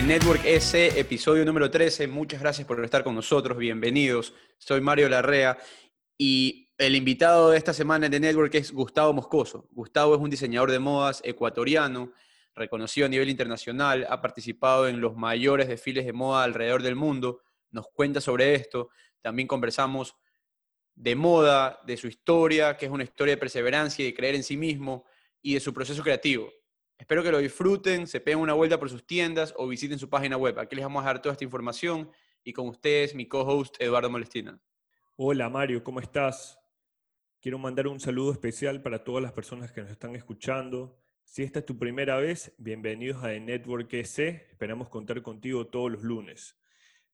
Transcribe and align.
de 0.00 0.06
Network 0.06 0.42
S, 0.46 0.98
episodio 0.98 1.44
número 1.44 1.70
13. 1.70 2.08
Muchas 2.08 2.40
gracias 2.40 2.66
por 2.66 2.82
estar 2.82 3.04
con 3.04 3.14
nosotros, 3.14 3.58
bienvenidos. 3.58 4.32
Soy 4.56 4.80
Mario 4.80 5.10
Larrea 5.10 5.58
y 6.16 6.72
el 6.78 6.96
invitado 6.96 7.50
de 7.50 7.58
esta 7.58 7.74
semana 7.74 8.08
de 8.08 8.18
Network 8.18 8.54
es 8.54 8.72
Gustavo 8.72 9.12
Moscoso. 9.12 9.68
Gustavo 9.72 10.14
es 10.14 10.20
un 10.20 10.30
diseñador 10.30 10.70
de 10.70 10.78
modas 10.78 11.20
ecuatoriano, 11.22 12.12
reconocido 12.54 13.06
a 13.06 13.10
nivel 13.10 13.28
internacional, 13.28 14.06
ha 14.08 14.22
participado 14.22 14.88
en 14.88 15.02
los 15.02 15.16
mayores 15.16 15.68
desfiles 15.68 16.06
de 16.06 16.14
moda 16.14 16.44
alrededor 16.44 16.82
del 16.82 16.96
mundo, 16.96 17.42
nos 17.70 17.86
cuenta 17.88 18.22
sobre 18.22 18.54
esto. 18.54 18.88
También 19.20 19.48
conversamos 19.48 20.16
de 20.94 21.14
moda, 21.14 21.78
de 21.84 21.98
su 21.98 22.06
historia, 22.06 22.78
que 22.78 22.86
es 22.86 22.92
una 22.92 23.04
historia 23.04 23.34
de 23.34 23.40
perseverancia 23.40 24.02
y 24.02 24.06
de 24.06 24.14
creer 24.14 24.34
en 24.34 24.44
sí 24.44 24.56
mismo, 24.56 25.04
y 25.42 25.54
de 25.54 25.60
su 25.60 25.74
proceso 25.74 26.02
creativo. 26.02 26.50
Espero 27.00 27.22
que 27.22 27.32
lo 27.32 27.38
disfruten, 27.38 28.06
se 28.06 28.20
peguen 28.20 28.40
una 28.40 28.52
vuelta 28.52 28.78
por 28.78 28.90
sus 28.90 29.06
tiendas 29.06 29.54
o 29.56 29.66
visiten 29.66 29.98
su 29.98 30.10
página 30.10 30.36
web. 30.36 30.58
Aquí 30.58 30.76
les 30.76 30.84
vamos 30.84 31.02
a 31.02 31.06
dar 31.06 31.22
toda 31.22 31.32
esta 31.32 31.44
información 31.44 32.10
y 32.44 32.52
con 32.52 32.68
ustedes 32.68 33.14
mi 33.14 33.26
co-host 33.26 33.76
Eduardo 33.80 34.10
Molestina. 34.10 34.60
Hola 35.16 35.48
Mario, 35.48 35.82
¿cómo 35.82 36.00
estás? 36.00 36.60
Quiero 37.40 37.58
mandar 37.58 37.88
un 37.88 38.00
saludo 38.00 38.32
especial 38.32 38.82
para 38.82 39.02
todas 39.02 39.22
las 39.22 39.32
personas 39.32 39.72
que 39.72 39.80
nos 39.80 39.90
están 39.90 40.14
escuchando. 40.14 40.98
Si 41.24 41.42
esta 41.42 41.60
es 41.60 41.64
tu 41.64 41.78
primera 41.78 42.18
vez, 42.18 42.54
bienvenidos 42.58 43.24
a 43.24 43.28
The 43.28 43.40
Network 43.40 43.90
EC. 43.94 44.18
Esperamos 44.50 44.90
contar 44.90 45.22
contigo 45.22 45.68
todos 45.68 45.90
los 45.90 46.02
lunes. 46.02 46.58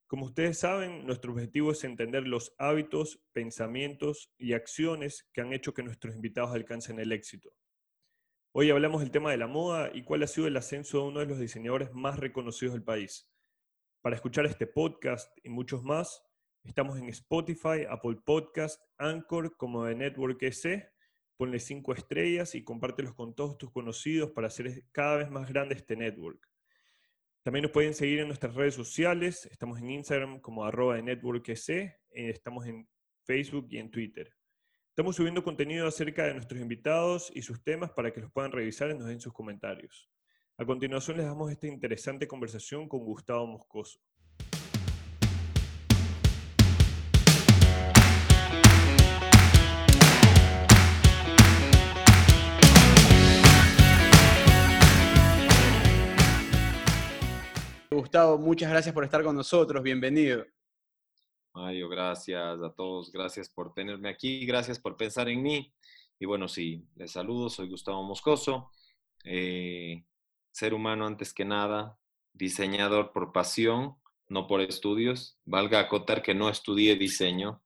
Como 0.09 0.27
ustedes 0.27 0.59
saben, 0.59 1.07
nuestro 1.07 1.33
objetivo 1.33 1.71
es 1.71 1.85
entender 1.85 2.27
los 2.27 2.57
hábitos, 2.59 3.21
pensamientos 3.33 4.33
y 4.37 4.55
acciones 4.55 5.29
que 5.33 5.43
han 5.43 5.53
hecho 5.53 5.75
que 5.75 5.85
nuestros 5.85 6.17
invitados 6.17 6.57
alcancen 6.57 6.99
el 6.99 7.13
éxito. 7.13 7.53
Hoy 8.59 8.71
hablamos 8.71 9.03
del 9.03 9.11
tema 9.11 9.31
de 9.31 9.37
la 9.37 9.49
moda 9.49 9.91
y 9.93 10.03
cuál 10.03 10.23
ha 10.23 10.27
sido 10.27 10.47
el 10.47 10.57
ascenso 10.57 10.97
de 10.97 11.05
uno 11.09 11.21
de 11.21 11.27
los 11.27 11.39
diseñadores 11.39 11.93
más 11.93 12.19
reconocidos 12.19 12.73
del 12.73 12.83
país. 12.83 13.31
Para 14.01 14.17
escuchar 14.17 14.47
este 14.47 14.67
podcast 14.67 15.31
y 15.45 15.51
muchos 15.51 15.83
más, 15.85 16.23
estamos 16.65 16.97
en 16.97 17.11
Spotify, 17.11 17.85
Apple 17.87 18.17
Podcast, 18.25 18.81
Anchor 18.97 19.59
como 19.59 19.85
de 19.85 19.95
Network 19.95 20.43
EC. 20.43 20.91
Ponle 21.37 21.61
cinco 21.61 21.93
estrellas 21.93 22.55
y 22.55 22.65
compártelos 22.65 23.13
con 23.13 23.35
todos 23.35 23.59
tus 23.59 23.71
conocidos 23.71 24.31
para 24.31 24.47
hacer 24.47 24.85
cada 24.91 25.17
vez 25.17 25.29
más 25.29 25.51
grande 25.51 25.75
este 25.75 25.95
network. 25.95 26.41
También 27.43 27.65
nos 27.65 27.73
pueden 27.73 27.93
seguir 27.93 28.21
en 28.21 28.29
nuestras 28.29 28.55
redes 28.55 28.73
sociales. 28.73 29.45
Estamos 29.53 29.81
en 29.81 29.91
Instagram 29.91 30.41
como 30.41 30.65
arroba 30.65 30.97
de 30.97 31.03
Network 31.03 31.47
EC. 31.47 31.95
Estamos 32.09 32.65
en 32.65 32.89
Facebook 33.23 33.67
y 33.69 33.77
en 33.77 33.91
Twitter. 33.91 34.35
Estamos 34.97 35.17
subiendo 35.17 35.45
contenido 35.45 35.87
acerca 35.87 36.25
de 36.25 36.33
nuestros 36.33 36.59
invitados 36.59 37.31
y 37.35 37.43
sus 37.43 37.63
temas 37.63 37.91
para 37.91 38.15
que 38.15 38.23
los 38.23 38.33
puedan 38.33 38.51
revisar 38.51 38.91
y 38.91 38.95
nos 38.95 39.07
den 39.07 39.21
sus 39.21 39.31
comentarios. 39.31 40.09
A 40.57 40.65
continuación 40.65 41.19
les 41.19 41.27
damos 41.27 41.53
esta 41.53 41.67
interesante 41.67 42.27
conversación 42.27 42.89
con 42.89 43.01
Gustavo 43.01 43.47
Moscoso. 43.47 44.01
Gustavo, 57.91 58.39
muchas 58.39 58.71
gracias 58.71 58.95
por 58.95 59.05
estar 59.05 59.23
con 59.23 59.37
nosotros, 59.37 59.83
bienvenido. 59.83 60.47
Mario, 61.57 61.89
gracias 61.89 62.61
a 62.63 62.71
todos, 62.75 63.11
gracias 63.11 63.49
por 63.49 63.73
tenerme 63.73 64.11
aquí, 64.11 64.45
gracias 64.45 64.79
por 64.79 64.99
pensar 64.99 65.31
en 65.31 65.43
mí. 65.43 65.73
Y 66.21 66.27
bueno, 66.27 66.49
sí, 66.49 66.85
les 66.97 67.13
saludo, 67.13 67.49
soy 67.49 67.71
Gustavo 67.71 68.03
Moscoso, 68.03 68.71
eh, 69.25 70.05
ser 70.53 70.75
humano 70.75 71.07
antes 71.07 71.33
que 71.33 71.47
nada, 71.47 71.99
diseñador 72.35 73.11
por 73.11 73.33
pasión, 73.33 73.97
no 74.29 74.47
por 74.47 74.61
estudios. 74.61 75.39
Valga 75.47 75.81
acotar 75.81 76.21
que 76.21 76.35
no 76.35 76.51
estudié 76.51 76.95
diseño, 76.95 77.63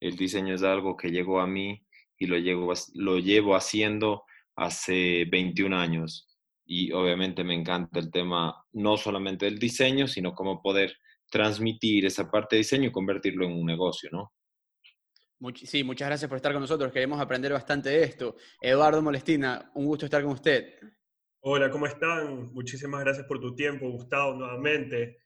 el 0.00 0.16
diseño 0.16 0.54
es 0.54 0.62
algo 0.62 0.96
que 0.96 1.10
llegó 1.10 1.40
a 1.40 1.46
mí 1.46 1.86
y 2.16 2.28
lo 2.28 2.38
llevo, 2.38 2.72
lo 2.94 3.18
llevo 3.18 3.54
haciendo 3.54 4.24
hace 4.54 5.26
21 5.26 5.76
años. 5.76 6.26
Y 6.64 6.90
obviamente 6.92 7.44
me 7.44 7.52
encanta 7.52 7.98
el 7.98 8.10
tema 8.10 8.64
no 8.72 8.96
solamente 8.96 9.44
del 9.44 9.58
diseño, 9.58 10.08
sino 10.08 10.34
cómo 10.34 10.62
poder 10.62 10.96
transmitir 11.30 12.06
esa 12.06 12.30
parte 12.30 12.56
de 12.56 12.58
diseño 12.58 12.88
y 12.88 12.92
convertirlo 12.92 13.44
en 13.44 13.52
un 13.52 13.66
negocio, 13.66 14.08
¿no? 14.12 14.32
Sí, 15.54 15.84
muchas 15.84 16.08
gracias 16.08 16.28
por 16.28 16.36
estar 16.36 16.52
con 16.52 16.62
nosotros. 16.62 16.92
Queremos 16.92 17.20
aprender 17.20 17.52
bastante 17.52 17.90
de 17.90 18.04
esto. 18.04 18.36
Eduardo 18.60 19.02
Molestina, 19.02 19.70
un 19.74 19.84
gusto 19.84 20.06
estar 20.06 20.22
con 20.22 20.32
usted. 20.32 20.78
Hola, 21.40 21.70
¿cómo 21.70 21.86
están? 21.86 22.52
Muchísimas 22.54 23.04
gracias 23.04 23.26
por 23.26 23.38
tu 23.38 23.54
tiempo, 23.54 23.90
Gustavo, 23.90 24.34
nuevamente. 24.34 25.18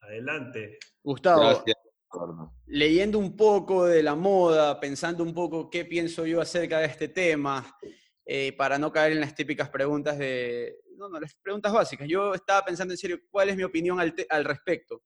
Adelante. 0.00 0.78
Gustavo, 1.02 1.40
gracias. 1.42 1.76
leyendo 2.66 3.18
un 3.18 3.36
poco 3.36 3.86
de 3.86 4.02
la 4.02 4.14
moda, 4.14 4.78
pensando 4.78 5.24
un 5.24 5.34
poco 5.34 5.68
qué 5.68 5.84
pienso 5.84 6.24
yo 6.24 6.40
acerca 6.40 6.78
de 6.78 6.86
este 6.86 7.08
tema, 7.08 7.76
eh, 8.24 8.52
para 8.56 8.78
no 8.78 8.92
caer 8.92 9.12
en 9.12 9.20
las 9.20 9.34
típicas 9.34 9.68
preguntas 9.68 10.16
de, 10.18 10.78
no, 10.96 11.08
no, 11.08 11.18
las 11.18 11.34
preguntas 11.34 11.72
básicas. 11.72 12.06
Yo 12.08 12.32
estaba 12.32 12.64
pensando 12.64 12.94
en 12.94 12.98
serio, 12.98 13.18
¿cuál 13.28 13.48
es 13.48 13.56
mi 13.56 13.64
opinión 13.64 13.98
al, 13.98 14.14
al 14.30 14.44
respecto? 14.44 15.02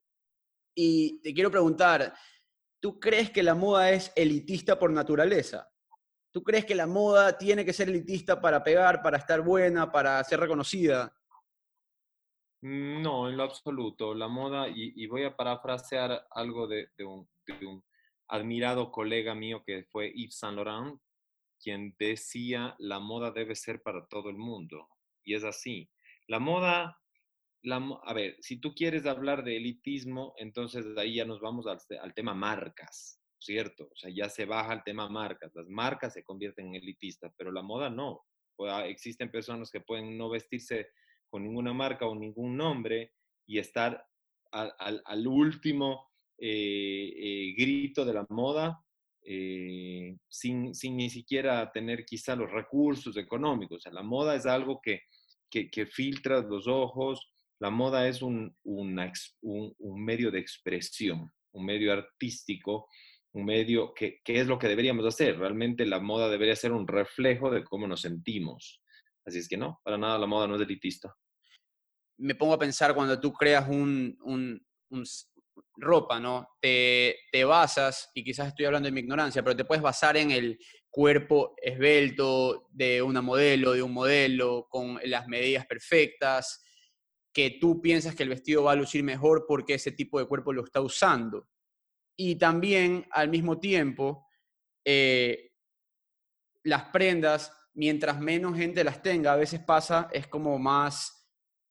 Y 0.79 1.23
te 1.23 1.33
quiero 1.33 1.51
preguntar, 1.51 2.15
¿tú 2.81 3.01
crees 3.01 3.31
que 3.31 3.43
la 3.43 3.55
moda 3.55 3.91
es 3.91 4.13
elitista 4.15 4.79
por 4.79 4.91
naturaleza? 4.93 5.67
¿Tú 6.31 6.43
crees 6.43 6.67
que 6.67 6.75
la 6.75 6.87
moda 6.87 7.39
tiene 7.39 7.65
que 7.65 7.73
ser 7.73 7.89
elitista 7.89 8.39
para 8.39 8.63
pegar, 8.63 9.01
para 9.03 9.17
estar 9.17 9.41
buena, 9.41 9.91
para 9.91 10.23
ser 10.23 10.39
reconocida? 10.39 11.17
No, 12.61 13.31
en 13.31 13.39
lo 13.39 13.45
absoluto. 13.45 14.15
La 14.15 14.29
moda, 14.29 14.69
y, 14.69 15.07
voy 15.07 15.25
a 15.25 15.35
parafrasear 15.35 16.27
algo 16.31 16.67
de, 16.67 16.91
un, 16.99 17.27
admirado 18.29 18.93
colega 18.93 19.35
mío 19.35 19.63
que 19.65 19.85
fue 19.85 20.13
Yves 20.15 20.39
Saint 20.39 20.57
Laurent, 20.57 21.01
quien 21.59 21.97
decía, 21.99 22.75
la 22.79 23.01
moda 23.01 23.31
debe 23.31 23.55
ser 23.55 23.83
para 23.83 24.07
todo 24.07 24.29
el 24.29 24.37
mundo. 24.37 24.91
Y 25.25 25.37
es 25.37 25.45
así. 25.45 25.89
La 26.29 26.39
moda 26.39 27.01
a 27.73 28.13
ver, 28.13 28.37
si 28.41 28.59
tú 28.59 28.75
quieres 28.75 29.07
hablar 29.07 29.43
de 29.43 29.57
elitismo, 29.57 30.35
entonces 30.37 30.95
de 30.95 31.01
ahí 31.01 31.17
ya 31.17 31.25
nos 31.25 31.41
vamos 31.41 31.67
al, 31.67 32.15
tema 32.15 32.35
marcas, 32.35 33.21
¿cierto? 33.39 33.89
O 33.93 33.97
sea, 33.97 34.11
ya 34.11 34.29
se 34.29 34.45
baja 34.45 34.73
el 34.73 34.85
tema 34.85 35.09
marcas. 35.09 35.53
Las 35.55 35.69
marcas 35.69 36.13
se 36.13 36.23
convierten 36.23 36.69
en 36.69 36.75
elitistas, 36.77 37.33
pero 37.37 37.51
la 37.51 37.63
moda 37.63 37.91
no. 37.91 38.25
existen 38.85 39.31
personas 39.31 39.71
que 39.71 39.81
pueden 39.81 40.17
no 40.17 40.31
vestirse 40.31 40.89
con 41.29 41.43
ninguna 41.43 41.73
marca 41.73 42.07
o 42.07 42.15
ningún 42.15 42.57
nombre 42.57 43.13
y 43.47 43.59
estar 43.59 44.07
al, 44.53 45.27
último 45.27 46.09
eh, 46.39 47.13
eh, 47.17 47.55
grito 47.57 48.05
de 48.05 48.15
la 48.15 48.27
moda 48.31 48.81
eh, 49.23 50.17
sin, 50.29 50.73
sin, 50.73 50.97
ni 50.97 51.11
siquiera 51.11 51.73
tener 51.73 52.07
quizá 52.07 52.37
los 52.37 52.51
recursos 52.51 53.17
económicos. 53.17 53.79
O 53.79 53.81
sea, 53.81 53.93
la 53.93 54.05
moda 54.05 54.37
es 54.37 54.47
algo 54.47 54.81
que, 54.81 55.03
que, 55.51 55.69
que 55.69 55.87
filtras 55.87 56.45
los 56.45 56.69
ojos, 56.69 57.33
la 57.59 57.71
moda 57.71 58.07
es 58.07 58.23
un, 58.23 58.55
un, 58.65 58.95
medio 60.05 60.31
de 60.31 60.39
expresión, 60.39 61.33
un 61.53 61.65
medio 61.65 61.93
artístico, 61.93 62.89
un 63.33 63.45
medio 63.45 63.95
que, 63.95 64.21
es 64.25 64.47
lo 64.47 64.59
que 64.59 64.69
deberíamos 64.69 65.07
hacer. 65.07 65.39
Realmente 65.39 65.87
la 65.87 66.01
moda 66.01 66.29
debería 66.29 66.57
ser 66.57 66.73
un 66.73 66.87
reflejo 66.87 67.51
de 67.51 67.65
cómo 67.65 67.87
nos 67.87 68.03
sentimos. 68.03 68.83
Así 69.25 69.39
es 69.39 69.49
que 69.49 69.57
no, 69.57 69.81
para 69.83 69.99
nada 69.99 70.19
la 70.19 70.27
moda 70.27 70.47
no 70.47 70.57
es 70.57 70.63
elitista. 70.63 71.15
Me 72.19 72.35
pongo 72.35 72.55
a 72.55 72.59
pensar 72.59 72.95
cuando 72.95 73.21
tú 73.21 73.33
creas 73.33 73.69
un, 73.69 74.17
ropa, 75.79 76.21
¿no? 76.21 76.49
Te, 76.61 77.17
te, 77.33 77.45
basas, 77.45 78.11
y 78.15 78.23
quizás 78.23 78.49
estoy 78.49 78.67
hablando 78.67 78.87
de 78.87 78.93
mi 78.93 79.01
ignorancia, 79.01 79.43
pero 79.43 79.57
te 79.57 79.65
puedes 79.65 79.83
basar 79.83 80.17
en 80.17 80.31
el 80.31 80.59
cuerpo 80.91 81.55
esbelto 81.63 82.69
de 82.71 83.03
una 83.03 83.21
modelo, 83.21 83.73
de 83.73 83.83
un 83.83 83.93
modelo, 83.93 84.67
con 84.71 84.99
las 85.05 85.27
medidas 85.29 85.67
perfectas, 85.67 86.63
que 87.37 87.59
tú 87.61 87.83
piensas 87.83 88.15
que 88.15 88.23
el 88.23 88.31
vestido 88.31 88.63
va 88.63 88.73
a 88.73 88.77
lucir 88.77 89.03
mejor 89.05 89.45
porque 89.47 89.75
ese 89.75 89.93
tipo 89.93 90.19
de 90.19 90.25
cuerpo 90.25 90.55
lo 90.55 90.65
está 90.65 90.81
usando. 90.81 91.51
Y 92.17 92.37
también, 92.37 93.07
al 93.11 93.29
mismo 93.29 93.61
tiempo, 93.61 94.27
eh, 94.83 95.53
las 96.63 96.85
prendas, 96.85 97.53
mientras 97.75 98.19
menos 98.19 98.57
gente 98.57 98.83
las 98.83 99.03
tenga, 99.03 99.35
a 99.35 99.37
veces 99.37 99.61
pasa, 99.61 100.09
es 100.15 100.29
como 100.29 100.59
más 100.59 101.29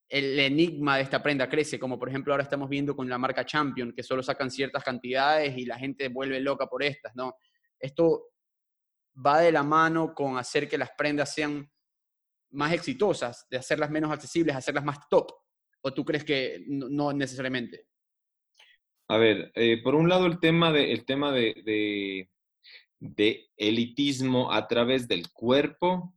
el 0.07 0.39
enigma 0.39 0.97
de 0.97 1.01
esta 1.01 1.23
prenda 1.23 1.49
crece, 1.49 1.79
como 1.79 1.97
por 1.97 2.09
ejemplo 2.09 2.31
ahora 2.31 2.43
estamos 2.43 2.69
viendo 2.69 2.95
con 2.95 3.09
la 3.09 3.17
marca 3.17 3.43
Champion, 3.43 3.91
que 3.91 4.03
solo 4.03 4.21
sacan 4.21 4.51
ciertas 4.51 4.83
cantidades 4.83 5.57
y 5.57 5.65
la 5.65 5.79
gente 5.79 6.09
vuelve 6.09 6.39
loca 6.41 6.67
por 6.67 6.83
estas, 6.83 7.15
¿no? 7.15 7.37
Esto 7.79 8.27
va 9.25 9.39
de 9.39 9.51
la 9.51 9.63
mano 9.63 10.13
con 10.13 10.37
hacer 10.37 10.69
que 10.69 10.77
las 10.77 10.91
prendas 10.91 11.33
sean 11.33 11.67
más 12.51 12.71
exitosas, 12.71 13.47
de 13.49 13.57
hacerlas 13.57 13.89
menos 13.89 14.11
accesibles, 14.11 14.55
hacerlas 14.55 14.85
más 14.85 14.99
top. 15.09 15.31
¿O 15.85 15.93
tú 15.93 16.03
crees 16.03 16.23
que 16.23 16.63
no, 16.65 17.13
necesariamente? 17.13 17.85
A 19.07 19.17
ver, 19.17 19.51
eh, 19.53 19.83
por 19.83 19.93
un 19.93 20.09
lado 20.09 20.25
el 20.25 20.39
tema 20.39 20.71
de, 20.71 20.91
el 20.91 21.05
tema 21.05 21.31
de, 21.31 22.27
de, 22.99 23.49
elitismo 23.55 24.51
a 24.51 24.67
través 24.67 25.07
del 25.07 25.31
cuerpo, 25.31 26.15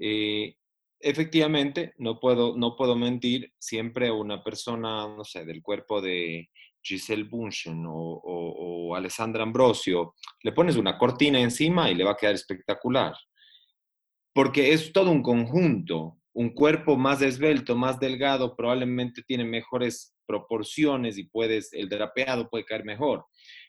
eh, 0.00 0.56
efectivamente, 0.98 1.92
no 1.98 2.18
puedo, 2.18 2.56
no 2.56 2.74
puedo 2.76 2.96
mentir, 2.96 3.52
siempre 3.58 4.10
una 4.10 4.42
persona, 4.42 5.06
no 5.06 5.22
sé, 5.22 5.44
del 5.44 5.60
cuerpo 5.60 6.00
de 6.00 6.48
Giselle 6.82 7.24
Bunchen 7.24 7.84
o, 7.86 7.92
o, 7.92 8.94
Alessandra 8.94 9.42
Ambrosio, 9.42 10.14
le 10.42 10.52
pones 10.52 10.76
una 10.76 10.96
cortina 10.96 11.38
encima 11.38 11.90
y 11.90 11.94
le 11.94 12.04
va 12.04 12.12
a 12.12 12.16
quedar 12.16 12.36
espectacular. 12.36 13.12
Porque 14.32 14.72
es 14.72 14.94
todo 14.94 15.10
un 15.10 15.22
conjunto. 15.22 16.19
Un 16.40 16.54
cuerpo 16.54 16.96
más 16.96 17.20
esbelto, 17.20 17.76
más 17.76 18.00
delgado, 18.00 18.56
probablemente 18.56 19.22
tiene 19.22 19.44
mejores 19.44 20.16
proporciones 20.24 21.18
y 21.18 21.24
puedes, 21.24 21.70
el 21.74 21.90
drapeado 21.90 22.48
puede 22.48 22.64
caer 22.64 22.82
mejor. 22.82 23.26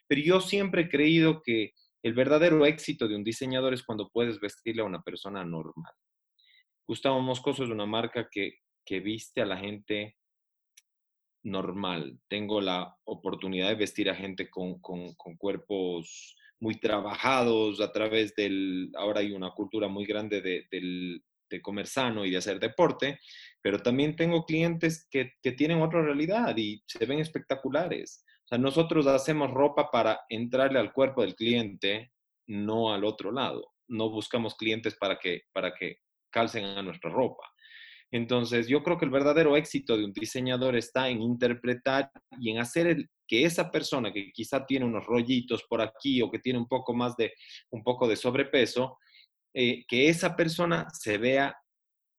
Pero 0.08 0.22
yo 0.22 0.40
siempre 0.40 0.80
he 0.80 0.88
creído 0.88 1.42
que 1.42 1.74
el 2.02 2.14
verdadero 2.14 2.64
éxito 2.64 3.06
de 3.08 3.14
un 3.14 3.24
diseñador 3.24 3.74
es 3.74 3.82
cuando 3.82 4.08
puedes 4.08 4.40
vestirle 4.40 4.80
a 4.80 4.86
una 4.86 5.02
persona 5.02 5.44
normal. 5.44 5.92
Gustavo 6.88 7.20
Moscoso 7.20 7.62
es 7.62 7.68
una 7.68 7.84
marca 7.84 8.30
que, 8.30 8.54
que 8.86 9.00
viste 9.00 9.42
a 9.42 9.46
la 9.46 9.58
gente 9.58 10.16
normal. 11.42 12.20
Tengo 12.26 12.62
la 12.62 12.96
oportunidad 13.04 13.68
de 13.68 13.74
vestir 13.74 14.08
a 14.08 14.14
gente 14.14 14.48
con, 14.48 14.80
con, 14.80 15.12
cuerpos 15.36 16.38
muy 16.58 16.80
trabajados 16.80 17.82
a 17.82 17.92
través 17.92 18.34
del, 18.34 18.90
ahora 18.96 19.20
hay 19.20 19.32
una 19.32 19.50
cultura 19.50 19.88
muy 19.88 20.06
grande 20.06 20.40
de, 20.40 20.66
del, 20.70 21.22
de 21.56 21.62
comer 21.62 21.86
sano 21.86 22.24
y 22.24 22.30
de 22.30 22.38
hacer 22.38 22.58
deporte, 22.58 23.20
pero 23.60 23.78
también 23.78 24.16
tengo 24.16 24.44
clientes 24.44 25.06
que, 25.10 25.32
que, 25.42 25.52
tienen 25.52 25.82
otra 25.82 26.02
realidad 26.02 26.56
y 26.56 26.82
se 26.86 27.06
ven 27.06 27.20
espectaculares. 27.20 28.24
O 28.44 28.48
sea, 28.48 28.58
nosotros 28.58 29.06
hacemos 29.06 29.50
ropa 29.50 29.90
para 29.90 30.20
entrarle 30.28 30.78
al 30.78 30.92
cuerpo 30.92 31.22
del 31.22 31.36
cliente, 31.36 32.12
no 32.46 32.92
al 32.92 33.04
otro 33.04 33.30
lado. 33.30 33.72
No 33.88 34.10
buscamos 34.10 34.56
clientes 34.56 34.96
para 34.96 35.18
que, 35.18 35.42
para 35.52 35.74
que 35.74 35.98
calcen 36.30 36.64
a 36.64 36.82
nuestra 36.82 37.10
ropa. 37.10 37.44
Entonces, 38.10 38.68
yo 38.68 38.82
creo 38.82 38.98
que 38.98 39.06
el 39.06 39.10
verdadero 39.10 39.56
éxito 39.56 39.96
de 39.96 40.04
un 40.04 40.12
diseñador 40.12 40.76
está 40.76 41.08
en 41.08 41.22
interpretar 41.22 42.10
y 42.38 42.50
en 42.50 42.58
hacer 42.58 43.08
que 43.26 43.44
esa 43.44 43.70
persona 43.70 44.12
que 44.12 44.30
quizá 44.32 44.66
tiene 44.66 44.84
unos 44.84 45.06
rollitos 45.06 45.64
por 45.68 45.80
aquí 45.80 46.20
o 46.20 46.30
que 46.30 46.38
tiene 46.38 46.58
un 46.58 46.68
poco 46.68 46.92
más 46.92 47.16
de, 47.16 47.32
un 47.70 47.82
poco 47.82 48.06
de 48.06 48.16
sobrepeso, 48.16 48.98
eh, 49.54 49.84
que 49.86 50.08
esa 50.08 50.36
persona 50.36 50.88
se 50.92 51.18
vea 51.18 51.56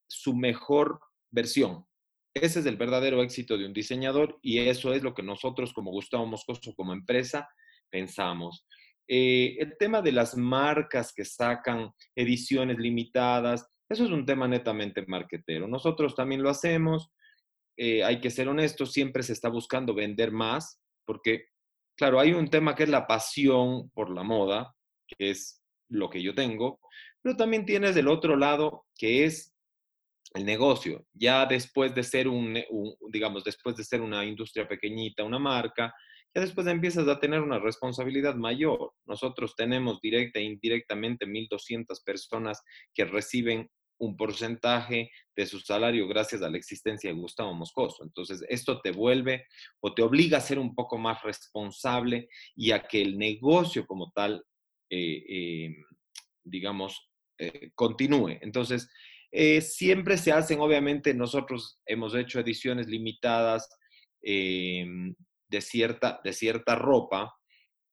su 0.08 0.36
mejor 0.36 1.00
versión. 1.32 1.86
Ese 2.36 2.60
es 2.60 2.66
el 2.66 2.78
verdadero 2.78 3.22
éxito 3.22 3.58
de 3.58 3.66
un 3.66 3.74
diseñador 3.74 4.40
y 4.42 4.60
eso 4.60 4.94
es 4.94 5.04
lo 5.04 5.14
que 5.14 5.24
nosotros 5.24 5.74
como 5.74 5.92
Gustavo 5.92 6.26
Moscoso, 6.26 6.74
como 6.76 6.94
empresa, 6.94 7.48
pensamos. 7.92 8.66
Eh, 9.08 9.56
el 9.60 9.78
tema 9.78 10.02
de 10.02 10.12
las 10.12 10.36
marcas 10.38 11.14
que 11.14 11.26
sacan 11.26 11.92
ediciones 12.16 12.78
limitadas, 12.78 13.68
eso 13.90 14.06
es 14.06 14.12
un 14.12 14.26
tema 14.26 14.48
netamente 14.48 15.06
marquetero. 15.06 15.68
Nosotros 15.68 16.16
también 16.16 16.42
lo 16.42 16.50
hacemos. 16.50 17.12
Eh, 17.78 18.04
hay 18.04 18.22
que 18.22 18.32
ser 18.32 18.48
honestos, 18.48 18.92
siempre 18.92 19.24
se 19.24 19.34
está 19.34 19.50
buscando 19.50 19.94
vender 19.94 20.32
más, 20.32 20.80
porque, 21.06 21.48
claro, 21.98 22.20
hay 22.20 22.34
un 22.34 22.50
tema 22.50 22.76
que 22.76 22.84
es 22.84 22.90
la 22.90 23.08
pasión 23.08 23.90
por 23.92 24.10
la 24.10 24.24
moda, 24.24 24.76
que 25.08 25.32
es 25.32 25.62
lo 25.90 26.10
que 26.10 26.22
yo 26.22 26.34
tengo, 26.34 26.80
pero 27.24 27.36
también 27.36 27.66
tienes 27.66 27.96
del 27.96 28.10
otro 28.10 28.36
lado, 28.36 28.86
que 28.96 29.24
es 29.24 29.56
el 30.34 30.46
negocio. 30.46 31.06
Ya 31.14 31.46
después 31.46 31.96
de 31.96 32.04
ser 32.04 32.28
un, 32.28 32.62
digamos, 33.10 33.44
después 33.44 33.76
de 33.76 33.84
ser 33.84 34.02
una 34.02 34.26
industria 34.26 34.68
pequeñita, 34.68 35.24
una 35.24 35.40
marca, 35.40 35.94
ya 36.36 36.42
después 36.42 36.66
empiezas 36.68 37.08
a 37.08 37.20
tener 37.20 37.42
una 37.42 37.60
responsabilidad 37.60 38.36
mayor. 38.36 38.94
Nosotros 39.06 39.56
tenemos 39.56 40.02
directa 40.02 40.40
e 40.40 40.44
indirectamente 40.44 41.26
1.200 41.28 42.04
personas 42.04 42.62
que 42.94 43.06
reciben 43.06 43.70
un 44.00 44.18
porcentaje 44.18 45.12
de 45.36 45.46
su 45.46 45.60
salario 45.60 46.08
gracias 46.08 46.42
a 46.42 46.50
la 46.50 46.58
existencia 46.58 47.10
de 47.10 47.16
Gustavo 47.20 47.54
Moscoso. 47.54 48.04
Entonces, 48.04 48.44
esto 48.50 48.82
te 48.82 48.92
vuelve 48.92 49.46
o 49.80 49.94
te 49.94 50.02
obliga 50.02 50.40
a 50.40 50.42
ser 50.42 50.58
un 50.58 50.74
poco 50.74 50.98
más 50.98 51.22
responsable 51.22 52.28
y 52.56 52.72
a 52.72 52.84
que 52.84 53.02
el 53.02 53.18
negocio 53.18 53.86
como 53.86 54.12
tal, 54.12 54.44
eh, 54.90 55.24
eh, 55.30 55.76
digamos, 56.44 57.13
eh, 57.38 57.72
continúe. 57.76 58.38
Entonces, 58.42 58.90
siempre 59.62 60.18
se 60.18 60.32
hacen, 60.32 60.60
obviamente, 60.60 61.12
nosotros 61.16 61.80
hemos 61.88 62.14
hecho 62.14 62.40
ediciones 62.40 62.86
limitadas 62.86 63.68
de, 64.22 65.16
cierta, 65.60 66.22
de 66.24 66.34
cierta 66.34 66.76
ropa 66.76 67.34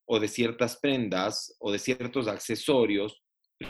o 0.07 0.21
de 0.21 0.29
ciertas 0.29 0.79
prendas 0.83 1.57
o 1.59 1.73
de 1.73 1.79
ciertos 1.79 2.29
accesorios 2.29 3.23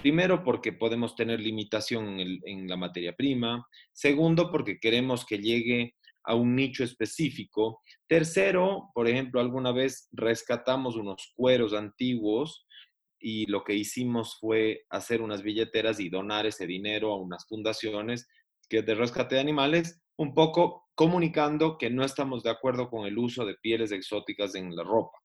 Primero, 0.03 0.45
porque 0.45 0.73
podemos 0.73 1.17
tener 1.17 1.41
limitación 1.41 2.21
en, 2.21 2.69
la 2.69 2.77
materia 2.77 3.13
prima. 3.13 3.67
Segundo, 3.93 4.49
porque 4.49 4.79
queremos 4.79 5.27
que 5.27 5.39
llegue 5.39 5.97
a 6.23 6.37
un 6.37 6.55
nicho 6.55 6.85
específico. 6.85 7.81
Tercero, 8.07 8.91
por 8.95 9.09
ejemplo, 9.09 9.41
alguna 9.41 9.73
vez 9.73 10.09
rescatamos 10.13 10.95
unos 10.95 11.33
cueros 11.35 11.75
antiguos 11.75 12.67
y 13.21 13.47
lo 13.47 13.63
que 13.63 13.75
hicimos 13.75 14.39
fue 14.41 14.85
hacer 14.89 15.23
unas 15.23 15.43
billeteras 15.43 16.01
y 16.01 16.09
donar 16.09 16.47
ese 16.47 16.67
dinero 16.67 17.13
a 17.13 17.21
unas 17.21 17.47
fundaciones 17.47 18.27
que 18.69 18.83
de 18.83 18.95
rescate 18.95 19.35
de 19.35 19.41
animales, 19.41 20.01
un 20.17 20.35
poco 20.35 20.89
comunicando 20.95 21.77
que 21.79 21.91
no 21.91 22.05
estamos 22.05 22.43
de 22.43 22.51
acuerdo 22.51 22.89
con 22.89 23.07
el 23.07 23.19
uso 23.19 23.45
de 23.45 23.57
pieles 23.61 23.93
exóticas 23.93 24.55
en 24.55 24.75
la 24.75 24.85
ropa. 24.85 25.19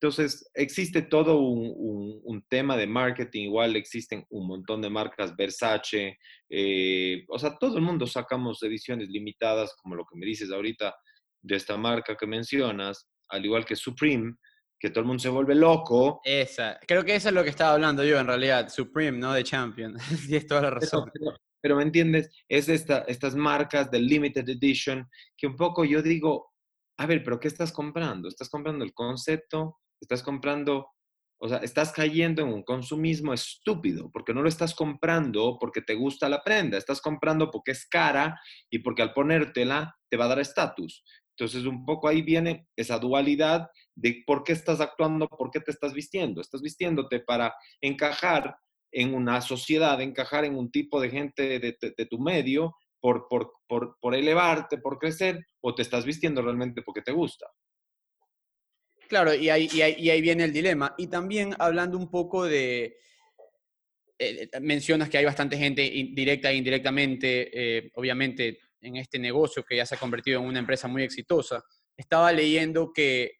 Entonces, 0.00 0.48
existe 0.54 1.02
todo 1.02 1.40
un, 1.40 2.44
tema 2.48 2.76
de 2.76 2.86
marketing, 2.86 3.44
igual 3.44 3.76
existen 3.76 4.24
un 4.30 4.46
montón 4.46 4.80
de 4.80 4.88
marcas, 4.88 5.36
Versace, 5.36 6.16
eh, 6.48 7.24
o 7.28 7.38
sea, 7.38 7.58
todo 7.58 7.76
el 7.76 7.82
mundo 7.82 8.06
sacamos 8.06 8.62
ediciones 8.62 9.08
limitadas, 9.08 9.74
como 9.82 9.96
lo 9.96 10.04
que 10.04 10.16
me 10.16 10.24
dices 10.24 10.50
ahorita 10.50 10.94
de 11.42 11.56
esta 11.56 11.76
marca 11.76 12.16
que 12.16 12.26
mencionas, 12.26 13.08
al 13.28 13.44
igual 13.44 13.66
que 13.66 13.76
Supreme, 13.76 14.34
que 14.78 14.90
todo 14.90 15.00
el 15.00 15.06
mundo 15.06 15.22
se 15.22 15.28
vuelve 15.28 15.54
loco. 15.54 16.20
Esa, 16.24 16.78
creo 16.86 17.04
que 17.04 17.16
eso 17.16 17.28
es 17.28 17.34
lo 17.34 17.42
que 17.42 17.50
estaba 17.50 17.72
hablando 17.72 18.04
yo 18.04 18.18
en 18.18 18.26
realidad, 18.26 18.68
Supreme, 18.68 19.18
¿no? 19.18 19.32
De 19.32 19.44
Champion, 19.44 19.96
tienes 20.26 20.46
toda 20.46 20.62
la 20.62 20.70
razón. 20.70 21.10
pero, 21.60 21.76
me 21.76 21.82
entiendes, 21.82 22.30
es 22.48 22.68
esta, 22.68 22.98
estas 23.08 23.34
marcas 23.34 23.90
de 23.90 24.00
limited 24.00 24.48
edition, 24.48 25.08
que 25.36 25.46
un 25.46 25.56
poco 25.56 25.84
yo 25.84 26.02
digo, 26.02 26.52
a 26.98 27.06
ver, 27.06 27.22
pero 27.22 27.38
¿qué 27.40 27.48
estás 27.48 27.72
comprando? 27.72 28.28
¿Estás 28.28 28.48
comprando 28.48 28.84
el 28.84 28.94
concepto? 28.94 29.78
estás 30.00 30.22
comprando, 30.22 30.88
o 31.40 31.48
sea, 31.48 31.58
estás 31.58 31.92
cayendo 31.92 32.42
en 32.42 32.48
un 32.48 32.62
consumismo 32.62 33.32
estúpido, 33.32 34.10
porque 34.12 34.34
no 34.34 34.42
lo 34.42 34.48
estás 34.48 34.74
comprando 34.74 35.56
porque 35.58 35.82
te 35.82 35.94
gusta 35.94 36.28
la 36.28 36.42
prenda, 36.42 36.78
estás 36.78 37.00
comprando 37.00 37.50
porque 37.50 37.72
es 37.72 37.86
cara 37.88 38.40
y 38.70 38.80
porque 38.80 39.02
al 39.02 39.12
ponértela 39.12 39.96
te 40.08 40.16
va 40.16 40.26
a 40.26 40.28
dar 40.28 40.40
estatus. 40.40 41.04
Entonces, 41.36 41.64
un 41.66 41.84
poco 41.84 42.08
ahí 42.08 42.22
viene 42.22 42.66
esa 42.76 42.98
dualidad 42.98 43.68
de 43.98 44.22
por 44.24 44.44
qué 44.44 44.52
estás 44.52 44.80
actuando, 44.80 45.26
por 45.28 45.50
qué 45.50 45.60
te 45.60 45.72
estás 45.72 45.92
vistiendo. 45.92 46.40
Estás 46.40 46.62
vistiéndote 46.62 47.20
para 47.20 47.54
encajar 47.80 48.56
en 48.92 49.12
una 49.12 49.40
sociedad, 49.40 50.00
encajar 50.00 50.44
en 50.44 50.56
un 50.56 50.70
tipo 50.70 51.00
de 51.00 51.10
gente 51.10 51.58
de, 51.58 52.06
tu 52.06 52.18
medio, 52.18 52.76
por, 53.00 53.26
por, 53.28 53.52
por, 53.66 53.96
por, 54.00 54.14
elevarte, 54.14 54.78
por 54.78 54.98
crecer, 54.98 55.44
o 55.60 55.74
te 55.74 55.82
estás 55.82 56.04
vistiendo 56.04 56.42
realmente 56.42 56.82
porque 56.82 57.02
te 57.02 57.12
gusta. 57.12 57.46
Claro, 59.08 59.34
y 59.34 59.50
ahí, 59.50 59.68
ahí, 59.80 60.20
viene 60.20 60.44
el 60.44 60.52
dilema. 60.52 60.94
Y 60.96 61.08
también 61.08 61.54
hablando 61.58 61.98
un 61.98 62.10
poco 62.10 62.44
de, 62.44 62.96
eh, 64.18 64.48
mencionas 64.60 65.08
que 65.08 65.18
hay 65.18 65.24
bastante 65.24 65.56
gente 65.56 65.82
directa 65.82 66.50
e 66.50 66.54
indirectamente, 66.54 67.50
eh, 67.52 67.90
obviamente, 67.94 68.60
en 68.80 68.96
este 68.96 69.18
negocio 69.18 69.64
que 69.64 69.76
ya 69.76 69.86
se 69.86 69.96
ha 69.96 69.98
convertido 69.98 70.40
en 70.40 70.46
una 70.46 70.60
empresa 70.60 70.86
muy 70.86 71.02
exitosa. 71.02 71.64
Estaba 71.96 72.30
leyendo 72.30 72.92
que 72.92 73.37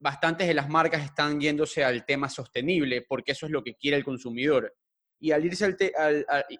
bastantes 0.00 0.46
de 0.46 0.54
las 0.54 0.68
marcas 0.68 1.04
están 1.04 1.40
yéndose 1.40 1.84
al 1.84 2.04
tema 2.04 2.28
sostenible, 2.28 3.02
porque 3.02 3.32
eso 3.32 3.46
es 3.46 3.52
lo 3.52 3.62
que 3.62 3.74
quiere 3.74 3.96
el 3.96 4.04
consumidor. 4.04 4.74
Y 5.20 5.32
al, 5.32 5.44
irse 5.44 5.76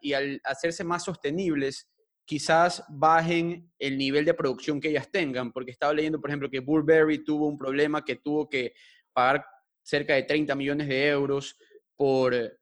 y 0.02 0.12
al 0.12 0.40
hacerse 0.45 0.83
más 0.85 1.04
sostenibles, 1.04 1.88
quizás 2.25 2.85
bajen 2.88 3.73
el 3.78 3.97
nivel 3.97 4.25
de 4.25 4.35
producción 4.35 4.80
que 4.80 4.90
ellas 4.90 5.11
tengan, 5.11 5.52
porque 5.52 5.71
estaba 5.71 5.92
leyendo, 5.92 6.21
por 6.21 6.30
ejemplo, 6.30 6.50
que 6.50 6.61
Burberry 6.61 7.25
tuvo 7.25 7.47
un 7.47 7.57
problema 7.57 8.04
que 8.04 8.16
tuvo 8.16 8.49
que 8.49 8.75
pagar 9.12 9.47
cerca 9.83 10.14
de 10.14 10.25
30 10.25 10.54
millones 10.54 10.88
de 10.88 11.09
euros 11.09 11.57
por 11.97 12.59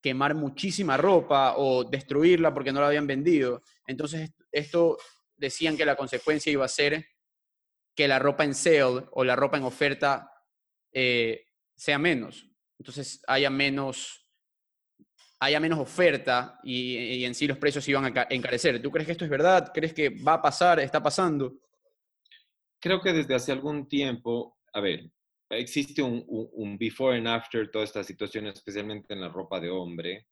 quemar 0.00 0.34
muchísima 0.34 0.96
ropa 0.96 1.54
o 1.56 1.84
destruirla 1.84 2.54
porque 2.54 2.72
no 2.72 2.80
la 2.80 2.88
habían 2.88 3.06
vendido. 3.06 3.62
Entonces, 3.86 4.30
esto 4.52 4.98
decían 5.36 5.76
que 5.76 5.84
la 5.84 5.96
consecuencia 5.96 6.52
iba 6.52 6.64
a 6.64 6.68
ser 6.68 7.04
que 7.98 8.06
la 8.06 8.20
ropa 8.20 8.44
en 8.44 8.54
sale 8.54 9.08
o 9.10 9.24
la 9.24 9.34
ropa 9.34 9.56
en 9.56 9.64
oferta 9.64 10.30
eh, 10.92 11.46
sea 11.74 11.98
menos. 11.98 12.48
Entonces, 12.78 13.20
haya 13.26 13.50
menos 13.50 14.24
haya 15.40 15.58
menos 15.58 15.80
oferta 15.80 16.60
y, 16.62 17.24
en 17.24 17.34
sí 17.34 17.48
los 17.48 17.58
precios 17.58 17.88
iban 17.88 18.04
a 18.04 18.26
encarecer. 18.30 18.80
¿Tú 18.80 18.92
crees 18.92 19.06
que 19.06 19.12
esto 19.12 19.24
es 19.24 19.30
verdad? 19.30 19.72
¿Crees 19.74 19.92
que 19.92 20.10
va 20.10 20.34
a 20.34 20.42
pasar? 20.42 20.78
¿Está 20.78 21.02
pasando? 21.02 21.58
Creo 22.78 23.00
que 23.00 23.12
desde 23.12 23.34
hace 23.34 23.50
algún 23.50 23.88
tiempo, 23.88 24.58
a 24.72 24.80
ver, 24.80 25.10
existe 25.50 26.00
un, 26.00 26.78
before 26.78 27.18
and 27.18 27.26
after 27.26 27.68
toda 27.68 27.82
esta 27.82 28.04
situación, 28.04 28.46
especialmente 28.46 29.12
en 29.12 29.22
la 29.22 29.28
ropa 29.28 29.58
de 29.58 29.70
hombre. 29.70 30.28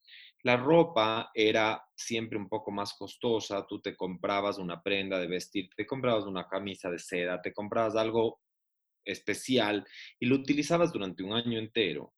La 0.46 0.56
ropa 0.56 1.32
era 1.34 1.84
siempre 1.96 2.38
un 2.38 2.48
poco 2.48 2.70
más 2.70 2.94
costosa, 2.94 3.66
tú 3.66 3.80
te 3.80 3.96
comprabas 3.96 4.58
una 4.58 4.80
prenda 4.80 5.18
de 5.18 5.26
vestir, 5.26 5.68
te 5.76 5.84
comprabas 5.84 6.24
una 6.24 6.46
camisa 6.46 6.88
de 6.88 7.00
seda, 7.00 7.42
te 7.42 7.52
comprabas 7.52 7.96
algo 7.96 8.38
especial 9.04 9.84
y 10.20 10.26
lo 10.26 10.36
utilizabas 10.36 10.92
durante 10.92 11.24
un 11.24 11.32
año 11.32 11.58
entero, 11.58 12.14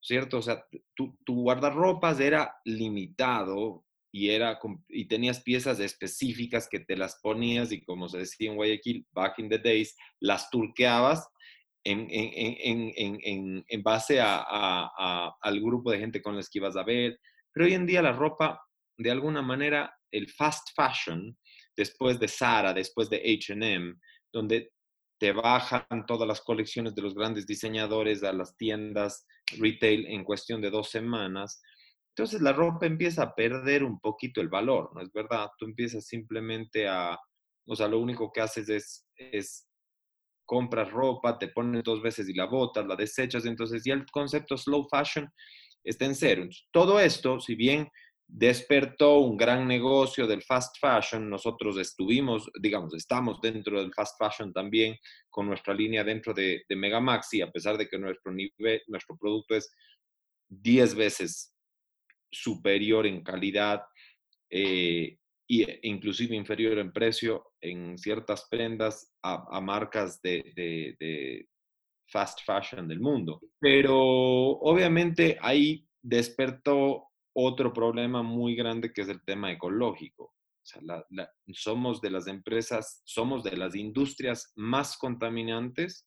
¿cierto? 0.00 0.38
O 0.38 0.42
sea, 0.42 0.66
tu, 0.92 1.16
tu 1.24 1.42
guardarropas 1.42 2.18
era 2.18 2.52
limitado 2.64 3.84
y, 4.10 4.30
era, 4.30 4.58
y 4.88 5.06
tenías 5.06 5.40
piezas 5.40 5.78
específicas 5.78 6.68
que 6.68 6.80
te 6.80 6.96
las 6.96 7.20
ponías 7.22 7.70
y 7.70 7.84
como 7.84 8.08
se 8.08 8.18
decía 8.18 8.50
en 8.50 8.56
Guayaquil, 8.56 9.06
back 9.12 9.38
in 9.38 9.48
the 9.48 9.58
days, 9.58 9.96
las 10.18 10.50
turqueabas 10.50 11.28
en, 11.84 12.08
en, 12.10 12.92
en, 12.96 13.64
en 13.68 13.82
base 13.84 14.20
a, 14.20 14.44
a, 14.48 15.36
al 15.40 15.60
grupo 15.60 15.92
de 15.92 16.00
gente 16.00 16.20
con 16.20 16.34
los 16.34 16.50
que 16.50 16.58
ibas 16.58 16.76
a 16.76 16.82
ver. 16.82 17.20
Pero 17.58 17.66
hoy 17.66 17.74
en 17.74 17.86
día 17.86 18.02
la 18.02 18.12
ropa, 18.12 18.64
de 18.96 19.10
alguna 19.10 19.42
manera, 19.42 19.92
el 20.12 20.30
fast 20.30 20.68
fashion, 20.76 21.36
después 21.76 22.20
de 22.20 22.28
Zara, 22.28 22.72
después 22.72 23.10
de 23.10 23.20
HM, 23.20 23.98
donde 24.32 24.70
te 25.18 25.32
bajan 25.32 26.06
todas 26.06 26.28
las 26.28 26.40
colecciones 26.40 26.94
de 26.94 27.02
los 27.02 27.16
grandes 27.16 27.48
diseñadores 27.48 28.22
a 28.22 28.32
las 28.32 28.56
tiendas 28.56 29.26
retail 29.58 30.06
en 30.06 30.22
cuestión 30.22 30.60
de 30.60 30.70
dos 30.70 30.90
semanas, 30.90 31.60
entonces 32.16 32.40
la 32.42 32.52
ropa 32.52 32.86
empieza 32.86 33.24
a 33.24 33.34
perder 33.34 33.82
un 33.82 33.98
poquito 33.98 34.40
el 34.40 34.48
valor, 34.48 34.90
¿no 34.94 35.00
es 35.00 35.12
verdad? 35.12 35.48
Tú 35.58 35.64
empiezas 35.64 36.06
simplemente 36.06 36.86
a, 36.86 37.18
o 37.66 37.74
sea, 37.74 37.88
lo 37.88 37.98
único 37.98 38.30
que 38.30 38.40
haces 38.40 39.04
es, 39.16 39.68
compras 40.46 40.92
ropa, 40.92 41.36
te 41.36 41.48
pones 41.48 41.82
dos 41.82 42.00
veces 42.02 42.28
y 42.28 42.34
la 42.34 42.44
botas, 42.46 42.86
la 42.86 42.94
desechas, 42.94 43.44
entonces 43.46 43.82
ya 43.84 43.94
el 43.94 44.06
concepto 44.12 44.56
slow 44.56 44.86
fashion 44.88 45.28
está 45.84 46.04
en 46.04 46.14
cero. 46.14 46.48
todo 46.72 47.00
esto, 47.00 47.40
si 47.40 47.54
bien 47.54 47.88
despertó 48.28 49.20
un 49.20 49.38
gran 49.38 49.66
negocio 49.66 50.26
del 50.26 50.42
fast 50.42 50.76
fashion. 50.78 51.30
Nosotros 51.30 51.78
estuvimos, 51.78 52.50
digamos, 52.60 52.94
estamos 52.94 53.40
dentro 53.40 53.80
del 53.80 53.92
fast 53.94 54.18
fashion 54.18 54.52
también 54.52 54.96
con 55.30 55.46
nuestra 55.46 55.72
línea 55.72 56.04
dentro 56.04 56.34
de, 56.34 56.62
de 56.68 56.76
Megamaxi, 56.76 57.40
a 57.40 57.50
pesar 57.50 57.78
de 57.78 57.88
que 57.88 57.98
nuestro 57.98 58.30
nivel, 58.30 58.82
nuestro 58.86 59.16
producto 59.16 59.56
es 59.56 59.72
10 60.50 60.94
veces 60.94 61.54
superior 62.30 63.06
en 63.06 63.22
calidad 63.22 63.82
e 64.50 65.18
inclusive 65.48 66.36
inferior 66.36 66.78
en 66.78 66.92
precio 66.92 67.52
en 67.62 67.96
ciertas 67.96 68.46
prendas 68.50 69.14
a, 69.22 69.60
marcas 69.60 70.20
de, 70.20 71.46
fast 72.10 72.40
fashion 72.44 72.88
del 72.88 73.00
mundo. 73.00 73.40
Pero 73.60 73.96
obviamente 73.96 75.38
ahí 75.40 75.86
despertó 76.02 77.08
otro 77.34 77.72
problema 77.72 78.22
muy 78.22 78.54
grande 78.56 78.92
que 78.92 79.02
es 79.02 79.08
el 79.08 79.22
tema 79.24 79.52
ecológico. 79.52 80.34
somos 81.52 82.00
de 82.00 82.10
las 82.10 82.26
empresas, 82.26 83.02
somos 83.04 83.42
de 83.44 83.56
las 83.56 83.74
industrias 83.74 84.52
más 84.56 84.96
contaminantes. 84.96 86.06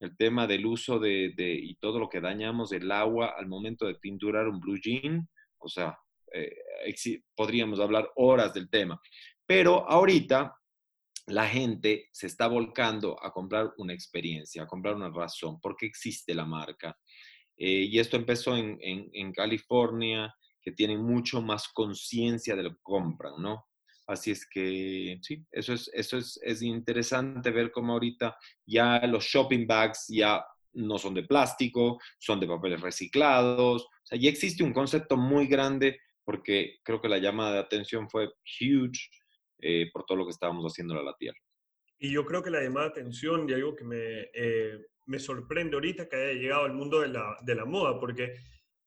El 0.00 0.16
tema 0.16 0.46
del 0.46 0.66
uso 0.66 0.98
de, 0.98 1.32
de, 1.36 1.54
y 1.54 1.76
todo 1.76 1.98
lo 1.98 2.08
que 2.08 2.20
dañamos 2.20 2.72
el 2.72 2.90
agua 2.90 3.34
al 3.38 3.46
momento 3.46 3.86
de 3.86 3.94
tinturar 3.94 4.48
un 4.48 4.60
blue 4.60 4.78
jean 4.82 5.28
o 5.64 5.68
sea, 5.68 5.98
eh, 6.32 6.54
podríamos 7.34 7.80
hablar 7.80 8.10
horas 8.16 8.52
del 8.52 8.68
tema. 8.68 9.00
Pero 9.46 9.88
ahorita 9.88 10.54
la 11.26 11.48
gente 11.48 12.08
se 12.12 12.26
está 12.26 12.46
volcando 12.48 13.16
a 13.22 13.32
comprar 13.32 13.72
una 13.78 13.92
experiencia, 13.92 14.62
a 14.62 14.66
comprar 14.66 14.94
una 14.94 15.10
razón, 15.10 15.58
porque 15.60 15.86
existe 15.86 16.34
la 16.34 16.44
marca. 16.44 16.96
Eh, 17.56 17.86
y 17.90 17.98
esto 17.98 18.16
empezó 18.16 18.56
en, 18.56 18.78
en, 18.80 19.32
California, 19.32 20.34
que 20.60 20.72
tienen 20.72 21.02
mucho 21.02 21.40
más 21.40 21.68
conciencia 21.68 22.56
de 22.56 22.64
lo 22.64 22.70
que 22.70 22.82
compran, 22.82 23.34
¿no? 23.40 23.66
Así 24.06 24.32
es 24.32 24.46
que 24.46 25.18
sí, 25.22 25.46
eso 25.50 25.72
es, 25.72 25.90
eso 25.94 26.18
es, 26.18 26.38
es 26.42 26.60
interesante 26.60 27.50
ver 27.50 27.70
cómo 27.70 27.94
ahorita 27.94 28.36
ya 28.66 29.00
los 29.06 29.24
shopping 29.24 29.66
bags 29.66 30.06
ya 30.08 30.44
no 30.74 30.98
son 30.98 31.14
de 31.14 31.22
plástico, 31.22 31.98
son 32.18 32.40
de 32.40 32.46
papeles 32.46 32.80
reciclados. 32.80 33.84
O 33.84 34.06
sea, 34.06 34.18
ya 34.18 34.28
existe 34.28 34.62
un 34.62 34.74
concepto 34.74 35.16
muy 35.16 35.46
grande 35.46 36.00
porque 36.24 36.80
creo 36.82 37.00
que 37.00 37.08
la 37.08 37.18
llamada 37.18 37.52
de 37.52 37.60
atención 37.60 38.08
fue 38.10 38.26
huge 38.60 39.08
eh, 39.64 39.90
por 39.92 40.04
todo 40.04 40.18
lo 40.18 40.24
que 40.26 40.32
estábamos 40.32 40.64
haciendo 40.70 40.98
a 40.98 41.02
la 41.02 41.14
Tierra. 41.16 41.38
Y 41.98 42.12
yo 42.12 42.24
creo 42.26 42.42
que 42.42 42.50
la 42.50 42.62
llamada 42.62 42.86
de 42.86 42.92
atención 42.92 43.48
y 43.48 43.54
algo 43.54 43.74
que 43.74 43.84
me, 43.84 44.28
eh, 44.34 44.78
me 45.06 45.18
sorprende 45.18 45.74
ahorita 45.74 46.08
que 46.08 46.16
haya 46.16 46.40
llegado 46.40 46.64
al 46.64 46.74
mundo 46.74 47.00
de 47.00 47.08
la, 47.08 47.36
de 47.42 47.54
la 47.54 47.64
moda, 47.64 47.98
porque 47.98 48.34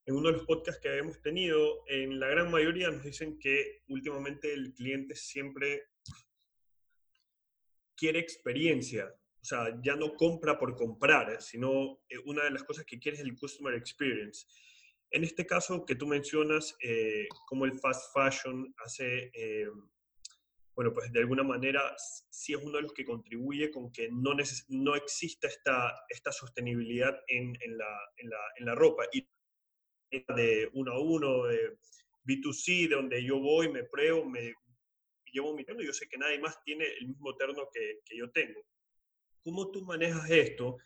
en 0.06 0.14
uno 0.14 0.28
de 0.28 0.34
los 0.34 0.46
podcasts 0.46 0.80
que 0.80 0.96
hemos 0.96 1.20
tenido, 1.20 1.84
en 1.88 2.20
la 2.20 2.28
gran 2.28 2.50
mayoría 2.50 2.90
nos 2.90 3.02
dicen 3.02 3.38
que 3.38 3.82
últimamente 3.88 4.52
el 4.54 4.72
cliente 4.72 5.14
siempre 5.14 5.82
quiere 7.96 8.20
experiencia, 8.20 9.12
o 9.40 9.44
sea, 9.44 9.78
ya 9.82 9.96
no 9.96 10.14
compra 10.14 10.58
por 10.58 10.76
comprar, 10.76 11.40
sino 11.42 12.00
eh, 12.08 12.18
una 12.24 12.44
de 12.44 12.50
las 12.50 12.64
cosas 12.64 12.84
que 12.84 12.98
quiere 12.98 13.16
es 13.16 13.24
el 13.24 13.36
customer 13.36 13.74
experience. 13.74 14.46
En 15.10 15.24
este 15.24 15.46
caso 15.46 15.84
que 15.84 15.94
tú 15.94 16.06
mencionas, 16.06 16.76
eh, 16.82 17.26
como 17.46 17.64
el 17.64 17.78
fast 17.78 18.12
fashion 18.12 18.74
hace, 18.84 19.30
eh, 19.32 19.66
bueno, 20.78 20.94
pues 20.94 21.10
de 21.10 21.18
alguna 21.18 21.42
manera 21.42 21.92
sí 21.98 22.54
es 22.54 22.62
uno 22.62 22.76
de 22.76 22.82
los 22.82 22.92
que 22.92 23.04
contribuye 23.04 23.68
con 23.68 23.90
que 23.90 24.08
no, 24.12 24.32
no 24.68 24.94
exista 24.94 25.48
esta, 25.48 26.04
esta 26.08 26.30
sostenibilidad 26.30 27.18
en, 27.26 27.58
en, 27.60 27.76
la, 27.76 27.98
en, 28.16 28.30
la, 28.30 28.38
en 28.58 28.64
la 28.64 28.76
ropa. 28.76 29.02
Y 29.12 29.26
de 30.36 30.70
uno 30.74 30.92
a 30.92 31.00
uno, 31.00 31.46
de 31.46 31.78
B2C, 32.22 32.90
de 32.90 32.94
donde 32.94 33.24
yo 33.24 33.40
voy, 33.40 33.72
me 33.72 33.82
pruebo, 33.82 34.24
me 34.24 34.54
llevo 35.32 35.52
mi 35.52 35.64
terno, 35.64 35.82
yo 35.82 35.92
sé 35.92 36.08
que 36.08 36.16
nadie 36.16 36.38
más 36.38 36.62
tiene 36.62 36.84
el 37.00 37.08
mismo 37.08 37.34
terno 37.34 37.68
que, 37.74 37.98
que 38.04 38.16
yo 38.16 38.30
tengo. 38.30 38.64
¿Cómo 39.42 39.72
tú 39.72 39.84
manejas 39.84 40.30
esto 40.30 40.76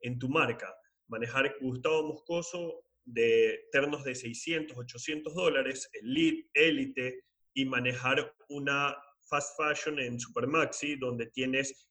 en 0.00 0.18
tu 0.18 0.30
marca? 0.30 0.74
Manejar 1.08 1.58
Gustavo 1.60 2.04
Moscoso 2.04 2.86
de 3.04 3.68
ternos 3.70 4.02
de 4.02 4.14
600, 4.14 4.78
800 4.78 5.34
dólares, 5.34 5.90
Elite, 5.92 6.48
Elite, 6.54 7.26
y 7.52 7.66
manejar 7.66 8.34
una 8.48 8.96
fast 9.32 9.56
fashion 9.56 9.98
en 9.98 10.20
Supermaxi, 10.20 10.96
donde 10.96 11.26
tienes 11.28 11.88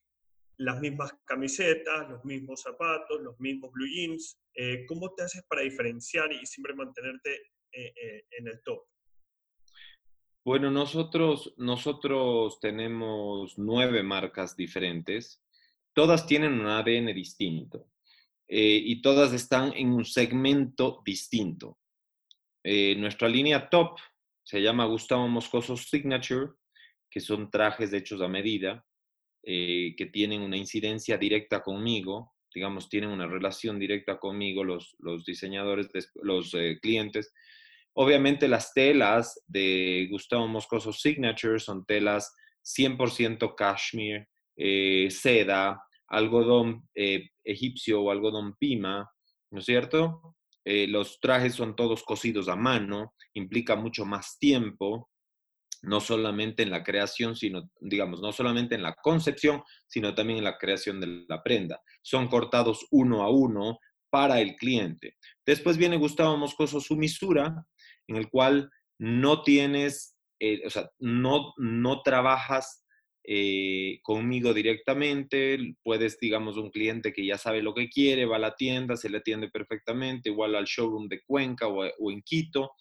las 0.58 0.80
mismas 0.80 1.12
camisetas, 1.26 2.08
los 2.08 2.24
mismos 2.24 2.62
zapatos, 2.62 3.20
los 3.22 3.40
mismos 3.40 3.72
blue 3.72 3.88
jeans. 3.88 4.40
Eh, 4.54 4.86
¿Cómo 4.86 5.12
te 5.16 5.24
haces 5.24 5.44
para 5.50 5.64
diferenciar 5.64 6.32
y 6.32 6.46
siempre 6.46 6.76
mantenerte 6.76 7.34
eh, 7.72 7.94
eh, 7.96 8.26
en 8.38 8.48
el 8.48 8.62
top? 8.64 8.84
Bueno, 10.46 10.70
nosotros, 10.70 11.54
nosotros 11.58 12.60
tenemos 12.60 13.58
nueve 13.58 14.04
marcas 14.04 14.56
diferentes 14.56 15.44
todas 15.94 16.26
tienen 16.26 16.54
un 16.54 16.68
ADN 16.68 17.14
distinto 17.14 17.88
y 18.48 19.02
todas 19.02 19.34
están 19.34 19.74
en 19.74 19.92
un 19.92 20.06
segmento 20.06 21.02
distinto. 21.06 21.80
Nuestra 22.64 23.28
línea 23.28 23.70
top 23.70 23.98
se 24.42 24.62
llama 24.62 24.86
Gustavo 24.86 25.28
Moscoso 25.28 25.76
Signature, 25.78 26.52
que 27.12 27.20
son 27.20 27.52
trajes 27.52 27.94
hechos 27.94 28.22
a 28.22 28.28
medida, 28.28 28.84
eh, 29.44 29.94
que 29.98 30.06
tienen 30.08 30.42
una 30.42 30.58
incidencia 30.58 31.18
directa 31.18 31.62
conmigo, 31.62 32.34
digamos, 32.54 32.90
tienen 32.90 33.10
una 33.12 33.28
relación 33.28 33.78
directa 33.78 34.18
conmigo 34.18 34.64
los, 34.64 34.96
los 35.00 35.26
diseñadores, 35.26 35.90
los 36.16 36.56
clientes. 36.82 37.34
Obviamente 37.94 38.48
las 38.48 38.74
telas 38.74 39.44
de 39.48 40.08
Gustavo 40.10 40.48
Moscoso 40.48 40.92
Signature 40.94 41.60
son 41.60 41.86
telas 41.86 42.34
100% 42.64 43.56
cashmere, 43.56 44.30
eh, 44.56 45.10
seda, 45.10 45.82
algodón 46.08 46.88
eh, 46.94 47.30
egipcio 47.44 48.02
o 48.02 48.12
algodón 48.12 48.56
pima, 48.58 49.10
¿no 49.52 49.60
es 49.60 49.66
cierto? 49.66 50.36
Eh, 50.64 50.88
los 50.88 51.20
trajes 51.20 51.56
son 51.56 51.76
todos 51.76 52.04
cosidos 52.04 52.48
a 52.48 52.56
mano, 52.56 53.16
implica 53.34 53.76
mucho 53.76 54.06
más 54.06 54.38
tiempo, 54.38 55.10
no 55.82 56.00
solamente 56.00 56.64
en 56.64 56.70
la 56.70 56.84
creación, 56.84 57.36
sino, 57.36 57.70
digamos, 57.80 58.22
no 58.22 58.32
solamente 58.32 58.76
en 58.76 58.84
la 58.84 58.96
concepción, 58.96 59.64
sino 59.88 60.14
también 60.14 60.40
en 60.40 60.46
la 60.46 60.58
creación 60.58 61.00
de 61.00 61.26
la 61.28 61.42
prenda. 61.42 61.82
Son 62.02 62.28
cortados 62.28 62.86
uno 62.92 63.24
a 63.24 63.30
uno 63.30 63.80
para 64.10 64.42
el 64.42 64.56
cliente. 64.56 65.16
Después 65.46 65.78
viene 65.78 65.98
Gustavo 65.98 66.38
Moscoso 66.38 66.80
su 66.80 66.96
misura, 66.96 67.66
en 68.08 68.18
el 68.18 68.30
cual 68.30 68.70
no 69.00 69.42
tienes, 69.42 70.18
o 70.66 70.70
sea, 70.70 70.90
no, 71.00 71.54
no 71.58 72.02
trabajas 72.04 72.82
eh, 73.24 74.00
conmigo 74.02 74.52
directamente, 74.54 75.76
puedes, 75.84 76.20
digamos, 76.20 76.58
un 76.58 76.72
cliente 76.72 77.14
que 77.14 77.26
ya 77.26 77.38
sabe 77.38 77.62
lo 77.62 77.74
que 77.74 77.88
quiere, 77.88 78.26
va 78.26 78.38
a 78.38 78.40
la 78.40 78.56
tienda, 78.56 78.98
se 78.98 79.10
le 79.10 79.20
atiende 79.20 79.50
perfectamente, 79.50 80.30
igual 80.30 80.56
al 80.56 80.66
showroom 80.66 81.08
de 81.08 81.22
Cuenca 81.26 81.68
o, 81.68 82.12
en 82.12 82.22
Quito, 82.24 82.72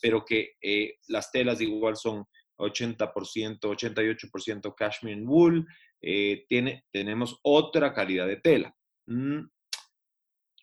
pero 0.00 0.24
que 0.24 0.52
eh, 0.62 0.94
las 1.08 1.30
telas 1.30 1.60
igual 1.60 1.96
son 1.96 2.24
80%, 2.60 3.60
88% 3.60 4.74
cashmere 4.76 5.22
wool, 5.22 5.66
eh, 6.00 6.44
tiene, 6.48 6.84
tenemos 6.92 7.38
otra 7.42 7.92
calidad 7.92 8.26
de 8.26 8.36
tela. 8.36 8.74
Mm, 9.06 9.46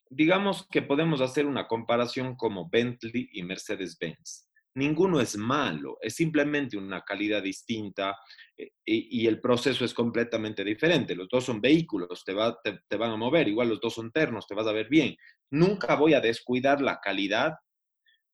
digamos 0.10 0.68
que 0.70 0.82
podemos 0.82 1.22
hacer 1.22 1.46
una 1.46 1.68
comparación 1.68 2.36
como 2.36 2.70
Bentley 2.70 3.30
y 3.34 3.44
Mercedes-Benz. 3.44 4.46
ninguno 4.76 5.20
es 5.20 5.36
malo, 5.36 5.98
es 6.02 6.16
simplemente 6.16 6.78
una 6.78 7.02
calidad 7.02 7.42
distinta 7.42 8.16
eh, 8.56 8.70
y, 8.86 9.26
el 9.26 9.42
proceso 9.42 9.84
es 9.84 9.94
completamente 9.94 10.64
diferente. 10.64 11.16
Los 11.16 11.28
dos 11.30 11.46
son 11.46 11.60
vehículos, 11.60 12.24
te, 12.24 12.34
va, 12.34 12.60
te, 12.62 12.96
van 12.96 13.12
a 13.12 13.18
mover, 13.18 13.48
igual 13.48 13.70
los 13.70 13.82
dos 13.82 13.96
son 13.96 14.12
ternos, 14.12 14.46
te 14.46 14.54
vas 14.54 14.68
a 14.68 14.72
ver 14.72 14.88
bien. 14.88 15.16
Nunca 15.50 15.96
voy 15.96 16.14
a 16.14 16.22
descuidar 16.22 16.80
la 16.80 17.00
calidad, 17.00 17.54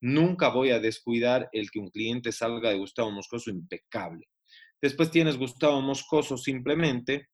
nunca 0.04 0.50
voy 0.50 0.72
a 0.72 0.80
descuidar 0.80 1.48
el 1.54 1.72
que 1.72 1.80
un 1.80 1.90
cliente 1.90 2.34
salga 2.34 2.70
de 2.70 2.78
Gustavo 2.78 3.10
Moscoso 3.10 3.50
impecable. 3.50 4.28
Después 4.82 5.10
tienes 5.10 5.38
Gustavo 5.38 5.82
Moscoso 5.82 6.38
simplemente, 6.38 7.30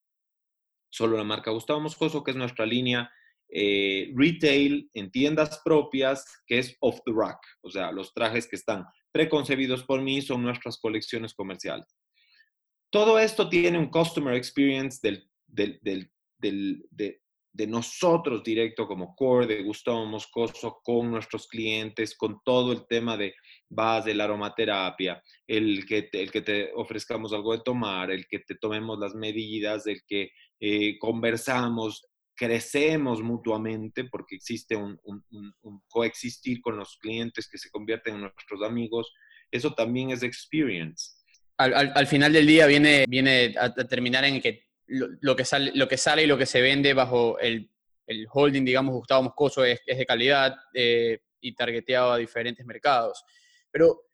solo 0.88 1.16
la 1.16 1.24
marca 1.24 1.50
Gustavo 1.50 1.80
Moscoso, 1.80 2.22
que 2.22 2.30
es 2.30 2.36
nuestra 2.36 2.64
línea 2.64 3.10
eh, 3.48 4.12
retail 4.14 4.88
en 4.94 5.10
tiendas 5.10 5.60
propias, 5.64 6.24
que 6.46 6.60
es 6.60 6.76
off 6.78 7.00
the 7.04 7.12
rack, 7.12 7.40
o 7.62 7.70
sea, 7.70 7.90
los 7.90 8.14
trajes 8.14 8.46
que 8.46 8.54
están 8.54 8.84
preconcebidos 9.10 9.82
por 9.82 10.00
mí 10.00 10.22
son 10.22 10.44
nuestras 10.44 10.78
colecciones 10.78 11.34
comerciales. 11.34 11.98
Todo 12.92 13.18
esto 13.18 13.48
tiene 13.48 13.78
un 13.78 13.90
customer 13.90 14.34
experience 14.34 15.00
del, 15.02 15.28
de, 15.48 17.20
nosotros 17.52 18.42
directo 18.42 18.86
como 18.86 19.14
core 19.14 19.46
de 19.46 19.62
Gustavo 19.62 20.06
Moscoso 20.06 20.80
con 20.82 21.10
nuestros 21.10 21.48
clientes, 21.48 22.16
con 22.16 22.40
todo 22.44 22.72
el 22.72 22.86
tema 22.86 23.16
de 23.16 23.34
base, 23.68 24.14
la 24.14 24.24
aromaterapia, 24.24 25.22
el 25.46 25.84
que, 25.86 26.02
te, 26.02 26.22
el 26.22 26.30
que 26.30 26.42
te 26.42 26.70
ofrezcamos 26.74 27.32
algo 27.32 27.52
de 27.52 27.62
tomar, 27.64 28.10
el 28.10 28.26
que 28.26 28.40
te 28.40 28.54
tomemos 28.54 28.98
las 28.98 29.14
medidas, 29.14 29.86
el 29.86 30.02
que 30.06 30.30
eh, 30.60 30.98
conversamos, 30.98 32.06
crecemos 32.40 33.22
mutuamente 33.22 34.04
porque 34.04 34.36
existe 34.36 34.74
un, 34.74 34.98
coexistir 35.88 36.60
con 36.62 36.78
los 36.78 36.96
clientes 36.96 37.48
que 37.50 37.58
se 37.58 37.70
convierten 37.70 38.14
en 38.14 38.20
nuestros 38.22 38.62
amigos. 38.62 39.12
Eso 39.50 39.74
también 39.74 40.10
es 40.10 40.22
experience. 40.22 41.16
Al, 41.58 42.06
final 42.06 42.32
del 42.32 42.46
día 42.46 42.66
viene, 42.66 43.04
viene 43.06 43.54
a, 43.58 43.74
terminar 43.74 44.24
en 44.24 44.40
que 44.40 44.69
lo, 44.90 45.36
que 45.36 45.44
sale, 45.44 45.72
lo 45.74 45.88
que 45.88 45.96
sale 45.96 46.24
y 46.24 46.26
lo 46.26 46.38
que 46.38 46.46
se 46.46 46.60
vende 46.60 46.94
bajo 46.94 47.38
el, 47.38 47.70
holding, 48.32 48.64
digamos, 48.64 48.94
Gustavo 48.94 49.22
Moscoso 49.22 49.64
es, 49.64 49.80
de 49.86 50.06
calidad 50.06 50.56
eh, 50.74 51.20
y 51.40 51.54
targeteado 51.54 52.12
a 52.12 52.18
diferentes 52.18 52.66
mercados. 52.66 53.24
Pero 53.70 54.10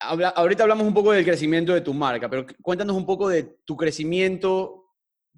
ahorita 0.00 0.64
hablamos 0.64 0.86
un 0.86 0.94
poco 0.94 1.12
del 1.12 1.24
crecimiento 1.24 1.72
de 1.72 1.82
tu 1.82 1.94
marca, 1.94 2.28
pero 2.28 2.46
cuéntanos 2.62 2.96
un 2.96 3.06
poco 3.06 3.28
de 3.28 3.44
tu 3.64 3.76
crecimiento 3.76 4.80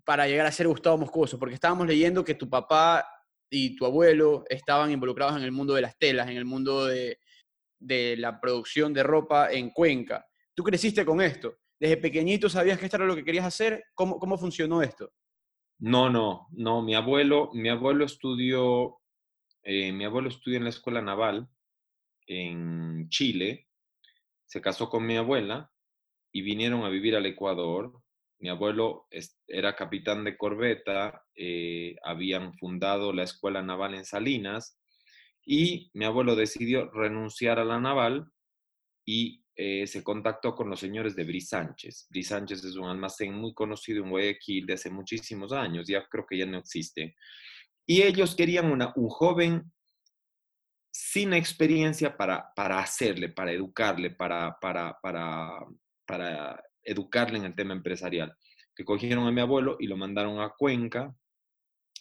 para 0.05 0.27
llegar 0.27 0.47
a 0.47 0.53
ser 0.53 0.69
Gustavo 0.69 0.99
Moscoso? 0.99 1.39
Porque 1.39 1.55
estábamos 1.55 1.87
leyendo 1.87 2.25
que 2.25 2.35
tu 2.35 2.49
papá 2.49 3.07
y 3.51 3.77
tu 3.77 3.85
abuelo 3.85 4.45
estaban 4.49 4.91
involucrados 4.91 5.37
en 5.37 5.43
el 5.43 5.53
mundo 5.53 5.75
de 5.75 5.83
las 5.83 5.99
telas, 5.99 6.29
en 6.29 6.37
el 6.37 6.45
mundo 6.45 6.87
de, 6.87 7.19
la 7.79 8.41
producción 8.41 8.93
de 8.93 9.03
ropa 9.03 9.51
en 9.53 9.71
Cuenca. 9.71 10.27
¿Tú 10.55 10.63
creciste 10.63 11.05
con 11.05 11.21
esto? 11.21 11.59
¿Desde 11.83 11.97
pequeñito 11.97 12.49
sabías 12.49 12.79
que 12.79 12.85
esto 12.85 12.97
era 12.97 13.07
lo 13.07 13.17
que 13.17 13.25
querías 13.25 13.45
hacer? 13.45 13.87
¿Cómo, 13.95 14.21
cómo 14.21 14.39
funcionó 14.39 14.83
esto? 14.83 15.13
No, 15.81 16.09
no, 16.09 16.47
no. 16.53 16.81
Mi 16.81 16.95
abuelo, 16.95 17.51
mi 17.55 17.71
abuelo 17.71 18.05
estudió, 18.05 19.01
eh, 19.65 19.91
mi 19.91 20.05
abuelo 20.05 20.29
estudió 20.29 20.59
en 20.59 20.65
la 20.65 20.71
escuela 20.71 21.03
naval 21.03 21.49
en 22.29 23.09
Chile, 23.09 23.67
se 24.47 24.61
casó 24.61 24.89
con 24.89 25.05
mi 25.05 25.17
abuela 25.17 25.73
y 26.31 26.43
vinieron 26.43 26.85
a 26.85 26.89
vivir 26.89 27.17
al 27.17 27.27
Ecuador 27.27 28.01
mi 28.43 28.49
abuelo 28.49 29.07
era 29.47 29.77
capitán 29.77 30.25
de 30.25 30.37
corbeta, 30.37 31.25
eh, 31.37 31.95
habían 32.05 32.53
fundado 32.55 33.13
la 33.13 33.23
Escuela 33.23 33.63
Naval 33.63 33.95
en 33.95 34.05
Salinas 34.05 34.81
y 35.45 35.91
mi 35.95 36.05
abuelo 36.05 36.35
decidió 36.35 36.91
renunciar 36.91 37.61
a 37.61 37.65
la 37.65 37.79
naval 37.79 38.33
y 39.07 39.42
se 39.55 40.03
contactó 40.03 40.55
con 40.55 40.71
los 40.71 40.81
señores 40.81 41.15
de 41.15 41.25
Brisánchez. 41.25 42.07
Brisánchez 42.11 42.65
es 42.65 42.77
un 42.77 42.89
almacén 42.89 43.35
muy 43.35 43.53
conocido 43.53 44.03
en 44.03 44.11
Guayaquil 44.11 44.67
de 44.67 44.75
hace 44.75 44.91
muchísimos 44.91 45.53
años, 45.53 45.87
ya 45.87 46.07
creo 46.09 46.27
que 46.27 46.39
ya 46.39 46.47
no 46.47 46.59
existe. 46.59 47.15
Y 47.87 48.03
ellos 48.03 48.35
querían 48.35 48.71
una, 48.71 48.93
un 48.97 49.09
joven 49.09 49.73
sin 50.93 51.33
experiencia 51.33 52.17
para, 52.17 52.53
para 52.55 52.79
hacerle, 52.79 53.31
para 53.31 53.53
educarle, 53.53 54.11
para, 54.11 54.57
para, 54.61 54.99
para, 55.03 55.67
para 56.07 56.63
educarle 56.83 57.39
en 57.39 57.47
el 57.47 57.55
tema 57.55 57.73
empresarial. 57.73 58.37
Que 58.75 58.85
cogieron 58.85 59.27
a 59.27 59.33
mi 59.33 59.41
abuelo 59.41 59.77
y 59.81 59.87
lo 59.87 59.97
mandaron 59.97 60.41
a 60.41 60.51
Cuenca. 60.51 61.15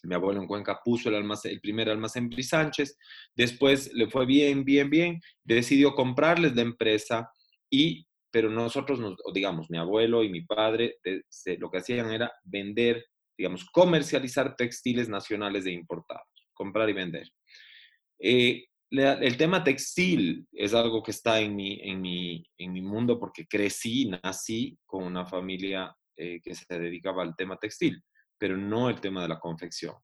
Mi 0.04 0.16
abuelo 0.16 0.42
en 0.42 0.48
Cuenca 0.48 0.80
puso 0.84 1.10
el, 1.10 1.16
almacén, 1.16 1.52
el 1.52 1.62
primer 1.62 1.90
almacén 1.90 2.30
Brisánchez. 2.30 2.98
Después 3.36 3.94
le 3.94 4.10
fue 4.10 4.26
bien, 4.26 4.66
bien, 4.66 4.90
bien. 4.90 5.22
Decidió 5.44 5.96
comprarles 5.96 6.56
la 6.56 6.62
empresa 6.62 7.32
y, 7.72 8.06
pero 8.30 8.50
nosotros, 8.50 9.00
nos, 9.00 9.16
digamos, 9.34 9.72
mi 9.72 9.78
abuelo 9.78 10.24
y 10.24 10.30
mi 10.30 10.42
padre, 10.42 10.98
lo 11.58 11.72
que 11.72 11.78
hacían 11.80 12.12
era 12.12 12.32
vender, 12.44 13.06
digamos, 13.38 13.66
comercializar 13.72 14.56
textiles 14.56 15.10
nacionales 15.10 15.64
de 15.64 15.72
importados, 15.72 16.28
comprar 16.54 16.90
y 16.90 16.94
vender. 16.94 17.28
Eh, 18.20 18.66
el 18.92 19.38
tema 19.38 19.64
textil 19.64 20.46
es 20.52 20.74
algo 20.74 21.02
que 21.02 21.12
está 21.12 21.40
en 21.40 21.56
mi, 21.56 21.80
en 21.82 22.02
mi, 22.02 22.44
en 22.58 22.74
mi 22.74 22.82
mundo 22.82 23.18
porque 23.20 23.48
crecí, 23.48 24.06
nací 24.06 24.78
con 24.86 25.04
una 25.04 25.26
familia 25.26 25.96
eh, 26.18 26.42
que 26.44 26.54
se 26.54 26.78
dedicaba 26.78 27.24
al 27.24 27.36
tema 27.36 27.58
textil, 27.58 28.02
pero 28.38 28.58
no 28.58 28.90
el 28.90 29.00
tema 29.00 29.22
de 29.22 29.30
la 29.30 29.40
confección. 29.40 29.96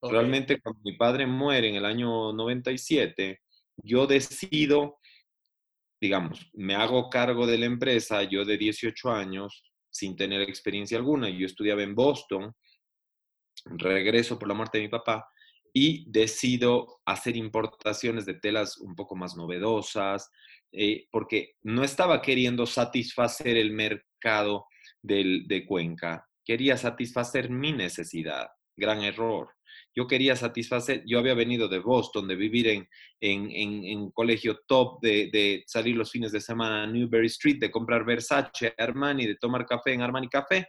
Realmente 0.00 0.60
cuando 0.60 0.80
mi 0.84 0.96
padre 0.96 1.26
muere 1.26 1.68
en 1.68 1.74
el 1.74 1.84
año 1.84 2.32
97, 2.32 3.40
yo 3.82 4.06
decido, 4.06 4.97
digamos, 6.00 6.48
me 6.52 6.74
hago 6.74 7.10
cargo 7.10 7.46
de 7.46 7.58
la 7.58 7.66
empresa, 7.66 8.22
yo 8.22 8.44
de 8.44 8.56
18 8.56 9.10
años, 9.10 9.62
sin 9.90 10.16
tener 10.16 10.42
experiencia 10.42 10.98
alguna, 10.98 11.28
yo 11.28 11.46
estudiaba 11.46 11.82
en 11.82 11.94
Boston, 11.94 12.54
regreso 13.64 14.38
por 14.38 14.48
la 14.48 14.54
muerte 14.54 14.78
de 14.78 14.84
mi 14.84 14.90
papá 14.90 15.28
y 15.72 16.10
decido 16.10 17.00
hacer 17.04 17.36
importaciones 17.36 18.24
de 18.26 18.34
telas 18.34 18.78
un 18.78 18.94
poco 18.94 19.16
más 19.16 19.36
novedosas, 19.36 20.30
eh, 20.72 21.06
porque 21.10 21.54
no 21.62 21.84
estaba 21.84 22.22
queriendo 22.22 22.66
satisfacer 22.66 23.56
el 23.56 23.72
mercado 23.72 24.66
del, 25.02 25.46
de 25.46 25.66
Cuenca, 25.66 26.26
quería 26.44 26.76
satisfacer 26.76 27.50
mi 27.50 27.72
necesidad, 27.72 28.48
gran 28.76 29.02
error. 29.02 29.57
Yo 29.94 30.06
quería 30.06 30.36
satisfacer, 30.36 31.02
yo 31.06 31.18
había 31.18 31.34
venido 31.34 31.68
de 31.68 31.80
Boston, 31.80 32.28
de 32.28 32.36
vivir 32.36 32.68
en, 32.68 32.88
en, 33.20 33.98
un 33.98 34.10
colegio 34.12 34.60
top, 34.66 35.00
de, 35.00 35.28
de, 35.32 35.64
salir 35.66 35.96
los 35.96 36.10
fines 36.10 36.30
de 36.30 36.40
semana 36.40 36.84
a 36.84 36.86
Newberry 36.86 37.26
Street, 37.26 37.58
de 37.58 37.70
comprar 37.70 38.04
Versace, 38.04 38.74
Armani, 38.78 39.26
de 39.26 39.36
tomar 39.36 39.66
café 39.66 39.92
en 39.92 40.02
Armani 40.02 40.28
Café, 40.28 40.68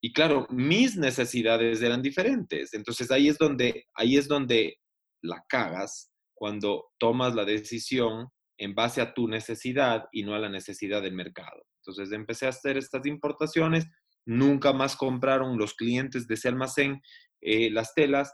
y 0.00 0.12
claro, 0.12 0.46
mis 0.50 0.96
necesidades 0.96 1.82
eran 1.82 2.02
diferentes. 2.02 2.72
Entonces 2.74 3.10
ahí 3.10 3.28
es 3.28 3.38
donde, 3.38 3.86
ahí 3.94 4.16
es 4.16 4.28
donde 4.28 4.78
la 5.22 5.44
cagas 5.48 6.12
cuando 6.34 6.86
tomas 6.98 7.34
la 7.34 7.44
decisión 7.44 8.28
en 8.58 8.74
base 8.74 9.00
a 9.00 9.12
tu 9.12 9.28
necesidad 9.28 10.06
y 10.12 10.22
no 10.22 10.34
a 10.34 10.38
la 10.38 10.48
necesidad 10.48 11.02
del 11.02 11.14
mercado. 11.14 11.64
Entonces 11.82 12.12
empecé 12.12 12.46
a 12.46 12.50
hacer 12.50 12.76
estas 12.76 13.06
importaciones, 13.06 13.86
nunca 14.24 14.72
más 14.72 14.94
compraron 14.94 15.58
los 15.58 15.74
clientes 15.74 16.28
de 16.28 16.34
ese 16.34 16.48
almacén 16.48 17.00
eh, 17.40 17.70
las 17.70 17.94
telas 17.94 18.32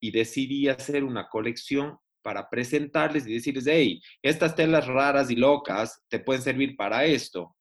y 0.00 0.10
decidí 0.10 0.68
hacer 0.68 1.04
una 1.04 1.28
colección 1.28 1.98
para 2.22 2.50
presentarles 2.50 3.26
y 3.26 3.34
decirles, 3.34 3.66
hey, 3.68 4.00
estas 4.20 4.56
telas 4.56 4.86
raras 4.86 5.30
y 5.30 5.36
locas 5.36 6.04
te 6.08 6.18
pueden 6.18 6.42
servir 6.42 6.76
para 6.76 7.04
esto. 7.04 7.56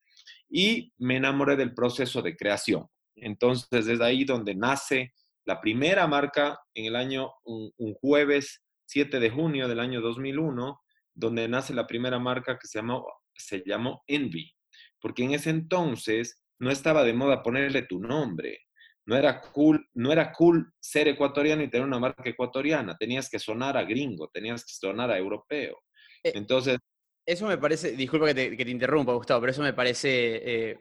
Y 0.50 0.92
me 0.98 1.18
enamoré 1.18 1.56
del 1.56 1.74
proceso 1.74 2.22
de 2.22 2.36
creación. 2.36 2.88
Entonces, 3.16 3.86
desde 3.86 4.04
ahí 4.04 4.26
donde 4.26 4.56
nace 4.56 5.14
la 5.46 5.62
primera 5.62 6.08
marca 6.08 6.60
en 6.74 6.86
el 6.86 6.96
año, 6.96 7.32
un, 7.44 7.72
jueves 8.02 8.64
7 8.88 9.20
de 9.20 9.30
junio 9.30 9.68
del 9.68 9.80
año 9.80 10.02
2001, 10.02 10.82
donde 11.14 11.48
nace 11.48 11.74
la 11.74 11.88
primera 11.88 12.20
marca 12.20 12.58
que 12.58 12.68
se 12.68 12.80
llamó, 12.80 13.06
se 13.36 13.64
llamó 13.66 14.04
Envy, 14.08 14.52
porque 15.00 15.24
en 15.24 15.34
ese 15.34 15.52
entonces 15.52 16.42
no 16.60 16.72
estaba 16.72 17.04
de 17.04 17.14
moda 17.14 17.44
ponerle 17.44 17.84
tu 17.84 18.00
nombre. 18.00 18.65
No 19.06 19.16
era 19.16 19.42
cool, 19.42 19.88
no 19.94 20.12
era 20.12 20.32
cool 20.34 20.74
ser 20.80 21.08
ecuatoriano 21.08 21.62
y 21.62 21.70
tener 21.70 21.86
una 21.86 22.00
marca 22.00 22.28
ecuatoriana. 22.30 22.98
Tenías 22.98 23.30
que 23.30 23.40
sonar 23.40 23.78
a 23.78 23.84
gringo, 23.84 24.30
tenías 24.30 24.66
que 24.66 24.74
sonar 24.74 25.12
a 25.12 25.18
europeo. 25.18 25.78
Eh, 26.24 26.32
entonces, 26.36 26.80
eso 27.26 27.48
me 27.48 27.58
parece, 27.58 27.92
disculpa 27.92 28.28
que 28.28 28.34
te, 28.34 28.70
interrumpa, 28.70 29.14
Gustavo, 29.14 29.42
pero 29.42 29.52
eso 29.52 29.62
me 29.62 29.74
parece 29.74 30.70
eh, 30.72 30.78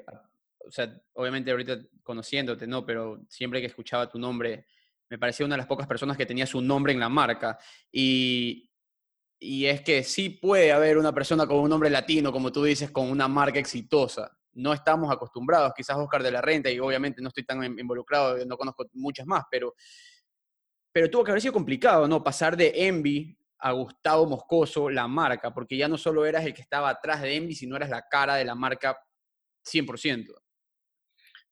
o 0.66 0.70
sea, 0.70 0.92
obviamente 1.14 1.50
ahorita 1.50 1.78
conociéndote, 2.02 2.66
¿no? 2.66 2.84
Pero 2.84 3.20
siempre 3.28 3.60
que 3.60 3.66
escuchaba 3.66 4.08
tu 4.08 4.18
nombre, 4.18 4.66
me 5.08 5.18
parecía 5.18 5.46
una 5.46 5.54
de 5.54 5.58
las 5.58 5.66
pocas 5.66 5.86
personas 5.86 6.16
que 6.16 6.26
tenía 6.26 6.46
su 6.46 6.60
nombre 6.60 6.92
en 6.92 7.00
la 7.00 7.08
marca. 7.08 7.58
Y, 7.92 8.70
y 9.38 9.66
es 9.66 9.82
que 9.82 10.02
sí 10.02 10.30
puede 10.30 10.72
haber 10.72 10.98
una 10.98 11.12
persona 11.12 11.46
con 11.46 11.58
un 11.58 11.70
nombre 11.70 11.90
latino, 11.90 12.32
como 12.32 12.52
tú 12.52 12.64
dices, 12.64 12.90
con 12.90 13.10
una 13.10 13.28
marca 13.28 13.58
exitosa. 13.58 14.36
No 14.54 14.72
estamos 14.72 15.12
acostumbrados, 15.12 15.72
quizás 15.76 15.96
Oscar 15.96 16.22
de 16.22 16.30
la 16.30 16.40
Renta, 16.40 16.70
y 16.70 16.78
obviamente 16.78 17.20
no 17.20 17.28
estoy 17.28 17.44
tan 17.44 17.62
involucrado, 17.78 18.44
no 18.46 18.56
conozco 18.56 18.86
muchas 18.92 19.26
más, 19.26 19.44
pero, 19.50 19.74
pero 20.92 21.10
tuvo 21.10 21.24
que 21.24 21.30
haber 21.30 21.42
sido 21.42 21.52
complicado, 21.52 22.06
¿no? 22.08 22.22
Pasar 22.22 22.56
de 22.56 22.72
Envy 22.86 23.36
a 23.58 23.72
Gustavo 23.72 24.26
Moscoso 24.26 24.90
la 24.90 25.08
marca, 25.08 25.52
porque 25.52 25.76
ya 25.76 25.88
no 25.88 25.96
solo 25.96 26.26
eras 26.26 26.44
el 26.44 26.54
que 26.54 26.62
estaba 26.62 26.90
atrás 26.90 27.22
de 27.22 27.34
Envy, 27.36 27.54
sino 27.54 27.76
eras 27.76 27.90
la 27.90 28.06
cara 28.08 28.36
de 28.36 28.44
la 28.44 28.54
marca 28.54 28.98
100%. 29.64 30.34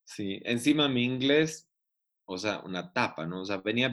Sí, 0.04 0.40
encima 0.44 0.88
mi 0.88 1.04
inglés, 1.04 1.70
o 2.26 2.36
sea, 2.36 2.60
una 2.60 2.92
tapa, 2.92 3.26
¿no? 3.26 3.40
O 3.42 3.44
sea, 3.44 3.58
venía, 3.58 3.90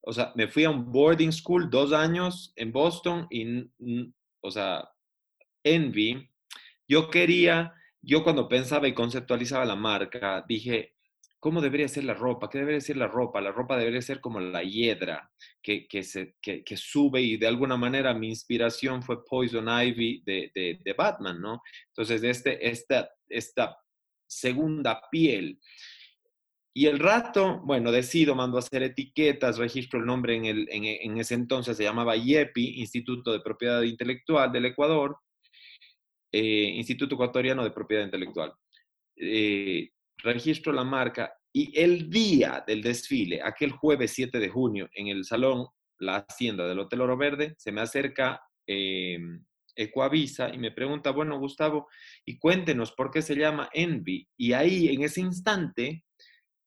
o 0.00 0.12
sea, 0.12 0.32
me 0.34 0.48
fui 0.48 0.64
a 0.64 0.70
un 0.70 0.90
boarding 0.90 1.32
school 1.32 1.70
dos 1.70 1.92
años 1.92 2.52
en 2.56 2.72
Boston 2.72 3.26
y, 3.30 3.70
o 4.40 4.50
sea, 4.50 4.90
Envy, 5.62 6.30
yo 6.88 7.10
quería, 7.10 7.72
yo 8.04 8.22
cuando 8.22 8.48
pensaba 8.48 8.88
y 8.88 8.94
conceptualizaba 8.94 9.64
la 9.64 9.76
marca, 9.76 10.44
dije, 10.46 10.94
¿cómo 11.40 11.60
debería 11.60 11.88
ser 11.88 12.04
la 12.04 12.14
ropa? 12.14 12.48
¿Qué 12.48 12.58
debería 12.58 12.80
ser 12.80 12.96
la 12.96 13.06
ropa? 13.06 13.40
La 13.40 13.52
ropa 13.52 13.76
debería 13.76 14.02
ser 14.02 14.20
como 14.20 14.40
la 14.40 14.62
hiedra 14.62 15.30
que, 15.62 15.86
que, 15.86 16.02
se, 16.02 16.36
que, 16.40 16.76
sube 16.76 17.20
y 17.20 17.36
de 17.36 17.46
alguna 17.46 17.76
manera 17.76 18.14
mi 18.14 18.28
inspiración 18.28 19.02
fue 19.02 19.24
Poison 19.24 19.68
Ivy 19.68 20.22
de, 20.24 20.50
de, 20.54 20.80
de 20.82 20.92
Batman, 20.92 21.40
¿no? 21.40 21.60
Entonces, 21.88 22.22
este, 22.22 22.66
esta, 22.68 23.10
esta 23.28 23.76
segunda 24.26 25.00
piel. 25.10 25.58
Y 26.76 26.86
el 26.86 26.98
rato, 26.98 27.60
bueno, 27.64 27.92
decido, 27.92 28.34
mando 28.34 28.56
a 28.56 28.60
hacer 28.60 28.82
etiquetas, 28.82 29.58
registro 29.58 30.00
el 30.00 30.06
nombre 30.06 30.34
en, 30.34 30.44
el, 30.46 30.68
en, 30.70 30.84
en 30.84 31.18
ese 31.18 31.34
entonces 31.34 31.76
se 31.76 31.84
llamaba 31.84 32.16
IEPI, 32.16 32.80
Instituto 32.80 33.32
de 33.32 33.40
Propiedad 33.40 33.82
Intelectual 33.82 34.50
del 34.50 34.64
Ecuador, 34.64 35.18
eh, 36.36 36.72
Instituto 36.74 37.14
Ecuatoriano 37.14 37.62
de 37.62 37.70
Propiedad 37.70 38.02
Intelectual. 38.02 38.52
Eh, 39.14 39.90
registro 40.16 40.72
la 40.72 40.82
marca 40.82 41.32
y 41.52 41.78
el 41.80 42.10
día 42.10 42.64
del 42.66 42.82
desfile, 42.82 43.40
aquel 43.40 43.70
jueves 43.70 44.10
7 44.14 44.40
de 44.40 44.48
junio, 44.48 44.88
en 44.94 45.06
el 45.06 45.24
salón 45.24 45.68
La 46.00 46.26
Hacienda 46.28 46.66
del 46.66 46.80
Hotel 46.80 47.02
Oro 47.02 47.16
Verde, 47.16 47.54
se 47.56 47.70
me 47.70 47.82
acerca 47.82 48.42
eh, 48.66 49.16
Ecoavisa 49.76 50.52
y 50.52 50.58
me 50.58 50.72
pregunta, 50.72 51.12
bueno, 51.12 51.38
Gustavo, 51.38 51.86
y 52.26 52.36
cuéntenos 52.36 52.90
por 52.90 53.12
qué 53.12 53.22
se 53.22 53.36
llama 53.36 53.68
Envy. 53.72 54.28
Y 54.36 54.54
ahí, 54.54 54.88
en 54.88 55.04
ese 55.04 55.20
instante, 55.20 56.02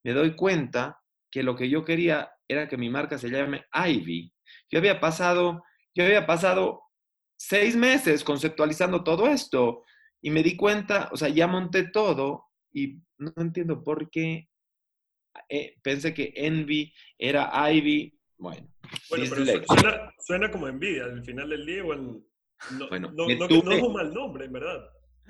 me 0.02 0.14
doy 0.14 0.34
cuenta 0.34 0.98
que 1.30 1.42
lo 1.42 1.54
que 1.54 1.68
yo 1.68 1.84
quería 1.84 2.30
era 2.48 2.68
que 2.68 2.78
mi 2.78 2.88
marca 2.88 3.18
se 3.18 3.28
llame 3.28 3.66
Ivy. 3.74 4.32
Yo 4.70 4.78
había 4.78 4.98
pasado, 4.98 5.62
yo 5.94 6.06
había 6.06 6.26
pasado 6.26 6.87
seis 7.38 7.76
meses 7.76 8.24
conceptualizando 8.24 9.04
todo 9.04 9.28
esto 9.28 9.84
y 10.20 10.30
me 10.30 10.42
di 10.42 10.56
cuenta, 10.56 11.08
o 11.12 11.16
sea, 11.16 11.28
ya 11.28 11.46
monté 11.46 11.90
todo 11.90 12.46
y 12.72 12.98
no 13.18 13.32
entiendo 13.36 13.82
por 13.82 14.10
qué 14.10 14.48
eh, 15.48 15.76
pensé 15.82 16.12
que 16.12 16.32
Envy 16.34 16.92
era 17.16 17.50
Ivy. 17.70 18.14
Bueno, 18.36 18.68
bueno 19.08 19.24
pero 19.30 20.12
suena, 20.18 20.50
como 20.50 20.68
envidia 20.68 21.04
al 21.04 21.24
final 21.24 21.48
del 21.48 21.64
día. 21.64 21.82
Bueno, 21.82 22.20
no, 22.72 22.88
bueno, 22.88 23.12
no, 23.12 23.26
no, 23.26 23.72
es 23.72 23.82
un 23.82 23.92
mal 23.92 24.12
nombre, 24.12 24.46
en 24.46 24.52
verdad. 24.52 24.88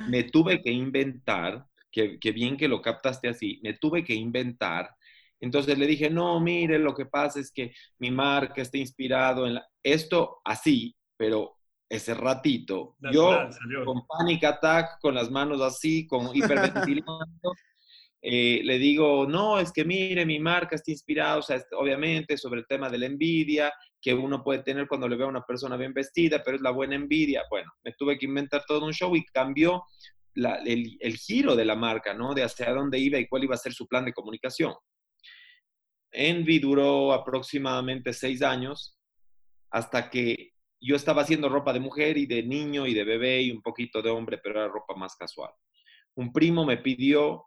Me 0.08 0.24
tuve 0.24 0.62
que 0.62 0.70
inventar, 0.70 1.66
que, 1.90 2.18
que 2.18 2.32
bien 2.32 2.56
que 2.56 2.68
lo 2.68 2.80
captaste 2.80 3.28
así, 3.28 3.60
me 3.62 3.74
tuve 3.74 4.04
que 4.04 4.14
inventar 4.14 4.90
entonces 5.40 5.78
le 5.78 5.86
dije, 5.86 6.10
no, 6.10 6.40
mire, 6.40 6.78
lo 6.78 6.94
que 6.94 7.06
pasa 7.06 7.40
es 7.40 7.52
que 7.52 7.72
mi 7.98 8.10
marca 8.10 8.62
está 8.62 8.78
inspirado 8.78 9.46
en 9.46 9.58
esto 9.82 10.40
así, 10.44 10.96
pero 11.16 11.57
ese 11.88 12.14
ratito. 12.14 12.96
yo 13.12 13.48
con 13.84 14.06
panic 14.06 14.44
attack, 14.44 15.00
con 15.00 15.14
las 15.14 15.30
manos 15.30 15.60
así, 15.60 16.06
con 16.06 16.34
hiperventilando, 16.34 17.52
eh, 18.22 18.60
le 18.62 18.78
digo, 18.78 19.26
no, 19.26 19.58
es 19.58 19.72
que 19.72 19.84
mire, 19.84 20.26
mi 20.26 20.38
marca 20.38 20.76
está 20.76 20.90
inspirada, 20.90 21.38
o 21.38 21.42
sea, 21.42 21.62
obviamente 21.78 22.36
sobre 22.36 22.60
el 22.60 22.66
tema 22.66 22.90
de 22.90 22.98
la 22.98 23.06
envidia 23.06 23.72
que 24.00 24.12
uno 24.12 24.44
puede 24.44 24.62
tener 24.62 24.86
cuando 24.86 25.08
le 25.08 25.16
ve 25.16 25.24
a 25.24 25.28
una 25.28 25.42
persona 25.42 25.76
bien 25.76 25.94
vestida, 25.94 26.42
pero 26.44 26.56
es 26.56 26.62
la 26.62 26.70
buena 26.70 26.94
envidia. 26.94 27.42
Bueno, 27.50 27.72
me 27.82 27.92
tuve 27.92 28.18
que 28.18 28.26
inventar 28.26 28.64
todo 28.66 28.84
un 28.84 28.92
show 28.92 29.14
y 29.16 29.24
cambió 29.24 29.82
el, 30.34 30.96
el 31.00 31.16
giro 31.16 31.56
de 31.56 31.64
la 31.64 31.74
marca, 31.74 32.14
¿no? 32.14 32.34
De 32.34 32.44
hacia 32.44 32.72
dónde 32.72 32.98
iba 32.98 33.18
y 33.18 33.26
cuál 33.26 33.44
iba 33.44 33.54
a 33.54 33.58
ser 33.58 33.72
su 33.72 33.88
plan 33.88 34.04
de 34.04 34.12
comunicación. 34.12 34.74
Envy 36.12 36.58
duró 36.58 37.12
aproximadamente 37.12 38.12
seis 38.12 38.42
años 38.42 38.96
hasta 39.70 40.10
que 40.10 40.52
yo 40.80 40.96
estaba 40.96 41.22
haciendo 41.22 41.48
ropa 41.48 41.72
de 41.72 41.80
mujer 41.80 42.18
y 42.18 42.26
de 42.26 42.42
niño 42.42 42.86
y 42.86 42.94
de 42.94 43.04
bebé 43.04 43.42
y 43.42 43.50
un 43.50 43.62
poquito 43.62 44.02
de 44.02 44.10
hombre, 44.10 44.38
pero 44.38 44.60
era 44.60 44.68
ropa 44.68 44.94
más 44.94 45.16
casual. 45.16 45.50
Un 46.14 46.32
primo 46.32 46.64
me 46.64 46.78
pidió, 46.78 47.44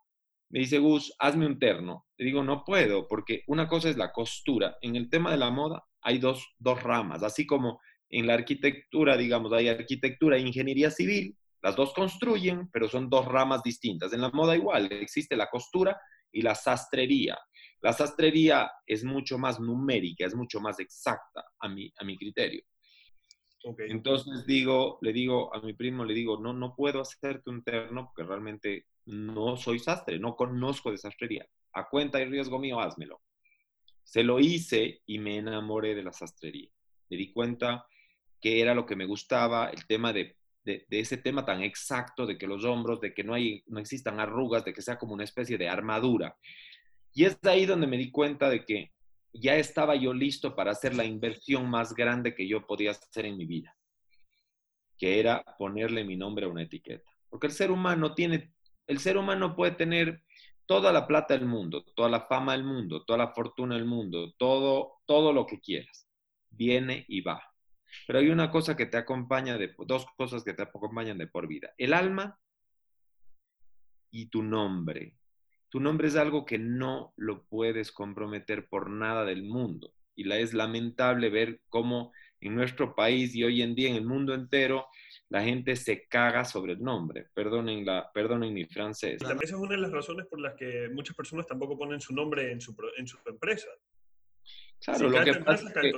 me 0.49 0.59
dice, 0.59 0.79
Gus, 0.79 1.13
hazme 1.19 1.45
un 1.45 1.59
terno. 1.59 2.05
Le 2.17 2.25
digo, 2.25 2.43
no 2.43 2.63
puedo, 2.63 3.07
porque 3.07 3.43
una 3.47 3.67
cosa 3.67 3.89
es 3.89 3.97
la 3.97 4.11
costura. 4.11 4.77
En 4.81 4.95
el 4.95 5.09
tema 5.09 5.31
de 5.31 5.37
la 5.37 5.49
moda 5.49 5.83
hay 6.01 6.19
dos, 6.19 6.55
dos 6.57 6.81
ramas, 6.83 7.23
así 7.23 7.45
como 7.45 7.79
en 8.09 8.27
la 8.27 8.33
arquitectura, 8.33 9.15
digamos, 9.15 9.53
hay 9.53 9.69
arquitectura 9.69 10.37
e 10.37 10.41
ingeniería 10.41 10.91
civil, 10.91 11.37
las 11.61 11.75
dos 11.75 11.93
construyen, 11.93 12.69
pero 12.71 12.89
son 12.89 13.09
dos 13.09 13.25
ramas 13.25 13.63
distintas. 13.63 14.11
En 14.13 14.21
la 14.21 14.29
moda 14.29 14.55
igual, 14.55 14.91
existe 14.91 15.35
la 15.35 15.47
costura 15.47 15.99
y 16.31 16.41
la 16.41 16.55
sastrería. 16.55 17.37
La 17.81 17.93
sastrería 17.93 18.71
es 18.85 19.03
mucho 19.03 19.37
más 19.37 19.59
numérica, 19.59 20.25
es 20.25 20.35
mucho 20.35 20.59
más 20.59 20.79
exacta 20.79 21.45
a 21.59 21.69
mi, 21.69 21.91
a 21.97 22.03
mi 22.03 22.17
criterio. 22.17 22.63
Entonces 23.63 24.45
digo, 24.45 24.97
le 25.01 25.13
digo 25.13 25.53
a 25.53 25.61
mi 25.61 25.73
primo, 25.73 26.03
le 26.03 26.13
digo, 26.13 26.39
no, 26.39 26.53
no 26.53 26.75
puedo 26.75 27.01
hacerte 27.01 27.49
un 27.49 27.63
terno 27.63 28.05
porque 28.05 28.27
realmente 28.27 28.85
no 29.05 29.57
soy 29.57 29.79
sastre, 29.79 30.19
no 30.19 30.35
conozco 30.35 30.91
de 30.91 30.97
sastrería. 30.97 31.47
A 31.73 31.87
cuenta 31.89 32.19
y 32.21 32.25
riesgo 32.25 32.59
mío, 32.59 32.79
házmelo. 32.79 33.21
Se 34.03 34.23
lo 34.23 34.39
hice 34.39 35.01
y 35.05 35.19
me 35.19 35.37
enamoré 35.37 35.95
de 35.95 36.03
la 36.03 36.11
sastrería. 36.11 36.69
Me 37.09 37.17
di 37.17 37.31
cuenta 37.31 37.85
que 38.39 38.59
era 38.59 38.73
lo 38.73 38.85
que 38.85 38.95
me 38.95 39.05
gustaba, 39.05 39.69
el 39.69 39.85
tema 39.85 40.11
de, 40.11 40.35
de, 40.63 40.85
ese 40.89 41.17
tema 41.17 41.45
tan 41.45 41.61
exacto 41.61 42.25
de 42.25 42.37
que 42.37 42.47
los 42.47 42.65
hombros, 42.65 42.99
de 42.99 43.13
que 43.13 43.23
no, 43.23 43.33
hay, 43.33 43.63
no 43.67 43.79
existan 43.79 44.19
arrugas, 44.19 44.65
de 44.65 44.73
que 44.73 44.81
sea 44.81 44.97
como 44.97 45.13
una 45.13 45.23
especie 45.23 45.57
de 45.57 45.69
armadura. 45.69 46.35
Y 47.13 47.25
es 47.25 47.37
ahí 47.43 47.65
donde 47.65 47.87
me 47.87 47.97
di 47.97 48.11
cuenta 48.11 48.49
de 48.49 48.65
que 48.65 48.91
ya 49.33 49.55
estaba 49.55 49.95
yo 49.95 50.13
listo 50.13 50.55
para 50.55 50.71
hacer 50.71 50.95
la 50.95 51.05
inversión 51.05 51.69
más 51.69 51.93
grande 51.93 52.35
que 52.35 52.47
yo 52.47 52.65
podía 52.65 52.91
hacer 52.91 53.25
en 53.25 53.37
mi 53.37 53.45
vida, 53.45 53.75
que 54.97 55.19
era 55.19 55.43
ponerle 55.57 56.03
mi 56.03 56.15
nombre 56.15 56.45
a 56.45 56.49
una 56.49 56.63
etiqueta. 56.63 57.09
Porque 57.29 57.47
el 57.47 57.53
ser 57.53 57.71
humano 57.71 58.13
tiene, 58.13 58.53
el 58.87 58.99
ser 58.99 59.17
humano 59.17 59.55
puede 59.55 59.71
tener 59.71 60.23
toda 60.65 60.91
la 60.91 61.07
plata 61.07 61.33
del 61.37 61.47
mundo, 61.47 61.83
toda 61.95 62.09
la 62.09 62.27
fama 62.27 62.53
del 62.53 62.63
mundo, 62.63 63.03
toda 63.03 63.17
la 63.17 63.33
fortuna 63.33 63.75
del 63.75 63.85
mundo, 63.85 64.33
todo, 64.37 65.01
todo 65.05 65.33
lo 65.33 65.45
que 65.45 65.59
quieras. 65.59 66.07
Viene 66.49 67.05
y 67.07 67.21
va. 67.21 67.41
Pero 68.07 68.19
hay 68.19 68.29
una 68.29 68.51
cosa 68.51 68.75
que 68.75 68.85
te 68.85 68.97
acompaña 68.97 69.57
de, 69.57 69.73
dos 69.85 70.05
cosas 70.17 70.43
que 70.43 70.53
te 70.53 70.63
acompañan 70.63 71.17
de 71.17 71.27
por 71.27 71.47
vida. 71.47 71.73
El 71.77 71.93
alma 71.93 72.39
y 74.11 74.27
tu 74.27 74.43
nombre. 74.43 75.15
Tu 75.71 75.79
nombre 75.79 76.09
es 76.09 76.17
algo 76.17 76.45
que 76.45 76.59
no 76.59 77.13
lo 77.15 77.45
puedes 77.45 77.91
comprometer 77.93 78.67
por 78.67 78.89
nada 78.89 79.23
del 79.23 79.43
mundo. 79.43 79.93
Y 80.15 80.25
la 80.25 80.37
es 80.37 80.53
lamentable 80.53 81.29
ver 81.29 81.61
cómo 81.69 82.11
en 82.41 82.55
nuestro 82.55 82.93
país 82.93 83.33
y 83.35 83.45
hoy 83.45 83.61
en 83.61 83.73
día 83.73 83.89
en 83.89 83.95
el 83.95 84.05
mundo 84.05 84.33
entero 84.33 84.87
la 85.29 85.41
gente 85.41 85.77
se 85.77 86.07
caga 86.07 86.43
sobre 86.43 86.73
el 86.73 86.81
nombre. 86.81 87.27
Perdonen, 87.33 87.85
la, 87.85 88.11
perdonen 88.13 88.53
mi 88.53 88.65
francés. 88.65 89.19
También 89.19 89.43
esa 89.43 89.55
es 89.55 89.61
una 89.61 89.75
de 89.75 89.81
las 89.81 89.91
razones 89.91 90.27
por 90.27 90.41
las 90.41 90.55
que 90.55 90.89
muchas 90.93 91.15
personas 91.15 91.47
tampoco 91.47 91.77
ponen 91.77 92.01
su 92.01 92.13
nombre 92.13 92.51
en 92.51 92.59
su, 92.59 92.75
en 92.97 93.07
su 93.07 93.17
empresa. 93.25 93.67
Claro, 94.83 95.09
lo 95.09 95.23
que 95.23 95.33
pasa 95.35 95.67
es 95.67 95.73
que 95.73 95.93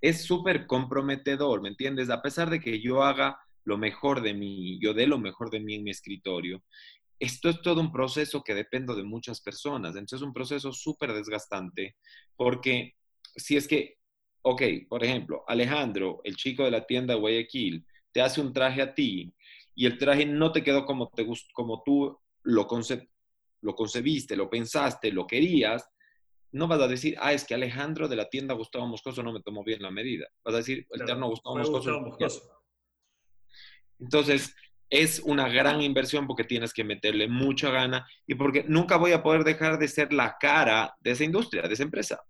es 0.00 0.24
súper 0.24 0.66
comprometedor, 0.66 1.62
¿me 1.62 1.68
entiendes? 1.68 2.10
A 2.10 2.22
pesar 2.22 2.50
de 2.50 2.60
que 2.60 2.80
yo 2.80 3.02
haga 3.02 3.38
lo 3.64 3.76
mejor 3.76 4.22
de 4.22 4.32
mí, 4.32 4.78
yo 4.80 4.94
dé 4.94 5.06
lo 5.06 5.18
mejor 5.18 5.50
de 5.50 5.60
mí 5.60 5.74
en 5.74 5.84
mi 5.84 5.90
escritorio, 5.90 6.62
esto 7.18 7.48
es 7.48 7.60
todo 7.62 7.80
un 7.80 7.92
proceso 7.92 8.42
que 8.42 8.54
depende 8.54 8.94
de 8.94 9.02
muchas 9.02 9.40
personas. 9.40 9.90
Entonces 9.90 10.20
es 10.20 10.26
un 10.26 10.32
proceso 10.32 10.72
súper 10.72 11.12
desgastante 11.12 11.96
porque 12.36 12.94
si 13.34 13.56
es 13.56 13.66
que, 13.66 13.98
ok, 14.42 14.62
por 14.88 15.04
ejemplo, 15.04 15.44
Alejandro, 15.46 16.20
el 16.24 16.36
chico 16.36 16.64
de 16.64 16.70
la 16.70 16.86
tienda 16.86 17.14
Guayaquil, 17.14 17.84
te 18.12 18.20
hace 18.20 18.40
un 18.40 18.52
traje 18.52 18.82
a 18.82 18.94
ti 18.94 19.32
y 19.74 19.86
el 19.86 19.98
traje 19.98 20.26
no 20.26 20.52
te 20.52 20.62
quedó 20.62 20.84
como, 20.84 21.08
te 21.08 21.26
como 21.52 21.82
tú 21.84 22.18
lo, 22.42 22.66
lo 23.60 23.74
concebiste, 23.74 24.36
lo 24.36 24.50
pensaste, 24.50 25.12
lo 25.12 25.26
querías, 25.26 25.88
no 26.52 26.66
vas 26.66 26.80
a 26.80 26.88
decir, 26.88 27.14
ah, 27.20 27.32
es 27.32 27.44
que 27.44 27.54
Alejandro 27.54 28.08
de 28.08 28.16
la 28.16 28.28
tienda 28.28 28.54
Gustavo 28.54 28.86
Moscoso 28.86 29.22
no 29.22 29.32
me 29.32 29.42
tomó 29.42 29.62
bien 29.62 29.82
la 29.82 29.90
medida. 29.90 30.26
Vas 30.44 30.54
a 30.54 30.58
decir, 30.58 30.86
el 30.90 31.04
terno 31.04 31.28
Gustavo 31.28 31.58
Moscoso. 31.58 32.02
Entonces, 34.00 34.54
es 34.90 35.20
una 35.20 35.48
gran 35.48 35.80
inversión 35.82 36.26
porque 36.26 36.44
tienes 36.44 36.72
que 36.72 36.84
meterle 36.84 37.28
mucha 37.28 37.70
gana 37.70 38.06
y 38.26 38.34
porque 38.34 38.64
nunca 38.66 38.96
voy 38.96 39.12
a 39.12 39.22
poder 39.22 39.44
dejar 39.44 39.78
de 39.78 39.88
ser 39.88 40.12
la 40.12 40.36
cara 40.38 40.94
de 41.00 41.10
esa 41.10 41.24
industria, 41.24 41.62
de 41.62 41.74
esa 41.74 41.82
empresa. 41.82 42.22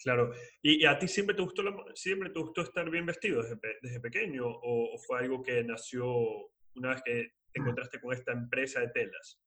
Claro. 0.00 0.32
¿Y, 0.62 0.84
a 0.86 0.98
ti 0.98 1.08
siempre 1.08 1.34
te 1.34 1.42
gustó, 1.42 1.62
siempre 1.94 2.30
te 2.30 2.38
gustó 2.38 2.62
estar 2.62 2.88
bien 2.88 3.06
vestido 3.06 3.42
desde, 3.42 4.00
pequeño 4.00 4.44
o, 4.46 4.96
fue 5.06 5.20
algo 5.20 5.42
que 5.42 5.64
nació 5.64 6.06
una 6.76 6.90
vez 6.90 7.02
que 7.04 7.32
te 7.52 7.60
encontraste 7.60 8.00
con 8.00 8.12
esta 8.12 8.32
empresa 8.32 8.80
de 8.80 8.88
telas? 8.88 9.40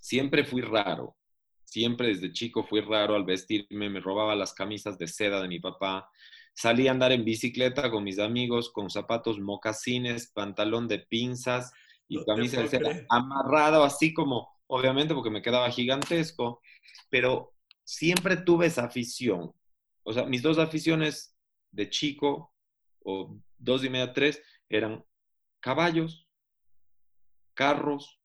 Siempre 0.00 0.44
fui 0.44 0.62
raro. 0.62 1.16
Siempre 1.64 2.08
desde 2.08 2.32
chico 2.32 2.64
fui 2.64 2.80
raro 2.80 3.14
al 3.14 3.24
vestirme. 3.24 3.90
Me 3.90 4.00
robaba 4.00 4.34
las 4.34 4.54
camisas 4.54 4.98
de 4.98 5.06
seda 5.06 5.40
de 5.42 5.48
mi 5.48 5.60
papá 5.60 6.08
salí 6.54 6.88
a 6.88 6.92
andar 6.92 7.12
en 7.12 7.24
bicicleta 7.24 7.90
con 7.90 8.04
mis 8.04 8.18
amigos 8.18 8.70
con 8.70 8.90
zapatos 8.90 9.40
mocasines, 9.40 10.30
pantalón 10.32 10.88
de 10.88 11.00
pinzas 11.00 11.72
y 12.08 12.22
camisa 12.24 12.60
de 12.60 12.68
seda 12.68 13.06
amarrado 13.08 13.84
así 13.84 14.12
como, 14.12 14.60
obviamente 14.66 15.14
porque 15.14 15.30
me 15.30 15.42
quedaba 15.42 15.70
gigantesco, 15.70 16.60
pero 17.08 17.54
siempre 17.84 18.36
tuve 18.36 18.66
esa 18.66 18.84
afición. 18.84 19.52
O 20.04 20.12
sea, 20.12 20.24
mis 20.24 20.42
dos 20.42 20.58
aficiones 20.58 21.36
de 21.70 21.88
chico, 21.88 22.52
o 23.04 23.38
dos 23.58 23.84
y 23.84 23.90
media, 23.90 24.12
tres, 24.12 24.42
eran 24.68 25.04
caballos, 25.60 26.28
carros 27.54 28.20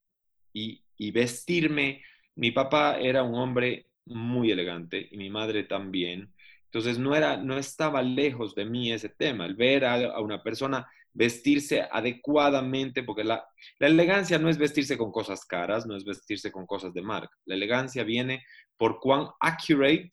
y, 0.53 0.83
y 0.97 1.11
vestirme. 1.11 2.03
Mi 2.35 2.51
papá 2.51 2.97
era 2.99 3.23
un 3.23 3.35
hombre 3.35 3.89
muy 4.05 4.51
elegante 4.51 5.07
y 5.11 5.17
mi 5.17 5.29
madre 5.29 5.63
también. 5.63 6.33
Entonces 6.67 6.99
no, 6.99 7.15
era, 7.15 7.37
no 7.37 7.57
estaba 7.57 8.01
lejos 8.01 8.53
de 8.53 8.65
mí 8.65 8.91
ese 8.91 9.09
tema, 9.09 9.45
el 9.45 9.55
ver 9.55 9.85
a, 9.85 10.19
una 10.19 10.43
persona 10.43 10.85
vestirse 11.13 11.87
adecuadamente, 11.89 13.03
porque 13.03 13.23
la, 13.23 13.47
la, 13.79 13.87
elegancia 13.87 14.37
no 14.37 14.49
es 14.49 14.57
vestirse 14.57 14.97
con 14.97 15.11
cosas 15.11 15.45
caras, 15.45 15.85
no 15.87 15.95
es 15.95 16.03
vestirse 16.03 16.51
con 16.51 16.65
cosas 16.65 16.93
de 16.93 17.01
marca. 17.01 17.35
La 17.45 17.55
elegancia 17.55 18.03
viene 18.03 18.45
por 18.75 18.99
cuán 18.99 19.27
accurate, 19.39 20.11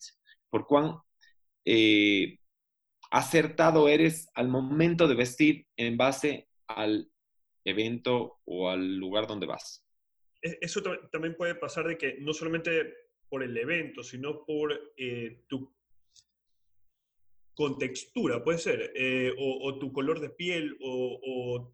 por 0.49 0.65
cuán 0.65 0.97
eh, 1.65 2.39
acertado 3.11 3.87
eres 3.87 4.29
al 4.33 4.47
momento 4.47 5.07
de 5.07 5.15
vestir 5.15 5.67
en 5.77 5.97
base 5.97 6.47
al 6.67 7.09
evento 7.65 8.39
o 8.45 8.69
al 8.69 8.97
lugar 8.97 9.27
donde 9.27 9.47
vas. 9.47 9.85
E, 10.41 10.57
eso 10.61 10.81
también 11.11 11.35
puede 11.35 11.55
pasar 11.55 11.87
de 11.87 11.97
que 11.97 12.17
no 12.19 12.33
solamente 12.33 12.93
por 13.29 13.43
el 13.43 13.57
evento, 13.57 14.03
sino 14.03 14.45
por 14.45 14.71
eh, 14.97 15.43
tu 15.47 15.73
contextura, 17.55 18.43
puede 18.43 18.59
ser, 18.59 18.91
eh, 18.95 19.33
o, 19.37 19.77
tu 19.79 19.91
color 19.91 20.19
de 20.19 20.29
piel, 20.29 20.77
o, 20.81 21.73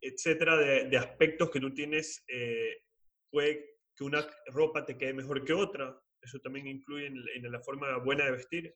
etcétera, 0.00 0.56
de, 0.56 0.96
aspectos 0.96 1.50
que 1.50 1.60
tú 1.60 1.74
tienes, 1.74 2.24
eh, 2.28 2.84
puede 3.30 3.76
que 3.96 4.04
una 4.04 4.26
ropa 4.48 4.84
te 4.84 4.96
quede 4.96 5.14
mejor 5.14 5.44
que 5.44 5.52
otra. 5.52 5.98
Eso 6.20 6.38
también 6.40 6.66
influye 6.66 7.06
en, 7.06 7.50
la 7.50 7.60
forma 7.60 7.96
buena 7.98 8.26
de 8.26 8.32
vestir. 8.32 8.74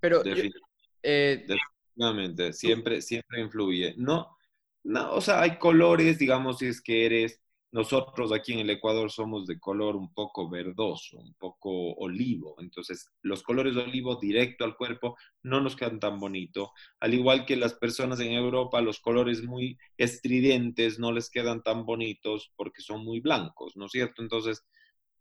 Pero, 0.00 0.22
Definitivamente, 0.22 2.52
siempre, 2.52 3.02
siempre 3.02 3.40
influye. 3.40 3.94
No, 3.96 4.36
no, 4.84 5.14
o 5.14 5.20
sea, 5.20 5.42
hay 5.42 5.58
colores, 5.58 6.18
digamos, 6.18 6.58
si 6.58 6.66
es 6.66 6.80
que 6.80 7.06
eres 7.06 7.42
nosotros 7.72 8.32
aquí 8.32 8.52
en 8.52 8.60
el 8.60 8.70
Ecuador 8.70 9.12
somos 9.12 9.46
de 9.46 9.60
color 9.60 9.94
un 9.94 10.12
poco 10.12 10.50
verdoso, 10.50 11.18
un 11.18 11.34
poco 11.34 11.92
olivo. 11.94 12.56
Entonces, 12.58 13.08
los 13.22 13.44
colores 13.44 13.76
olivo 13.76 14.16
directo 14.16 14.64
al 14.64 14.76
cuerpo 14.76 15.16
no 15.42 15.60
nos 15.60 15.76
quedan 15.76 16.00
tan 16.00 16.18
bonito. 16.18 16.72
Al 16.98 17.14
igual 17.14 17.46
que 17.46 17.56
las 17.56 17.74
personas 17.74 18.18
en 18.20 18.32
Europa, 18.32 18.80
los 18.80 18.98
colores 18.98 19.44
muy 19.44 19.78
estridentes 19.96 20.98
no 20.98 21.12
les 21.12 21.30
quedan 21.30 21.62
tan 21.62 21.86
bonitos 21.86 22.52
porque 22.56 22.82
son 22.82 23.04
muy 23.04 23.20
blancos, 23.20 23.76
¿no 23.76 23.86
es 23.86 23.92
cierto? 23.92 24.22
Entonces, 24.22 24.66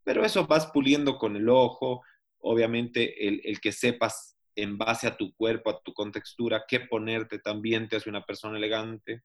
pero 0.04 0.26
eso 0.26 0.48
vas 0.48 0.68
puliendo 0.68 1.20
con 1.20 1.36
el 1.36 1.50
ojo. 1.50 2.02
Obviamente, 2.40 3.28
el, 3.28 3.42
el 3.44 3.60
que 3.60 3.72
sepas 3.72 4.38
en 4.56 4.76
base 4.76 5.06
a 5.06 5.16
tu 5.16 5.36
cuerpo, 5.36 5.70
a 5.70 5.82
tu 5.84 5.94
contextura, 5.94 6.66
qué 6.68 6.80
ponerte 6.80 7.38
también 7.38 7.88
te 7.88 7.98
hace 7.98 8.10
una 8.10 8.26
persona 8.26 8.58
elegante. 8.58 9.22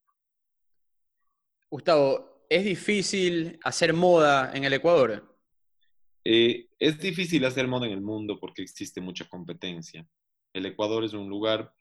Gustavo, 1.71 2.34
¿Es 2.49 2.65
difícil 2.65 3.59
hacer 3.65 3.95
moda 3.95 4.53
en 4.55 4.65
el 4.65 4.73
Ecuador? 4.73 5.37
Eh, 6.25 6.69
es 6.79 6.99
difícil 6.99 7.45
hacer 7.45 7.69
moda 7.69 7.87
en 7.87 7.93
el 7.93 8.01
mundo 8.01 8.39
porque 8.41 8.63
existe 8.63 9.01
mucha 9.01 9.29
competencia. 9.29 10.07
El 10.53 10.67
Ecuador 10.67 11.05
es 11.05 11.13
un 11.13 11.29
lugar 11.29 11.73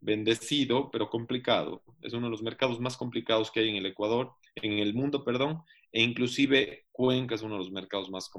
bendecido, 0.00 0.90
pero 0.90 1.10
complicado. 1.10 1.82
Es 2.00 2.12
uno 2.12 2.26
de 2.26 2.30
los 2.30 2.42
mercados 2.42 2.80
más 2.80 2.96
complicados 2.96 3.50
que 3.50 3.60
hay 3.60 3.70
en 3.70 3.76
el 3.76 3.86
Ecuador, 3.86 4.32
en 4.56 4.78
el 4.78 4.94
mundo, 4.94 5.24
perdón, 5.24 5.62
e 5.92 6.02
inclusive 6.02 6.86
Cuenca 6.92 7.34
es 7.34 7.42
uno 7.42 7.54
de 7.54 7.60
los 7.60 7.72
mercados 7.72 8.10
más, 8.10 8.30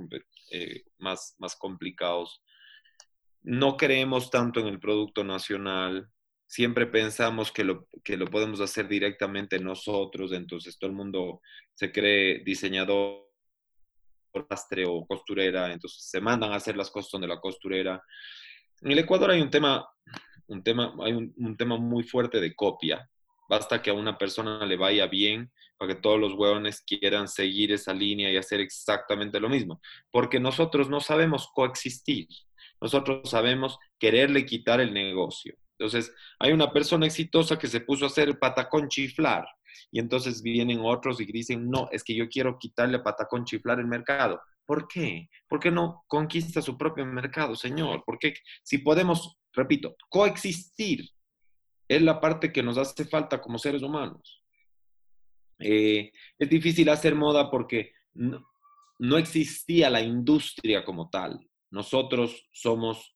eh, 0.52 0.84
más, 0.98 1.36
más 1.40 1.56
complicados. 1.56 2.44
No 3.44 3.78
creemos 3.78 4.30
tanto 4.30 4.60
en 4.60 4.68
el 4.68 4.80
producto 4.80 5.24
nacional, 5.24 6.10
siempre 6.52 6.86
pensamos 6.86 7.50
que 7.50 7.64
lo, 7.64 7.88
que 8.04 8.18
lo 8.18 8.26
podemos 8.26 8.60
hacer 8.60 8.90
directamente 8.90 9.58
nosotros, 9.58 10.34
entonces 10.34 10.78
todo 10.78 10.90
el 10.90 10.98
mundo 10.98 11.40
se 11.74 11.94
cree 11.94 12.44
diseñador, 12.44 13.26
rastre 14.50 14.84
o 14.86 15.06
costurera, 15.06 15.72
entonces 15.72 16.10
se 16.10 16.20
mandan 16.20 16.52
a 16.52 16.56
hacer 16.56 16.76
las 16.76 16.92
cosas 16.92 17.22
de 17.22 17.28
la 17.28 17.40
costurera. 17.40 18.04
En 18.82 18.92
el 18.92 19.00
Ecuador 19.00 19.32
hay 19.32 19.40
un 19.40 19.50
tema, 19.50 19.88
un 20.48 20.62
tema, 20.62 20.94
hay 21.06 21.14
un, 21.14 21.56
tema 21.56 21.78
muy 21.78 22.04
fuerte 22.04 22.42
de 22.42 22.54
copia. 22.54 23.10
Basta 23.48 23.82
que 23.82 23.90
a 23.90 23.94
una 23.94 24.18
persona 24.18 24.66
le 24.66 24.76
vaya 24.76 25.08
bien 25.08 25.50
para 25.78 25.94
que 25.94 26.02
todos 26.02 26.20
los 26.20 26.34
hueones 26.34 26.82
quieran 26.82 27.30
seguir 27.30 27.72
esa 27.72 27.94
línea 27.94 28.30
y 28.30 28.36
hacer 28.36 28.60
exactamente 28.60 29.40
lo 29.40 29.48
mismo. 29.48 29.80
Porque 30.12 30.38
nosotros 30.38 30.90
no 30.90 31.00
sabemos 31.00 31.50
coexistir. 31.54 32.28
Nosotros 32.82 33.30
sabemos 33.30 33.78
quererle 33.98 34.46
quitar 34.46 34.82
el 34.82 34.94
negocio. 34.94 35.56
Entonces, 35.82 36.14
hay 36.38 36.52
una 36.52 36.72
persona 36.72 37.08
exitosa 37.08 37.58
que 37.58 37.66
se 37.66 37.82
puso 37.82 38.06
a 38.06 38.08
hacer 38.08 38.38
patacón 38.38 38.88
chiflar 38.88 39.48
y 39.92 39.98
entonces 39.98 40.44
vienen 40.44 40.82
otros 40.84 41.20
y 41.20 41.26
dicen, 41.26 41.72
no, 41.72 41.90
es 41.92 42.04
que 42.04 42.14
yo 42.14 42.30
quiero 42.30 42.60
quitarle 42.60 43.00
patacón 43.00 43.46
chiflar 43.46 43.80
el 43.80 43.88
mercado. 43.88 44.40
¿Por 44.64 44.88
qué? 44.88 45.28
¿Por 45.48 45.60
qué 45.60 45.72
no 45.72 46.04
conquista 46.06 46.62
su 46.62 46.78
propio 46.78 47.04
mercado, 47.04 47.56
señor? 47.56 48.04
Porque 48.06 48.36
si 48.62 48.78
podemos, 48.78 49.40
repito, 49.54 49.96
coexistir 50.08 51.10
es 51.88 52.02
la 52.04 52.22
parte 52.22 52.54
que 52.54 52.62
nos 52.62 52.78
hace 52.78 53.06
falta 53.06 53.42
como 53.42 53.58
seres 53.58 53.82
humanos. 53.82 54.44
Eh, 55.58 56.12
es 56.38 56.48
difícil 56.48 56.90
hacer 56.90 57.16
moda 57.16 57.50
porque 57.50 57.92
no 58.14 59.18
existía 59.18 59.90
la 59.90 60.02
industria 60.02 60.86
como 60.86 61.10
tal. 61.10 61.40
Nosotros 61.72 62.48
somos 62.54 63.16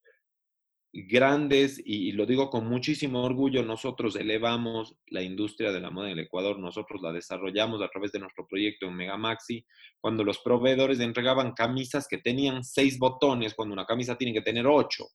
grandes, 1.04 1.82
y, 1.84 2.14
lo 2.14 2.26
digo 2.26 2.50
con 2.50 2.68
muchísimo 2.68 3.24
orgullo, 3.24 3.64
nosotros 3.64 4.16
elevamos 4.16 4.96
la 5.08 5.22
industria 5.22 5.72
de 5.72 5.82
la 5.82 5.92
moda 5.92 6.08
en 6.08 6.20
el 6.20 6.26
Ecuador, 6.26 6.58
nosotros 6.58 7.02
la 7.02 7.12
desarrollamos 7.12 7.82
a 7.82 7.90
través 7.90 8.12
de 8.14 8.20
nuestro 8.20 8.48
proyecto 8.48 8.88
en 8.88 8.96
Megamaxi, 8.96 9.66
cuando 10.00 10.24
los 10.24 10.40
proveedores 10.40 11.00
entregaban 11.00 11.52
camisas 11.52 12.08
que 12.08 12.20
tenían 12.20 12.64
seis 12.64 12.98
botones, 12.98 13.54
cuando 13.54 13.74
una 13.74 13.86
camisa 13.86 14.18
tiene 14.18 14.34
que 14.34 14.42
tener 14.42 14.66
ocho. 14.68 15.06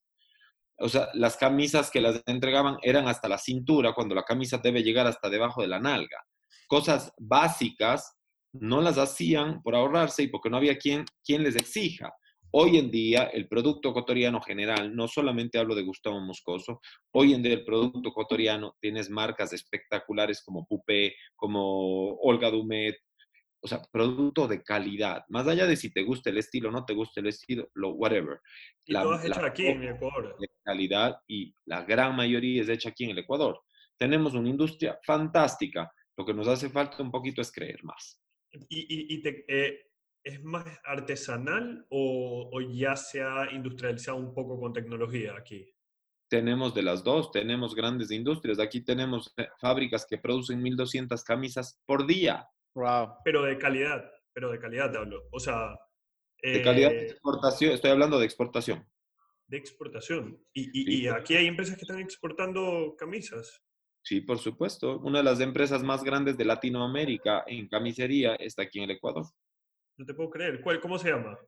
O 0.79 0.89
sea, 0.89 1.09
las 1.15 1.37
camisas 1.37 1.91
que 1.91 2.01
las 2.01 2.23
entregaban 2.27 2.77
eran 2.83 3.09
hasta 3.09 3.29
la 3.29 3.39
cintura, 3.39 3.93
cuando 3.95 4.15
la 4.15 4.23
camisa 4.23 4.59
debe 4.59 4.83
llegar 4.83 5.07
hasta 5.07 5.29
debajo 5.29 5.63
de 5.63 5.69
la 5.69 5.81
nalga. 5.81 6.25
Cosas 6.67 7.13
básicas 7.19 8.17
no 8.53 8.81
las 8.81 8.99
hacían 8.99 9.63
por 9.63 9.75
ahorrarse 9.75 10.25
y 10.25 10.29
porque 10.29 10.51
no 10.51 10.57
había 10.57 10.79
quien, 10.79 11.05
quien 11.25 11.43
les 11.43 11.57
exija. 11.57 12.13
Hoy 12.53 12.79
en 12.79 12.91
día, 12.91 13.25
el 13.33 13.47
producto 13.47 13.91
ecuatoriano 13.91 14.41
general, 14.41 14.95
no 14.95 15.07
solamente 15.07 15.59
hablo 15.59 15.75
de 15.75 15.83
Gustavo 15.83 16.21
Moscoso, 16.21 16.81
hoy 17.13 17.33
en 17.33 17.43
día 17.43 17.55
el 17.55 17.65
producto 17.65 18.09
ecuatoriano 18.09 18.77
tienes 18.81 19.09
marcas 19.09 19.53
espectaculares 19.53 20.43
como 20.45 20.67
Pupe, 20.67 21.15
como 21.37 22.15
Olga 22.17 22.51
Dumet, 22.51 22.97
o 23.63 23.69
sea, 23.69 23.83
producto 23.93 24.49
de 24.49 24.63
calidad, 24.63 25.25
más 25.29 25.47
allá 25.47 25.67
de 25.67 25.77
si 25.77 25.93
te 25.93 26.03
gusta 26.03 26.31
el 26.31 26.39
estilo 26.39 26.71
o 26.71 26.73
no 26.73 26.85
te 26.85 26.95
gusta 26.95 27.21
el 27.21 27.29
estilo, 27.29 27.69
lo 27.75 27.91
whatever. 27.91 28.41
Y 28.85 28.93
la, 28.95 29.03
todo 29.03 29.15
es 29.17 29.25
hecho 29.27 29.45
aquí 29.45 29.67
en 29.67 29.85
Ecuador. 29.85 30.37
De 30.41 30.49
calidad 30.65 31.21
y 31.29 31.55
la 31.67 31.85
gran 31.85 32.17
mayoría 32.17 32.63
es 32.63 32.69
hecha 32.69 32.89
aquí 32.89 33.05
en 33.05 33.11
el 33.11 33.19
Ecuador. 33.19 33.61
Tenemos 33.97 34.35
una 34.35 34.49
industria 34.49 34.99
fantástica. 35.05 35.93
Lo 36.17 36.25
que 36.25 36.35
nos 36.35 36.49
hace 36.49 36.71
falta 36.71 37.03
un 37.03 37.11
poquito 37.11 37.43
es 37.43 37.53
creer 37.53 37.85
más. 37.85 38.19
Y, 38.69 39.15
y, 39.15 39.23
te, 39.23 39.45
eh, 39.47 39.90
¿Es 40.23 40.43
más 40.43 40.67
artesanal 40.85 41.87
o, 41.89 42.61
ya 42.73 42.95
se 42.95 43.23
ha 43.23 43.51
industrializado 43.53 44.19
un 44.19 44.35
poco 44.35 44.61
con 44.61 44.73
tecnología 44.73 45.35
aquí? 45.37 45.73
Tenemos 46.29 46.75
de 46.75 46.83
las 46.83 47.03
dos, 47.03 47.31
tenemos 47.31 47.75
grandes 47.75 48.11
industrias. 48.11 48.61
Aquí 48.61 48.83
tenemos 48.83 49.33
eh, 49.37 49.49
fábricas 49.59 50.07
que 50.07 50.19
producen 50.19 50.63
1.200 50.63 51.25
camisas 51.25 51.81
por 51.87 52.07
día. 52.07 52.49
Wow. 52.75 53.15
Pero 53.25 53.45
de 53.45 53.59
calidad, 53.59 54.09
pero 54.33 54.51
de 54.51 54.59
calidad 54.59 54.93
te 54.93 54.99
hablo. 54.99 55.23
O 55.33 55.41
sea... 55.41 55.77
de 56.43 56.63
calidad 56.63 56.91
de 56.91 56.99
eh, 56.99 57.07
exportación, 57.07 57.73
estoy 57.73 57.91
hablando 57.91 58.19
de 58.19 58.27
exportación. 58.27 58.87
De 59.49 59.57
exportación. 59.57 60.45
Y, 60.53 61.03
y 61.03 61.09
aquí 61.09 61.35
hay 61.35 61.47
empresas 61.47 61.77
que 61.77 61.83
están 61.83 61.99
exportando 61.99 62.95
camisas. 62.97 63.65
Sí, 64.03 64.21
por 64.21 64.39
supuesto. 64.39 64.99
Una 65.01 65.19
de 65.19 65.25
las 65.25 65.41
empresas 65.41 65.83
más 65.83 66.05
grandes 66.05 66.37
de 66.37 66.45
Latinoamérica 66.45 67.45
en 67.47 67.69
camisería 67.69 68.35
está 68.37 68.63
aquí 68.63 68.79
en 68.79 68.85
el 68.85 68.97
Ecuador. 68.97 69.27
No 70.01 70.07
te 70.07 70.15
puedo 70.15 70.31
creer. 70.31 70.63
¿Cuál, 70.63 70.81
¿Cómo 70.81 70.99
se 70.99 71.11
llama? 71.11 71.39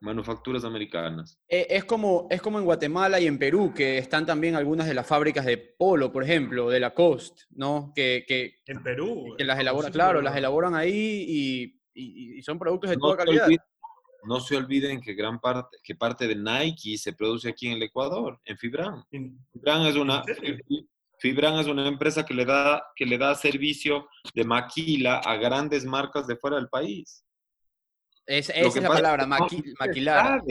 Manufacturas 0.00 0.62
americanas. 0.62 1.40
Eh, 1.48 1.66
es, 1.70 1.86
como, 1.86 2.26
es 2.28 2.42
como 2.42 2.58
en 2.58 2.66
Guatemala 2.66 3.18
y 3.18 3.26
en 3.26 3.38
Perú, 3.38 3.72
que 3.74 3.96
están 3.96 4.26
también 4.26 4.56
algunas 4.56 4.86
de 4.86 4.92
las 4.92 5.06
fábricas 5.06 5.46
de 5.46 5.56
polo, 5.56 6.12
por 6.12 6.22
ejemplo, 6.22 6.68
de 6.68 6.80
la 6.80 6.92
Coast, 6.92 7.44
¿no? 7.52 7.94
Que, 7.96 8.26
que 8.28 8.56
en 8.66 8.82
Perú. 8.82 9.34
Que 9.38 9.44
las 9.44 9.58
elaboran, 9.58 9.90
claro, 9.90 10.20
las 10.20 10.36
elaboran 10.36 10.74
ahí 10.74 11.24
y, 11.26 11.80
y, 11.94 12.42
son 12.42 12.58
productos 12.58 12.90
de 12.90 12.98
toda 12.98 13.16
calidad. 13.16 13.48
no 14.24 14.38
se 14.38 14.58
olviden 14.58 15.00
que 15.00 15.14
gran 15.14 15.40
parte, 15.40 15.78
que 15.82 15.94
parte 15.94 16.28
de 16.28 16.36
Nike 16.36 16.98
se 16.98 17.14
produce 17.14 17.48
aquí 17.48 17.68
en 17.68 17.72
el 17.78 17.84
Ecuador, 17.84 18.38
en 18.44 18.58
Fibran. 18.58 19.02
Fibran 19.50 19.86
es 19.86 19.96
una, 19.96 20.22
Fibran 21.20 21.54
es 21.54 21.68
una 21.68 21.88
empresa 21.88 22.22
que 22.26 22.34
le 22.34 22.44
da, 22.44 22.84
que 22.94 23.06
le 23.06 23.16
da 23.16 23.34
servicio 23.34 24.08
de 24.34 24.44
maquila 24.44 25.20
a 25.20 25.36
grandes 25.36 25.86
marcas 25.86 26.26
de 26.26 26.36
fuera 26.36 26.56
del 26.56 26.68
país. 26.68 27.23
Esa 28.26 28.52
es 28.52 28.76
la 28.76 28.88
palabra, 28.88 29.26
maquilar. 29.26 30.42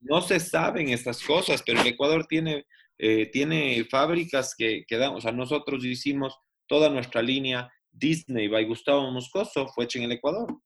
No 0.00 0.20
se 0.20 0.38
saben 0.38 0.90
estas 0.90 1.22
cosas, 1.22 1.62
pero 1.64 1.80
el 1.80 1.86
Ecuador 1.86 2.26
tiene, 2.26 2.66
eh, 2.98 3.30
tiene 3.32 3.84
fábricas 3.90 4.54
que, 4.56 4.84
que 4.86 4.96
dan, 4.98 5.14
o 5.14 5.20
sea, 5.20 5.32
nosotros 5.32 5.84
hicimos 5.84 6.36
toda 6.66 6.90
nuestra 6.90 7.22
línea 7.22 7.72
Disney 7.90 8.48
by 8.48 8.66
Gustavo 8.66 9.10
Moscoso, 9.10 9.66
fue 9.68 9.84
hecha 9.84 9.98
en 9.98 10.06
el 10.06 10.12
Ecuador. 10.12 10.58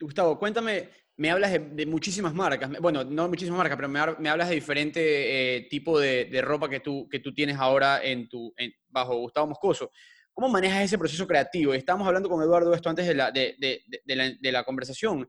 Gustavo, 0.00 0.38
cuéntame, 0.38 0.88
me 1.16 1.30
hablas 1.30 1.52
de, 1.52 1.86
muchísimas 1.86 2.32
marcas, 2.32 2.70
bueno, 2.80 3.04
no 3.04 3.28
muchísimas 3.28 3.58
marcas, 3.58 3.76
pero 3.76 3.88
me, 3.88 4.28
hablas 4.28 4.48
de 4.48 4.54
diferente 4.54 5.56
eh, 5.56 5.66
tipo 5.68 5.98
de, 5.98 6.40
ropa 6.42 6.68
que 6.68 6.80
tú, 6.80 7.08
que 7.08 7.20
tú 7.20 7.34
tienes 7.34 7.56
ahora 7.58 8.02
en 8.02 8.28
tu, 8.28 8.54
bajo 8.88 9.16
Gustavo 9.18 9.48
Moscoso. 9.48 9.90
¿Cómo 10.34 10.48
manejas 10.48 10.82
ese 10.82 10.98
proceso 10.98 11.26
creativo? 11.26 11.72
Estábamos 11.72 12.06
hablando 12.06 12.28
con 12.28 12.42
Eduardo 12.42 12.74
esto 12.74 12.90
antes 12.90 13.06
de 13.06 13.14
la, 13.14 13.30
de, 13.30 14.52
la, 14.52 14.64
conversación. 14.64 15.28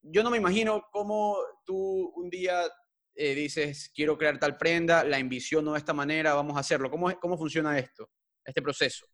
Yo 0.00 0.22
no 0.22 0.30
me 0.30 0.38
imagino 0.38 0.84
cómo 0.90 1.36
tú 1.64 2.12
un 2.16 2.30
día 2.30 2.62
eh, 3.14 3.34
dices, 3.34 3.92
quiero 3.94 4.18
crear 4.18 4.38
tal 4.38 4.56
prenda, 4.56 5.04
la 5.04 5.18
envisiono 5.18 5.72
de 5.72 5.78
esta 5.78 5.92
manera, 5.92 6.34
vamos 6.34 6.56
a 6.56 6.60
hacerlo. 6.60 6.90
¿Cómo, 6.90 7.12
cómo 7.20 7.36
funciona 7.36 7.78
esto, 7.78 8.10
este 8.44 8.62
proceso? 8.62 9.06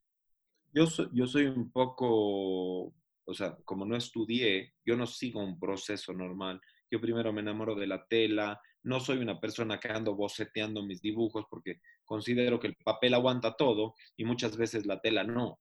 Yo 0.72 0.86
yo 1.12 1.26
soy 1.26 1.46
un 1.46 1.72
poco 1.72 2.94
o 3.28 3.34
sea, 3.34 3.54
como 3.62 3.84
no 3.84 3.94
estudié, 3.94 4.72
yo 4.86 4.96
no 4.96 5.06
sigo 5.06 5.44
un 5.44 5.60
proceso 5.60 6.14
normal. 6.14 6.58
Yo 6.90 6.98
primero 6.98 7.30
me 7.30 7.42
enamoro 7.42 7.74
de 7.74 7.86
la 7.86 8.06
tela, 8.06 8.58
no 8.82 9.00
soy 9.00 9.18
una 9.18 9.40
persona 9.40 9.78
que 9.78 9.88
ando 9.88 10.14
boceteando 10.14 10.82
mis 10.82 11.00
dibujos 11.00 11.44
porque 11.50 11.80
considero 12.04 12.58
que 12.58 12.68
el 12.68 12.76
papel 12.76 13.14
aguanta 13.14 13.56
todo 13.56 13.94
y 14.16 14.24
muchas 14.24 14.56
veces 14.56 14.86
la 14.86 15.00
tela 15.00 15.24
no. 15.24 15.58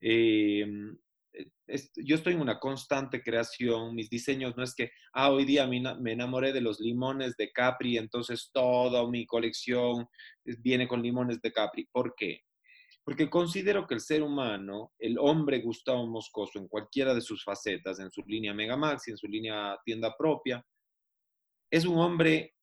Em, 0.00 0.96
yo 1.96 2.16
estoy 2.16 2.34
en 2.34 2.40
una 2.40 2.58
constante 2.58 3.22
creación, 3.22 3.94
mis 3.94 4.10
diseños 4.10 4.54
no 4.56 4.62
es 4.62 4.74
que, 4.74 4.90
ah, 5.14 5.30
hoy 5.30 5.44
día 5.44 5.66
me 5.66 6.12
enamoré 6.12 6.52
de 6.52 6.60
los 6.60 6.80
limones 6.80 7.36
de 7.36 7.50
Capri, 7.50 7.96
entonces 7.96 8.50
toda 8.52 9.08
mi 9.08 9.24
colección 9.26 10.06
viene 10.44 10.86
con 10.86 11.02
limones 11.02 11.40
de 11.40 11.52
Capri. 11.52 11.88
¿Por 11.90 12.14
qué? 12.14 12.42
porque 13.04 13.28
considero 13.28 13.86
que 13.86 13.94
el 13.94 14.00
ser 14.00 14.22
humano, 14.22 14.92
el 14.98 15.18
hombre 15.18 15.60
Gustavo 15.60 16.06
Moscoso, 16.06 16.58
en 16.58 16.68
cualquiera 16.68 17.14
de 17.14 17.20
sus 17.20 17.42
facetas, 17.42 17.98
en 17.98 18.10
su 18.10 18.22
línea 18.22 18.54
Megamax 18.54 19.08
y 19.08 19.10
en 19.12 19.16
su 19.16 19.26
línea 19.26 19.76
tienda 19.84 20.14
propia, 20.16 20.64
es 21.72 21.86
un 21.86 21.98
hombre 21.98 22.54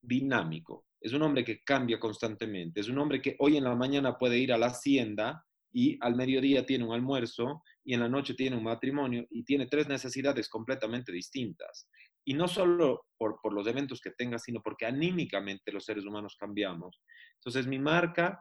dinámico, 0.00 0.86
es 1.00 1.12
un 1.12 1.22
hombre 1.22 1.44
que 1.44 1.64
cambia 1.64 1.98
constantemente, 1.98 2.80
es 2.80 2.88
un 2.88 2.98
hombre 2.98 3.20
que 3.20 3.34
hoy 3.40 3.56
en 3.56 3.64
la 3.64 3.74
mañana 3.74 4.16
puede 4.16 4.38
ir 4.38 4.52
a 4.52 4.58
la 4.58 4.66
hacienda 4.66 5.44
y 5.72 5.98
al 6.00 6.14
mediodía 6.14 6.64
tiene 6.64 6.84
un 6.84 6.94
almuerzo 6.94 7.64
y 7.82 7.94
en 7.94 8.00
la 8.00 8.08
noche 8.08 8.34
tiene 8.34 8.56
un 8.56 8.62
matrimonio 8.62 9.26
y 9.28 9.42
tiene 9.44 9.66
tres 9.66 9.88
necesidades 9.88 10.48
completamente 10.48 11.10
distintas. 11.10 11.88
Y 12.24 12.34
no 12.34 12.46
solo 12.46 13.06
por, 13.18 13.40
los 13.52 13.66
eventos 13.66 14.00
que 14.00 14.12
tenga, 14.12 14.38
sino 14.38 14.62
porque 14.62 14.86
anímicamente 14.86 15.72
los 15.72 15.84
seres 15.84 16.04
humanos 16.04 16.36
cambiamos. 16.38 17.02
Entonces 17.34 17.66
mi 17.66 17.80
marca 17.80 18.40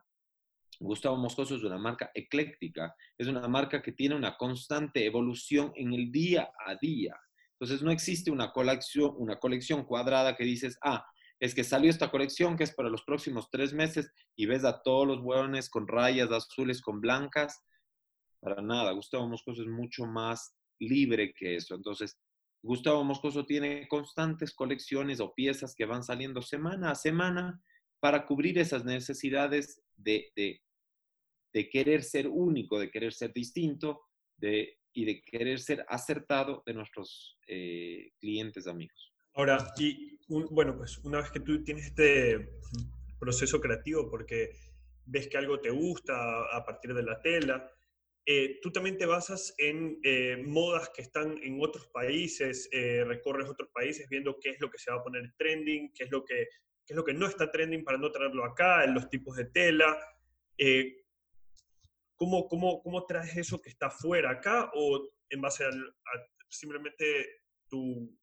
Gustavo 0.80 1.18
Moscoso 1.18 1.56
es 1.56 1.64
una 1.64 1.80
marca 1.80 2.12
ecléctica, 2.14 2.96
es 3.18 3.28
una 3.28 3.48
marca 3.48 3.82
que 3.82 3.94
tiene 3.94 4.16
una 4.16 4.38
constante 4.38 5.06
evolución 5.06 5.72
en 5.76 5.94
el 5.94 6.12
día 6.12 6.52
a 6.68 6.76
día. 6.76 7.16
Entonces 7.60 7.82
no 7.82 7.92
existe 7.92 8.32
una 8.32 8.52
colección, 8.52 9.86
cuadrada 9.86 10.36
que 10.36 10.44
dices, 10.44 10.78
ah, 10.84 11.06
es 11.40 11.54
que 11.54 11.64
salió 11.64 11.90
esta 11.90 12.10
colección 12.10 12.58
que 12.58 12.64
es 12.64 12.74
para 12.74 12.90
los 12.90 13.04
próximos 13.04 13.50
tres 13.52 13.74
meses 13.74 14.12
y 14.36 14.46
ves 14.46 14.64
a 14.66 14.82
todos 14.82 15.08
los 15.08 15.20
hueones 15.22 15.70
con 15.70 15.88
rayas 15.88 16.32
azules, 16.32 16.82
con 16.82 17.02
blancas. 17.02 17.62
Para 18.40 18.62
nada, 18.62 18.92
Gustavo 18.92 19.28
Moscoso 19.28 19.62
es 19.62 19.68
mucho 19.68 20.06
más 20.06 20.56
libre 20.80 21.34
que 21.34 21.56
eso. 21.56 21.76
Entonces, 21.76 22.18
Gustavo 22.62 23.04
Moscoso 23.04 23.46
tiene 23.46 23.88
constantes 23.90 24.54
colecciones 24.54 25.20
o 25.20 25.34
piezas 25.34 25.76
que 25.76 25.86
van 25.86 26.04
saliendo 26.04 26.42
semana 26.42 26.92
a 26.92 26.96
semana 26.96 27.62
para 28.00 28.26
cubrir 28.26 28.58
esas 28.58 28.86
necesidades 28.86 29.82
de, 29.96 30.32
de, 30.36 31.70
querer 31.70 32.04
ser 32.04 32.28
único, 32.28 32.80
de 32.80 32.90
querer 32.90 33.14
ser 33.14 33.34
distinto 33.34 34.02
de, 34.38 34.78
y 34.94 35.06
de 35.06 35.22
querer 35.24 35.60
ser 35.60 35.86
acertado 35.88 36.64
de 36.66 36.74
nuestros 36.74 37.38
eh, 37.48 38.12
clientes 38.20 38.68
amigos. 38.68 39.14
Ahora, 39.34 39.74
y 39.78 40.20
bueno, 40.28 40.78
pues 40.78 41.00
una 41.00 41.20
vez 41.22 41.32
que 41.32 41.40
tú 41.40 41.64
tienes 41.64 41.88
este 41.88 42.50
proceso 43.20 43.60
creativo 43.60 44.10
porque 44.10 44.52
ves 45.06 45.28
que 45.28 45.38
algo 45.38 45.60
te 45.60 45.72
gusta 45.72 46.14
a 46.56 46.64
partir 46.64 46.94
de 46.94 47.04
la 47.04 47.20
tela, 47.22 47.70
eh, 48.26 48.60
tú 48.62 48.72
también 48.72 48.98
te 48.98 49.06
basas 49.06 49.54
en 49.58 50.00
eh, 50.04 50.38
modas 50.46 50.90
que 50.96 51.02
están 51.02 51.38
en 51.44 51.60
otros 51.62 51.88
países, 51.88 52.70
recorres 52.72 53.50
otros 53.50 53.70
países 53.74 54.08
viendo 54.08 54.38
qué 54.40 54.52
es 54.52 54.62
lo 54.62 54.70
que 54.70 54.78
se 54.78 54.92
va 54.92 54.98
a 54.98 55.04
poner 55.04 55.34
trending, 55.38 55.92
qué 55.94 56.06
es 56.06 56.12
lo 56.12 56.24
que 56.24 56.48
qué 56.86 56.94
es 56.94 56.98
lo 56.98 57.04
que 57.04 57.14
no 57.14 57.28
está 57.28 57.50
trending 57.52 57.84
para 57.84 57.98
no 57.98 58.12
traerlo 58.12 58.44
acá, 58.46 58.86
los 58.88 59.10
tipos 59.10 59.38
de 59.38 59.46
tela. 59.46 59.98
¿Cómo, 62.16 62.48
cómo, 62.48 62.82
cómo, 62.82 63.06
traes 63.06 63.36
eso 63.38 63.62
que 63.62 63.70
está 63.70 63.90
fuera 63.90 64.32
acá 64.32 64.72
o 64.74 65.10
en 65.30 65.42
base 65.42 65.66
a, 65.66 65.70
simplemente 66.50 67.06
tu, 67.70 68.16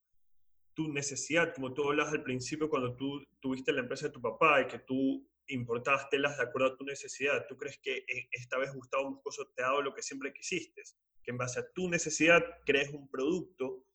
tu, 0.73 0.87
necesidad, 0.87 1.53
como 1.53 1.73
tú 1.73 1.83
hablas 1.83 2.11
al 2.11 2.23
principio 2.23 2.69
cuando 2.69 2.95
tú 2.95 3.23
tuviste 3.39 3.73
la 3.73 3.81
empresa 3.81 4.07
de 4.07 4.13
tu 4.13 4.21
papá 4.21 4.61
y 4.61 4.67
que 4.67 4.79
tú 4.79 5.27
importabas 5.47 6.09
telas 6.09 6.37
de 6.37 6.43
acuerdo 6.43 6.69
a 6.69 6.77
tu 6.77 6.85
necesidad? 6.85 7.45
¿Tú 7.47 7.57
crees 7.57 7.79
que 7.81 7.97
e, 7.97 8.29
esta 8.31 8.57
vez 8.57 8.73
Gustavo 8.73 9.11
Moscoso 9.11 9.51
te 9.55 9.63
ha 9.63 9.67
dado 9.67 9.81
lo 9.81 9.93
que 9.93 10.01
siempre 10.01 10.33
quisiste? 10.33 10.81
Que 11.23 11.31
en 11.31 11.37
base 11.37 11.59
a 11.59 11.71
tu 11.73 11.89
necesidad 11.89 12.43
crees 12.65 12.93
un 12.93 13.09
producto 13.09 13.85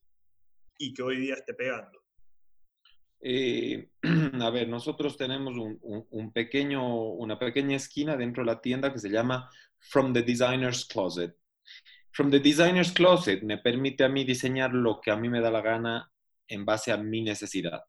y 0.79 0.93
que 0.93 1.03
hoy 1.03 1.19
día 1.19 1.35
esté 1.35 1.55
pegando. 1.55 2.07
Eh, 3.21 3.89
a 4.41 4.51
ver, 4.51 4.69
nosotros 4.69 5.17
tenemos 5.17 5.55
un, 5.57 6.33
pequeño, 6.33 7.13
una 7.13 7.39
pequeña 7.39 7.77
esquina 7.77 8.17
dentro 8.17 8.43
de 8.43 8.47
la 8.47 8.61
tienda 8.61 8.93
que 8.93 8.99
se 8.99 9.11
llama 9.11 9.51
From 9.88 10.12
the 10.12 10.22
Designer's 10.22 10.85
Closet. 10.85 11.37
From 12.12 12.31
the 12.31 12.40
Designer's 12.40 12.92
Closet 12.92 13.42
me 13.42 13.59
permite 13.59 14.05
a 14.05 14.09
mí 14.09 14.25
diseñar 14.25 14.72
lo 14.72 15.01
que 15.01 15.11
a 15.11 15.16
mí 15.16 15.29
me 15.29 15.40
da 15.40 15.51
la 15.51 15.61
gana 15.61 16.11
en 16.49 16.64
base 16.64 16.92
a 16.92 16.96
mi 16.96 17.22
necesidad. 17.22 17.83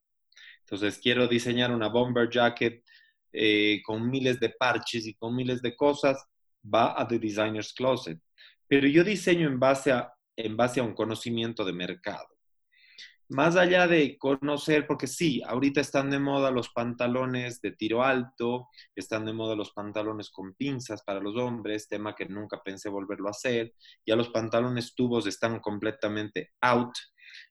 Entonces, 0.62 1.00
quiero 1.00 1.28
diseñar 1.28 1.72
una 1.72 1.88
bomber 1.88 2.30
jacket 2.30 2.84
eh, 3.32 3.82
con 3.84 4.10
miles 4.10 4.40
de 4.40 4.50
parches 4.50 5.08
y 5.08 5.14
con 5.16 5.36
miles 5.36 5.62
de 5.62 5.76
cosas, 5.76 6.24
va 6.64 7.00
a 7.00 7.08
The 7.08 7.20
Designer's 7.20 7.74
Closet. 7.74 8.20
Pero 8.68 8.88
yo 8.88 9.04
diseño 9.04 9.48
en 9.48 9.60
base 9.60 9.92
a, 9.92 10.14
en 10.36 10.58
base 10.58 10.80
a 10.80 10.84
un 10.84 10.94
conocimiento 10.94 11.64
de 11.64 11.74
mercado 11.74 12.37
más 13.30 13.56
allá 13.56 13.88
de 13.88 14.18
conocer, 14.18 14.88
porque 14.88 15.08
sí, 15.08 15.42
ahorita 15.46 15.82
están 15.82 16.10
de 16.10 16.20
moda 16.20 16.52
los 16.52 16.70
pantalones 16.70 17.62
de 17.62 17.72
tiro 17.72 18.04
alto, 18.04 18.70
están 18.96 19.26
de 19.26 19.34
moda 19.34 19.56
los 19.56 19.72
pantalones 19.72 20.30
con 20.30 20.54
pinzas 20.54 21.04
para 21.04 21.20
los 21.20 21.36
hombres, 21.36 21.88
tema 21.88 22.16
que 22.16 22.26
nunca 22.26 22.62
pensé 22.64 22.90
volverlo 22.90 23.28
a 23.28 23.32
hacer, 23.32 23.74
ya 24.06 24.16
los 24.16 24.30
pantalones 24.30 24.96
tubos 24.96 25.28
están 25.28 25.60
completamente 25.60 26.52
out, 26.62 26.94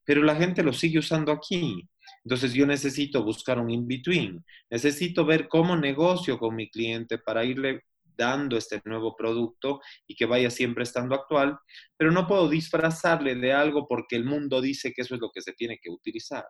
pero 0.05 0.23
la 0.23 0.37
gente 0.37 0.62
los 0.62 0.79
sigue 0.79 0.99
usando 0.99 1.33
aquí. 1.33 1.89
Entonces 2.25 2.53
yo 2.55 2.67
necesito 2.67 3.23
buscar 3.23 3.59
un 3.59 3.71
in-between, 3.71 4.45
necesito 4.71 5.25
ver 5.25 5.49
cómo 5.49 5.77
negocio 5.77 6.39
con 6.39 6.55
mi 6.55 6.71
cliente 6.71 7.19
para 7.19 7.45
irle 7.45 7.83
dando 8.16 8.57
este 8.57 8.81
nuevo 8.85 9.14
producto 9.16 9.81
y 10.07 10.14
que 10.14 10.26
vaya 10.26 10.50
siempre 10.50 10.85
estando 10.85 11.14
actual, 11.14 11.59
pero 11.96 12.11
no 12.11 12.26
puedo 12.26 12.48
disfrazarle 12.48 13.35
de 13.35 13.52
algo 13.52 13.86
porque 13.88 14.16
el 14.16 14.24
mundo 14.24 14.61
dice 14.61 14.93
que 14.93 15.03
eso 15.03 15.14
es 15.14 15.20
lo 15.20 15.30
que 15.30 15.43
se 15.43 15.53
tiene 15.53 15.78
que 15.80 15.91
utilizar. 15.91 16.45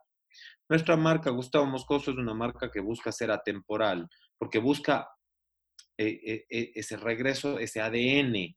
Nuestra 0.68 0.96
marca 0.96 1.30
Gustavo 1.30 1.66
Moscoso 1.66 2.10
es 2.10 2.16
una 2.16 2.34
marca 2.34 2.70
que 2.70 2.80
busca 2.80 3.12
ser 3.12 3.30
atemporal, 3.30 4.08
porque 4.38 4.58
busca 4.58 5.08
eh, 5.98 6.20
eh, 6.24 6.44
eh, 6.50 6.72
ese 6.74 6.96
regreso, 6.96 7.58
ese 7.58 7.80
ADN. 7.80 8.54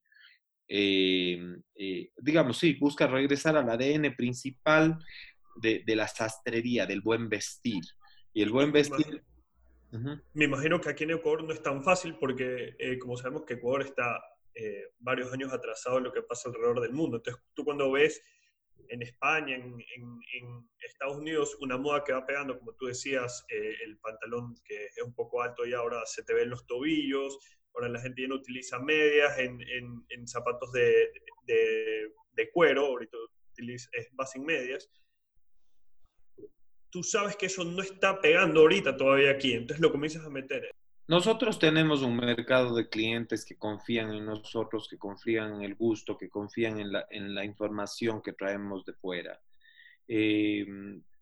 digamos, 2.18 2.58
sí, 2.58 2.74
busca 2.80 3.08
regresar 3.08 3.56
al 3.58 3.70
ADN 3.70 4.16
principal 4.16 4.98
de, 5.56 5.84
de 5.86 5.96
la 5.96 6.08
sastrería, 6.08 6.86
del 6.86 7.02
buen 7.02 7.30
vestir. 7.30 7.84
Y 8.34 8.42
el 8.42 8.52
buen 8.52 8.72
vestir 8.72 9.24
me 9.92 10.46
imagino 10.46 10.80
que 10.80 10.90
aquí 10.90 11.04
en 11.04 11.12
Ecuador 11.12 11.44
no 11.44 11.54
es 11.54 11.64
tan 11.64 11.84
fácil 11.84 12.16
porque, 12.20 12.76
eh, 12.78 13.00
como 13.00 13.18
sabemos 13.18 13.44
que 13.46 13.56
Ecuador 13.56 13.82
está 13.82 14.22
eh, 14.54 14.92
varios 15.00 15.32
años 15.34 15.52
atrasado 15.52 15.98
en 15.98 16.04
lo 16.04 16.14
que 16.14 16.22
pasa 16.22 16.50
alrededor 16.50 16.82
del 16.82 16.94
mundo. 16.94 17.18
Entonces, 17.18 17.42
tú 17.54 17.64
cuando 17.64 17.92
ves 17.92 18.22
en 18.90 19.02
España, 19.02 19.56
en, 19.56 19.80
Estados 20.80 21.18
Unidos, 21.18 21.56
una 21.62 21.78
moda 21.78 22.04
que 22.04 22.14
va 22.14 22.26
pegando, 22.26 22.58
como 22.58 22.74
tú 22.74 22.88
decías, 22.88 23.46
eh, 23.50 23.76
el 23.86 23.98
pantalón 24.00 24.56
que 24.66 24.88
es 24.88 25.02
un 25.04 25.14
poco 25.14 25.42
alto 25.42 25.66
y 25.66 25.74
ahora 25.74 26.06
se 26.06 26.24
te 26.24 26.34
ven 26.34 26.50
los 26.50 26.66
tobillos, 26.66 27.38
ahora 27.74 27.90
la 27.90 28.02
gente 28.02 28.24
ya 28.24 28.28
no 28.28 28.36
utiliza 28.36 28.80
medias 28.80 29.38
en, 29.38 30.28
zapatos 30.28 30.72
de, 30.74 31.10
de, 31.46 32.52
cuero, 32.52 32.88
ahorita 32.88 33.18
utiliza, 33.52 33.90
es, 33.94 34.10
va 34.20 34.26
sin 34.26 34.44
medias 34.44 34.90
tú 36.90 37.04
sabes 37.04 37.36
que 37.36 37.48
eso 37.48 37.64
no 37.64 37.82
está 37.82 38.20
pegando 38.22 38.62
ahorita 38.62 38.98
todavía 38.98 39.32
aquí, 39.32 39.54
entonces 39.54 39.82
lo 39.82 39.92
comienzas 39.92 40.26
a 40.26 40.30
meter. 40.30 40.70
nosotros 41.08 41.60
tenemos 41.60 42.02
un 42.02 42.16
mercado 42.18 42.76
de 42.76 42.88
clientes 42.88 43.46
que 43.46 43.58
confían 43.58 44.14
en 44.14 44.26
nosotros, 44.26 44.88
que 44.88 44.98
confían 44.98 45.56
en 45.56 45.62
el 45.64 45.76
gusto, 45.76 46.18
que 46.18 46.30
confían 46.30 46.80
en 46.80 46.92
la, 46.92 47.06
en 47.10 47.34
la 47.34 47.46
información 47.46 48.22
que 48.22 48.34
traemos 48.34 48.86
de 48.86 48.94
fuera. 48.94 49.40
Eh, 50.08 50.66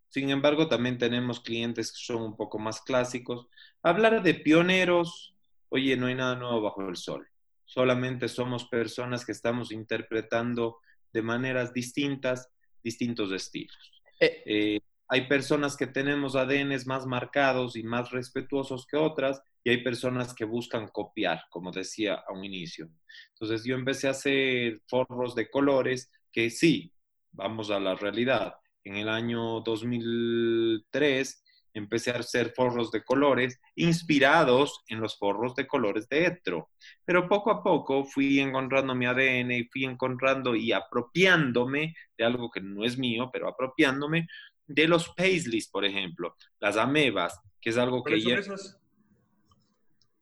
sin 0.09 0.29
embargo, 0.29 0.67
también 0.67 0.97
tenemos 0.97 1.39
clientes 1.39 1.91
que 1.91 1.99
son 1.99 2.21
un 2.21 2.35
poco 2.35 2.59
más 2.59 2.81
clásicos. 2.81 3.47
Hablar 3.83 4.23
de 4.23 4.33
pioneros, 4.33 5.35
oye, 5.69 5.97
no 5.97 6.07
hay 6.07 6.15
nada 6.15 6.35
nuevo 6.35 6.61
bajo 6.61 6.87
el 6.87 6.95
sol. 6.95 7.27
Solamente 7.65 8.29
somos 8.29 8.65
personas 8.65 9.25
que 9.25 9.33
estamos 9.33 9.71
interpretando 9.71 10.79
de 11.11 11.21
maneras 11.21 11.73
distintas 11.73 12.49
distintos 12.83 13.31
estilos. 13.33 13.91
Eh, 14.19 14.43
eh, 14.45 14.79
hay 15.09 15.27
personas 15.27 15.77
que 15.77 15.87
tenemos 15.87 16.35
ADNs 16.35 16.85
más 16.85 17.05
marcados 17.05 17.75
y 17.75 17.83
más 17.83 18.11
respetuosos 18.11 18.85
que 18.85 18.97
otras, 18.97 19.41
y 19.63 19.69
hay 19.69 19.83
personas 19.83 20.33
que 20.33 20.45
buscan 20.45 20.87
copiar, 20.87 21.41
como 21.49 21.71
decía 21.71 22.23
a 22.27 22.33
un 22.33 22.43
inicio. 22.43 22.89
Entonces 23.33 23.63
yo 23.65 23.75
empecé 23.75 24.07
a 24.07 24.11
hacer 24.11 24.81
forros 24.87 25.35
de 25.35 25.49
colores 25.49 26.11
que 26.31 26.49
sí, 26.49 26.93
vamos 27.31 27.69
a 27.69 27.79
la 27.79 27.95
realidad. 27.95 28.55
En 28.83 28.95
el 28.95 29.09
año 29.09 29.61
2003 29.61 31.43
empecé 31.73 32.11
a 32.11 32.19
hacer 32.19 32.53
forros 32.55 32.91
de 32.91 33.03
colores 33.03 33.59
inspirados 33.75 34.83
en 34.87 34.99
los 34.99 35.17
forros 35.17 35.55
de 35.55 35.67
colores 35.67 36.07
de 36.09 36.25
Etro. 36.25 36.69
Pero 37.05 37.27
poco 37.27 37.51
a 37.51 37.63
poco 37.63 38.05
fui 38.05 38.39
encontrando 38.39 38.95
mi 38.95 39.05
ADN 39.05 39.51
y 39.51 39.63
fui 39.65 39.85
encontrando 39.85 40.55
y 40.55 40.71
apropiándome 40.71 41.95
de 42.17 42.25
algo 42.25 42.49
que 42.49 42.61
no 42.61 42.83
es 42.83 42.97
mío, 42.97 43.29
pero 43.31 43.47
apropiándome 43.47 44.27
de 44.67 44.87
los 44.87 45.09
paisleys, 45.09 45.69
por 45.69 45.85
ejemplo, 45.85 46.35
las 46.59 46.77
amebas, 46.77 47.39
que 47.59 47.69
es 47.69 47.77
algo 47.77 48.03
que... 48.03 48.21
ya... 48.21 48.41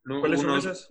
¿Cuáles 0.03 0.41
son 0.41 0.57
esas? 0.57 0.89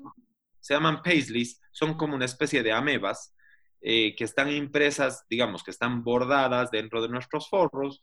Se 0.59 0.75
llaman 0.75 1.03
paisleys, 1.03 1.61
son 1.71 1.95
como 1.95 2.17
una 2.17 2.25
especie 2.25 2.63
de 2.63 2.73
amebas 2.73 3.35
eh, 3.81 4.15
que 4.17 4.25
están 4.25 4.51
impresas, 4.51 5.25
digamos, 5.29 5.63
que 5.63 5.71
están 5.71 6.03
bordadas 6.03 6.71
dentro 6.71 7.01
de 7.01 7.09
nuestros 7.09 7.49
forros, 7.49 8.03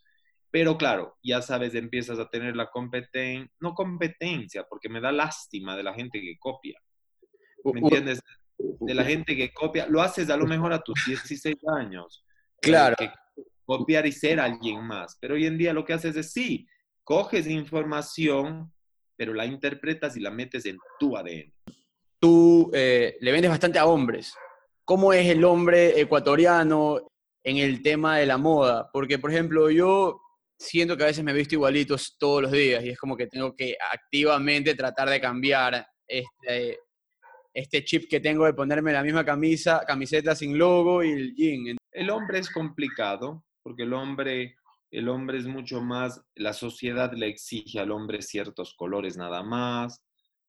pero 0.52 0.78
claro, 0.78 1.18
ya 1.24 1.42
sabes, 1.42 1.76
empiezas 1.76 2.20
a 2.20 2.30
tener 2.30 2.56
la 2.56 2.70
competencia, 2.70 3.50
no 3.60 3.74
competencia, 3.74 4.66
porque 4.70 4.90
me 4.90 5.02
da 5.02 5.12
lástima 5.12 5.76
de 5.76 5.84
la 5.84 5.94
gente 5.94 6.22
que 6.22 6.38
copia. 6.38 6.80
¿Me 7.64 7.80
entiendes? 7.80 8.22
De 8.58 8.94
la 8.94 9.04
gente 9.04 9.36
que 9.36 9.54
copia, 9.54 9.88
lo 9.88 10.02
haces 10.02 10.30
a 10.30 10.38
lo 10.38 10.46
mejor 10.46 10.74
a 10.74 10.82
tus 10.82 11.04
16 11.06 11.56
años. 11.68 12.26
Claro. 12.62 12.96
Copiar 13.78 14.06
y 14.06 14.12
ser 14.12 14.40
alguien 14.40 14.84
más. 14.84 15.18
Pero 15.20 15.36
hoy 15.36 15.46
en 15.46 15.58
día 15.58 15.74
lo 15.74 15.86
que 15.86 15.94
haces 15.94 16.16
es 16.16 16.32
sí, 16.32 16.68
coges 17.04 17.48
información 17.48 18.72
pero 19.22 19.36
la 19.36 19.46
interpretas 19.46 20.18
y 20.18 20.20
la 20.20 20.32
metes 20.32 20.66
en 20.66 20.80
tu 21.00 21.16
ADN. 21.16 21.54
Tú 22.20 22.72
eh, 22.74 23.18
le 23.20 23.32
vendes 23.32 23.52
bastante 23.52 23.78
a 23.78 23.86
hombres. 23.86 24.34
¿Cómo 24.84 25.14
es 25.14 25.28
el 25.28 25.44
hombre 25.44 26.02
ecuatoriano 26.02 27.08
en 27.44 27.58
el 27.58 27.84
tema 27.84 28.18
de 28.18 28.26
la 28.26 28.40
moda? 28.40 28.90
Porque, 28.92 29.20
por 29.20 29.30
ejemplo, 29.30 29.70
yo 29.70 30.20
siento 30.58 30.98
que 30.98 31.04
a 31.04 31.06
veces 31.06 31.24
me 31.24 31.34
he 31.34 31.36
visto 31.36 31.54
igualitos 31.54 32.18
todos 32.18 32.42
los 32.42 32.52
días 32.52 32.84
y 32.84 32.90
es 32.90 32.98
como 32.98 33.16
que 33.16 33.28
tengo 33.28 33.56
que 33.56 33.78
activamente 33.94 34.74
tratar 34.74 35.08
de 35.08 35.22
cambiar 35.22 35.86
este, 36.08 36.80
este 37.54 37.86
chip 37.86 38.10
que 38.10 38.22
tengo 38.22 38.46
de 38.46 38.56
ponerme 38.56 38.92
la 38.92 39.04
misma 39.04 39.24
camisa, 39.24 39.84
camiseta 39.86 40.34
sin 40.34 40.58
logo 40.58 41.04
y 41.04 41.12
el 41.12 41.36
jean. 41.36 41.78
El 41.92 42.10
hombre 42.10 42.40
es 42.40 42.50
complicado 42.50 43.44
porque 43.64 43.84
el 43.84 43.94
hombre 43.94 44.56
el 44.92 45.08
hombre 45.08 45.38
es 45.38 45.48
mucho 45.48 45.82
más, 45.82 46.22
la 46.36 46.52
sociedad 46.52 47.14
le 47.14 47.28
exige 47.28 47.80
al 47.80 47.92
hombre 47.92 48.22
ciertos 48.22 48.76
colores 48.76 49.16
nada 49.16 49.42
más, 49.42 50.04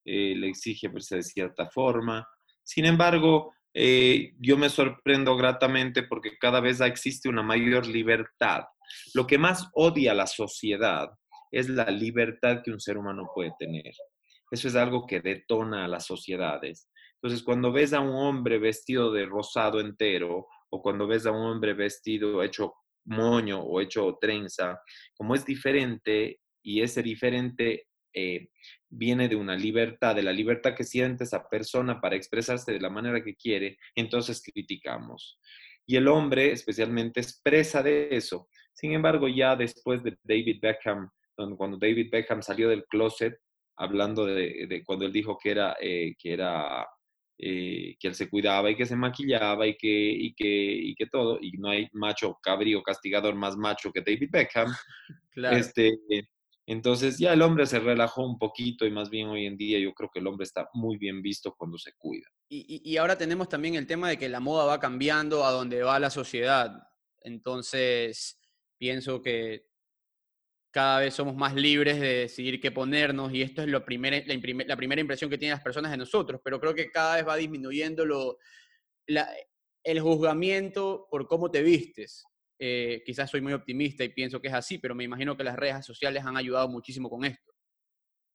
eh, 0.05 0.35
le 0.37 0.49
exige 0.49 0.89
verse 0.89 1.17
de 1.17 1.23
cierta 1.23 1.71
forma. 1.71 2.27
Sin 2.65 2.85
embargo, 2.85 3.55
eh, 3.73 4.33
yo 4.41 4.59
me 4.59 4.69
sorprendo 4.69 5.37
gratamente 5.37 6.03
porque 6.03 6.37
cada 6.39 6.61
vez 6.61 6.81
existe 6.81 7.29
una 7.29 7.45
mayor 7.45 7.87
libertad. 7.87 8.65
Lo 9.15 9.29
que 9.29 9.39
más 9.39 9.69
odia 9.75 10.13
la 10.13 10.27
sociedad 10.27 11.09
es 11.53 11.69
la 11.69 11.89
libertad 11.91 12.63
que 12.65 12.73
un 12.73 12.81
ser 12.81 12.99
humano 12.99 13.31
puede 13.33 13.53
tener. 13.61 13.95
Eso 14.51 14.67
es 14.67 14.75
algo 14.75 15.07
que 15.07 15.21
detona 15.21 15.85
a 15.85 15.89
las 15.89 16.05
sociedades. 16.05 16.91
Entonces, 17.15 17.45
cuando 17.45 17.71
ves 17.71 17.93
a 17.93 18.01
un 18.01 18.15
hombre 18.15 18.59
vestido 18.59 19.13
de 19.13 19.25
rosado 19.25 19.79
entero 19.79 20.49
o 20.69 20.83
cuando 20.83 21.07
ves 21.07 21.27
a 21.27 21.31
un 21.31 21.47
hombre 21.47 21.75
vestido 21.75 22.43
hecho 22.43 22.75
moño 23.05 23.61
o 23.61 23.81
hecho 23.81 24.19
trenza, 24.21 24.81
como 25.15 25.35
es 25.35 25.45
diferente 25.45 26.41
y 26.63 26.83
ese 26.83 27.03
diferente 27.03 27.87
eh, 28.15 28.49
viene 28.89 29.29
de 29.29 29.37
una 29.37 29.57
libertad, 29.57 30.15
de 30.15 30.23
la 30.23 30.33
libertad 30.33 30.75
que 30.75 30.85
siente 30.85 31.25
esa 31.25 31.49
persona 31.49 32.01
para 32.01 32.17
expresarse 32.17 32.73
de 32.73 32.81
la 32.81 32.91
manera 32.91 33.23
que 33.23 33.35
quiere, 33.35 33.79
entonces 33.95 34.43
criticamos. 34.43 35.39
Y 35.87 35.97
el 35.97 36.09
hombre 36.09 36.53
especialmente 36.53 37.21
expresa 37.21 37.83
de 37.83 38.09
eso. 38.13 38.49
Sin 38.73 38.93
embargo, 38.93 39.29
ya 39.29 39.57
después 39.57 40.03
de 40.03 40.17
David 40.23 40.59
Beckham, 40.61 41.11
cuando 41.57 41.79
David 41.79 42.09
Beckham 42.11 42.43
salió 42.43 42.69
del 42.69 42.85
closet, 42.85 43.39
hablando 43.77 44.27
de, 44.27 44.83
cuando 44.87 45.07
él 45.07 45.13
dijo 45.13 45.39
que 45.43 45.51
era, 45.51 45.77
eh, 45.81 46.15
que 46.19 46.33
era 46.35 46.87
eh, 47.45 47.97
que 47.99 48.07
él 48.07 48.15
se 48.15 48.31
cuidaba 48.31 48.71
y 48.71 48.77
que 48.77 48.87
se 48.87 48.95
maquillaba 48.95 49.67
y 49.67 49.77
que, 49.77 49.89
y 49.89 50.33
que, 50.33 50.47
y 50.47 50.95
que 50.95 51.07
todo, 51.07 51.41
y 51.41 51.51
no 51.59 51.71
hay 51.71 51.89
macho 51.93 52.39
cabrío 52.41 52.85
castigador 52.85 53.35
más 53.35 53.57
macho 53.57 53.91
que 53.91 54.01
David 54.01 54.31
Beckham. 54.31 54.69
Este, 55.35 55.99
entonces 56.67 57.19
ya 57.19 57.33
el 57.33 57.41
hombre 57.41 57.65
se 57.65 57.81
relajó 57.81 58.23
un 58.23 58.39
poquito 58.39 58.87
y 58.87 58.91
más 58.91 59.09
bien 59.09 59.29
hoy 59.29 59.47
en 59.47 59.57
día 59.57 59.79
yo 59.79 59.95
creo 59.95 60.11
que 60.13 60.21
el 60.21 60.27
hombre 60.27 60.45
está 60.45 60.69
muy 60.75 60.99
bien 60.99 61.23
visto 61.23 61.55
cuando 61.57 61.79
se 61.79 61.95
cuida. 61.97 62.29
Y, 62.51 62.83
y 62.85 62.97
ahora 62.99 63.17
tenemos 63.17 63.49
también 63.49 63.75
el 63.75 63.87
tema 63.87 64.11
de 64.11 64.19
que 64.19 64.29
la 64.29 64.41
moda 64.41 64.67
va 64.67 64.79
cambiando 64.79 65.45
a 65.45 65.51
donde 65.51 65.83
va 65.83 65.99
la 65.99 66.11
sociedad. 66.11 66.71
Entonces, 67.23 68.39
pienso 68.79 69.23
que 69.23 69.72
cada 70.73 71.01
vez 71.01 71.15
somos 71.15 71.37
más 71.37 71.55
libres 71.55 72.01
de 72.01 72.15
decidir 72.15 72.61
qué 72.61 72.73
ponernos 72.73 73.33
y 73.33 73.43
esto 73.43 73.63
es 73.63 73.69
lo 73.69 73.81
la, 73.81 73.85
primera 73.85 75.01
impresión 75.01 75.31
que 75.31 75.39
tienen 75.39 75.55
las 75.55 75.63
personas 75.63 75.91
de 75.91 75.99
nosotros, 75.99 76.41
pero 76.43 76.59
creo 76.59 76.75
que 76.75 76.91
cada 76.91 77.17
vez 77.17 77.29
va 77.29 77.37
disminuyendo 77.37 78.07
lo, 78.07 78.39
el 79.07 80.01
juzgamiento 80.01 81.07
por 81.11 81.29
cómo 81.29 81.51
te 81.51 81.63
vistes. 81.63 82.25
Eh, 82.59 83.03
quizás 83.05 83.31
soy 83.31 83.41
muy 83.41 83.53
optimista 83.53 84.03
y 84.03 84.09
pienso 84.11 84.41
que 84.41 84.49
es 84.49 84.55
así, 84.55 84.79
pero 84.79 84.95
me 84.95 85.05
imagino 85.05 85.37
que 85.37 85.45
las 85.45 85.57
redes 85.57 85.85
sociales 85.85 86.25
han 86.25 86.37
ayudado 86.37 86.69
muchísimo 86.69 87.11
con 87.11 87.25
esto. 87.25 87.53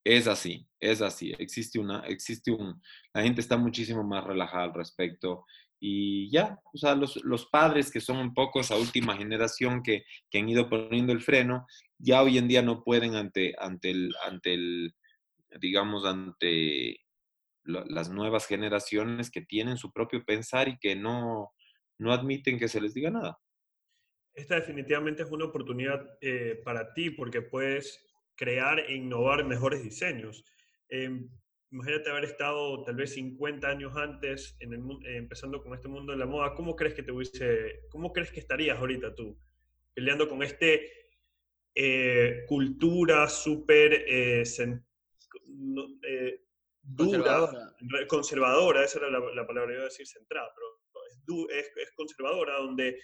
Es 0.03 0.27
así, 0.27 0.67
es 0.79 1.01
así. 1.01 1.33
Existe 1.39 1.79
una, 1.79 2.05
existe 2.07 2.51
un, 2.51 2.81
la 3.13 3.23
gente 3.23 3.41
está 3.41 3.57
muchísimo 3.57 4.03
más 4.03 4.23
relajada 4.23 4.65
al 4.65 4.73
respecto 4.73 5.45
y 5.79 6.31
ya, 6.31 6.59
o 6.73 6.77
sea, 6.77 6.95
los, 6.95 7.17
los, 7.23 7.45
padres 7.47 7.91
que 7.91 7.99
son 7.99 8.17
un 8.17 8.33
poco 8.33 8.59
esa 8.59 8.75
última 8.75 9.15
generación 9.15 9.83
que, 9.83 10.05
que, 10.29 10.39
han 10.39 10.49
ido 10.49 10.69
poniendo 10.69 11.13
el 11.13 11.21
freno, 11.21 11.67
ya 11.99 12.21
hoy 12.21 12.37
en 12.37 12.47
día 12.47 12.61
no 12.61 12.83
pueden 12.83 13.15
ante, 13.15 13.55
ante, 13.57 13.91
el, 13.91 14.13
ante 14.25 14.53
el, 14.53 14.95
digamos, 15.59 16.05
ante 16.05 16.97
las 17.63 18.09
nuevas 18.09 18.47
generaciones 18.47 19.29
que 19.29 19.41
tienen 19.41 19.77
su 19.77 19.91
propio 19.91 20.23
pensar 20.23 20.69
y 20.69 20.77
que 20.79 20.95
no, 20.95 21.51
no 21.97 22.13
admiten 22.13 22.57
que 22.57 22.69
se 22.69 22.79
les 22.79 22.93
diga 22.93 23.11
nada. 23.11 23.39
Esta 24.33 24.55
definitivamente 24.55 25.23
es 25.23 25.31
una 25.31 25.45
oportunidad 25.45 26.17
eh, 26.21 26.61
para 26.63 26.93
ti 26.93 27.09
porque 27.09 27.41
puedes 27.41 28.05
crear 28.35 28.79
e 28.79 28.95
innovar 28.95 29.43
mejores 29.43 29.83
diseños. 29.83 30.45
Em, 30.87 31.29
imagínate 31.71 32.09
haber 32.09 32.25
estado 32.25 32.83
tal 32.83 32.95
vez 32.95 33.13
50 33.15 33.67
años 33.67 33.97
antes 33.97 34.55
en 34.59 34.73
el, 34.73 34.79
eh, 35.05 35.17
empezando 35.17 35.61
con 35.61 35.73
este 35.73 35.89
mundo 35.89 36.13
de 36.13 36.19
la 36.19 36.25
moda, 36.25 36.53
¿cómo 36.53 36.75
crees 36.75 36.93
que 36.93 37.03
te 37.03 37.11
hubiese, 37.11 37.81
cómo 37.89 38.13
crees 38.13 38.31
que 38.31 38.39
estarías 38.39 38.77
ahorita 38.77 39.13
tú 39.15 39.37
peleando 39.93 40.29
con 40.29 40.43
este 40.43 41.06
eh, 41.79 42.43
cultura 42.47 43.29
súper 43.29 44.03
eh, 44.07 44.43
dura, 46.81 47.51
conservadora. 48.07 48.83
esa 48.83 48.97
era 48.97 49.11
la, 49.11 49.45
palabra, 49.45 49.73
iba 49.73 49.83
a 49.83 49.85
decir 49.85 50.07
centrada, 50.07 50.49
pero 50.55 51.47
es, 51.51 51.71
es, 51.75 51.91
conservadora, 51.95 52.57
donde 52.57 52.99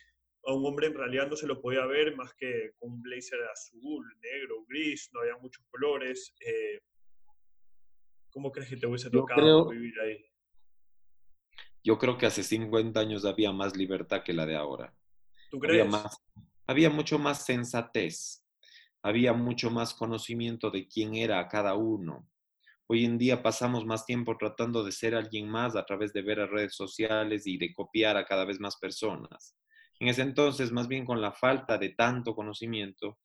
a 0.45 0.53
un 0.53 0.65
hombre 0.65 0.87
en 0.87 0.95
realidad 0.95 1.27
no 1.29 1.35
se 1.35 1.45
lo 1.45 1.61
podía 1.61 1.85
ver 1.85 2.15
más 2.15 2.33
que 2.33 2.71
con 2.79 2.93
un 2.93 3.01
blazer 3.03 3.43
azul, 3.43 4.03
negro, 4.19 4.65
gris, 4.67 5.07
no 5.13 5.19
había 5.19 5.37
muchos 5.37 5.63
colores. 5.69 6.33
¿Cómo 8.31 8.51
crees 8.51 8.69
que 8.69 8.77
te 8.77 8.87
hubiese 8.87 9.11
tocado 9.11 9.69
vivir 9.69 9.93
ahí? 9.99 10.25
Yo 11.83 11.99
creo 11.99 12.17
que 12.17 12.25
hace 12.25 12.41
50 12.41 12.99
años 12.99 13.23
había 13.23 13.51
más 13.51 13.77
libertad 13.77 14.23
que 14.23 14.33
la 14.33 14.47
de 14.47 14.55
ahora. 14.55 14.95
¿Tú 15.51 15.59
crees? 15.59 15.81
Había, 15.81 15.91
más, 15.91 16.17
había 16.65 16.89
mucho 16.89 17.19
más 17.19 17.45
sensatez, 17.45 18.42
había 19.03 19.33
mucho 19.33 19.69
más 19.69 19.93
conocimiento 19.93 20.71
de 20.71 20.87
quién 20.87 21.15
era 21.15 21.47
cada 21.49 21.75
uno. 21.75 22.27
Hoy 22.87 23.05
en 23.05 23.17
día 23.17 23.43
pasamos 23.43 23.85
más 23.85 24.05
tiempo 24.05 24.37
tratando 24.37 24.83
de 24.83 24.91
ser 24.91 25.13
alguien 25.13 25.47
más 25.49 25.75
a 25.75 25.85
través 25.85 26.13
de 26.13 26.21
ver 26.21 26.39
a 26.39 26.47
redes 26.47 26.75
sociales 26.75 27.45
y 27.45 27.57
de 27.57 27.73
copiar 27.73 28.17
a 28.17 28.25
cada 28.25 28.45
vez 28.45 28.59
más 28.59 28.77
personas. 28.77 29.55
En 29.99 30.07
ese 30.07 30.21
entonces, 30.21 30.71
más 30.71 30.87
bien 30.87 31.05
con 31.05 31.21
la 31.21 31.31
falta 31.31 31.77
de 31.77 31.89
tanto 31.89 32.33
conocimiento, 32.33 33.19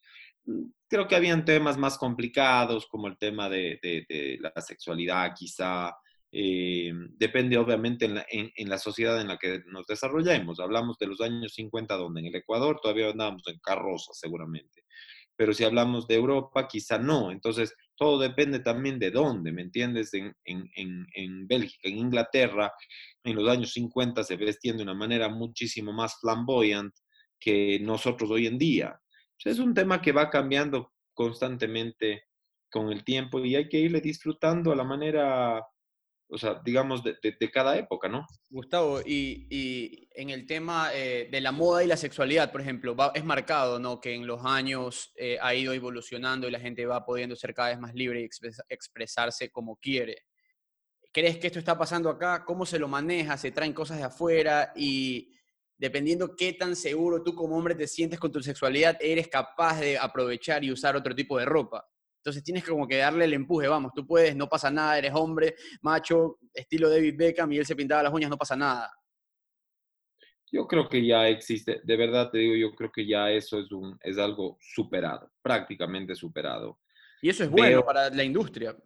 creo 0.88 1.06
que 1.06 1.16
habían 1.16 1.44
temas 1.44 1.76
más 1.76 1.98
complicados, 1.98 2.86
como 2.86 3.08
el 3.08 3.18
tema 3.18 3.48
de, 3.48 4.38
la 4.40 4.60
sexualidad, 4.60 5.32
quizá. 5.34 5.96
Eh, 6.30 6.92
depende 7.16 7.56
obviamente 7.56 8.04
en 8.04 8.68
la, 8.68 8.78
sociedad 8.78 9.18
en 9.18 9.28
la 9.28 9.38
que 9.38 9.62
nos 9.66 9.86
desarrollemos. 9.86 10.60
Hablamos 10.60 10.98
de 10.98 11.06
los 11.06 11.20
años 11.20 11.54
50, 11.54 11.96
donde 11.96 12.20
en 12.20 12.26
el 12.26 12.34
Ecuador 12.34 12.78
todavía 12.82 13.10
andábamos 13.10 13.46
en 13.48 13.58
carroza, 13.60 14.12
seguramente. 14.12 14.84
Pero 15.38 15.54
si 15.54 15.62
hablamos 15.62 16.08
de 16.08 16.16
Europa, 16.16 16.66
quizá 16.66 16.98
no. 16.98 17.30
Entonces, 17.30 17.72
todo 17.96 18.18
depende 18.18 18.58
también 18.58 18.98
de 18.98 19.12
dónde, 19.12 19.52
¿me 19.52 19.62
entiendes? 19.62 20.12
En, 20.12 20.34
en 20.44 21.46
Bélgica, 21.46 21.88
en 21.88 21.98
Inglaterra, 21.98 22.72
en 23.22 23.36
los 23.36 23.48
años 23.48 23.72
50 23.72 24.24
se 24.24 24.36
vestían 24.36 24.78
de 24.78 24.82
una 24.82 24.94
manera 24.94 25.28
muchísimo 25.28 25.92
más 25.92 26.18
flamboyante 26.20 27.00
que 27.38 27.78
nosotros 27.80 28.30
hoy 28.30 28.46
en 28.46 28.58
día. 28.58 29.00
Es 29.44 29.60
un 29.60 29.74
tema 29.74 30.02
que 30.02 30.12
va 30.12 30.30
cambiando 30.30 30.92
constantemente 31.14 32.24
con 32.70 32.90
el 32.92 33.04
tiempo 33.04 33.44
y 33.44 33.56
hay 33.56 33.68
que 33.68 33.78
irle 33.78 34.00
disfrutando 34.00 34.72
a 34.72 34.76
la 34.76 34.84
manera, 34.84 35.64
o 36.30 36.36
sea, 36.36 36.60
digamos, 36.62 37.02
de, 37.02 37.50
cada 37.50 37.76
época, 37.76 38.08
¿no? 38.08 38.26
Gustavo, 38.50 39.00
y, 39.04 40.08
en 40.14 40.30
el 40.30 40.46
tema 40.46 40.90
eh, 40.92 41.28
de 41.30 41.40
la 41.40 41.52
moda 41.52 41.82
y 41.82 41.86
la 41.86 41.96
sexualidad, 41.96 42.52
por 42.52 42.60
ejemplo, 42.60 42.94
es 43.14 43.24
marcado, 43.24 43.78
¿no? 43.78 44.00
Que 44.00 44.14
en 44.14 44.26
los 44.26 44.44
años 44.44 45.12
eh, 45.16 45.38
ha 45.40 45.54
ido 45.54 45.72
evolucionando 45.72 46.46
y 46.46 46.50
la 46.50 46.60
gente 46.60 46.84
va 46.84 47.04
pudiendo 47.04 47.34
ser 47.34 47.54
cada 47.54 47.70
vez 47.70 47.78
más 47.78 47.94
libre 47.94 48.20
y 48.20 48.28
expresarse 48.68 49.50
como 49.50 49.76
quiere. 49.76 50.24
¿Crees 51.12 51.38
que 51.38 51.46
esto 51.46 51.58
está 51.58 51.78
pasando 51.78 52.10
acá? 52.10 52.44
¿Cómo 52.44 52.66
se 52.66 52.78
lo 52.78 52.88
maneja? 52.88 53.38
¿Se 53.38 53.50
traen 53.50 53.72
cosas 53.72 53.96
de 53.96 54.04
afuera? 54.04 54.72
Y 54.76 55.34
dependiendo 55.78 56.36
qué 56.36 56.52
tan 56.52 56.76
seguro 56.76 57.22
tú 57.22 57.34
como 57.34 57.56
hombre 57.56 57.74
te 57.74 57.86
sientes 57.86 58.18
con 58.18 58.30
tu 58.30 58.42
sexualidad, 58.42 58.98
eres 59.00 59.28
capaz 59.28 59.80
de 59.80 59.96
aprovechar 59.96 60.62
y 60.62 60.72
usar 60.72 60.94
otro 60.94 61.14
tipo 61.14 61.38
de 61.38 61.46
ropa. 61.46 61.88
Entonces 62.28 62.44
tienes 62.44 62.62
que 62.62 62.70
como 62.70 62.86
que 62.86 62.98
darle 62.98 63.24
el 63.24 63.32
empuje, 63.32 63.68
vamos, 63.68 63.92
tú 63.94 64.06
puedes, 64.06 64.36
no 64.36 64.48
pasa 64.48 64.70
nada, 64.70 64.98
eres 64.98 65.12
hombre, 65.14 65.54
macho, 65.80 66.38
estilo 66.52 66.90
David 66.90 67.14
Beckham 67.16 67.52
y 67.52 67.58
él 67.58 67.66
se 67.66 67.74
pintaba 67.74 68.02
las 68.02 68.12
uñas, 68.12 68.28
no 68.28 68.36
pasa 68.36 68.54
nada. 68.54 68.92
Yo 70.50 70.66
creo 70.66 70.88
que 70.88 71.06
ya 71.06 71.28
existe, 71.28 71.80
de 71.82 71.96
verdad 71.96 72.30
te 72.30 72.38
digo, 72.38 72.54
yo 72.54 72.74
creo 72.74 72.90
que 72.92 73.06
ya 73.06 73.30
eso 73.30 73.58
es, 73.58 73.72
un, 73.72 73.98
es 74.02 74.18
algo 74.18 74.58
superado, 74.60 75.30
prácticamente 75.42 76.14
superado. 76.14 76.78
Y 77.22 77.30
eso 77.30 77.44
es 77.44 77.50
bueno 77.50 77.84
para 77.84 78.10
la 78.10 78.24
industria 78.24 78.76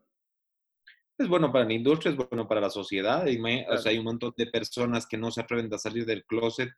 es 1.22 1.28
bueno 1.28 1.52
para 1.52 1.64
la 1.64 1.72
industria, 1.72 2.10
es 2.10 2.16
bueno 2.16 2.46
para 2.46 2.60
la 2.60 2.70
sociedad. 2.70 3.24
O 3.70 3.76
sea, 3.78 3.92
hay 3.92 3.98
un 3.98 4.04
montón 4.04 4.32
de 4.36 4.46
personas 4.46 5.06
que 5.06 5.16
no 5.16 5.30
se 5.30 5.40
atreven 5.40 5.72
a 5.72 5.78
salir 5.78 6.04
del 6.04 6.24
closet 6.24 6.70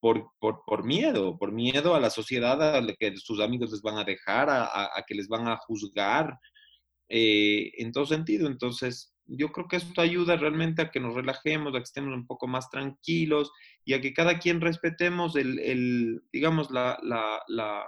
por, 0.00 0.30
por, 0.38 0.62
por, 0.66 0.84
miedo, 0.84 1.38
por 1.38 1.52
miedo 1.52 1.94
a 1.94 2.00
la 2.00 2.10
sociedad, 2.10 2.76
a 2.76 2.86
que 2.98 3.16
sus 3.16 3.40
amigos 3.40 3.70
les 3.72 3.82
van 3.82 3.98
a 3.98 4.04
dejar, 4.04 4.50
a, 4.50 4.64
a, 4.64 5.04
que 5.06 5.14
les 5.14 5.28
van 5.28 5.48
a 5.48 5.56
juzgar, 5.56 6.38
eh, 7.08 7.72
en 7.78 7.92
todo 7.92 8.06
sentido. 8.06 8.48
Entonces, 8.48 9.14
yo 9.26 9.50
creo 9.50 9.66
que 9.68 9.76
esto 9.76 10.00
ayuda 10.00 10.36
realmente 10.36 10.82
a 10.82 10.90
que 10.90 11.00
nos 11.00 11.14
relajemos, 11.14 11.74
a 11.74 11.78
que 11.78 11.84
estemos 11.84 12.14
un 12.14 12.26
poco 12.26 12.46
más 12.46 12.70
tranquilos 12.70 13.52
y 13.84 13.94
a 13.94 14.00
que 14.00 14.12
cada 14.12 14.38
quien 14.38 14.60
respetemos 14.60 15.36
el, 15.36 15.58
el 15.58 16.22
digamos, 16.32 16.70
la, 16.70 16.98
la, 17.02 17.40
la, 17.48 17.84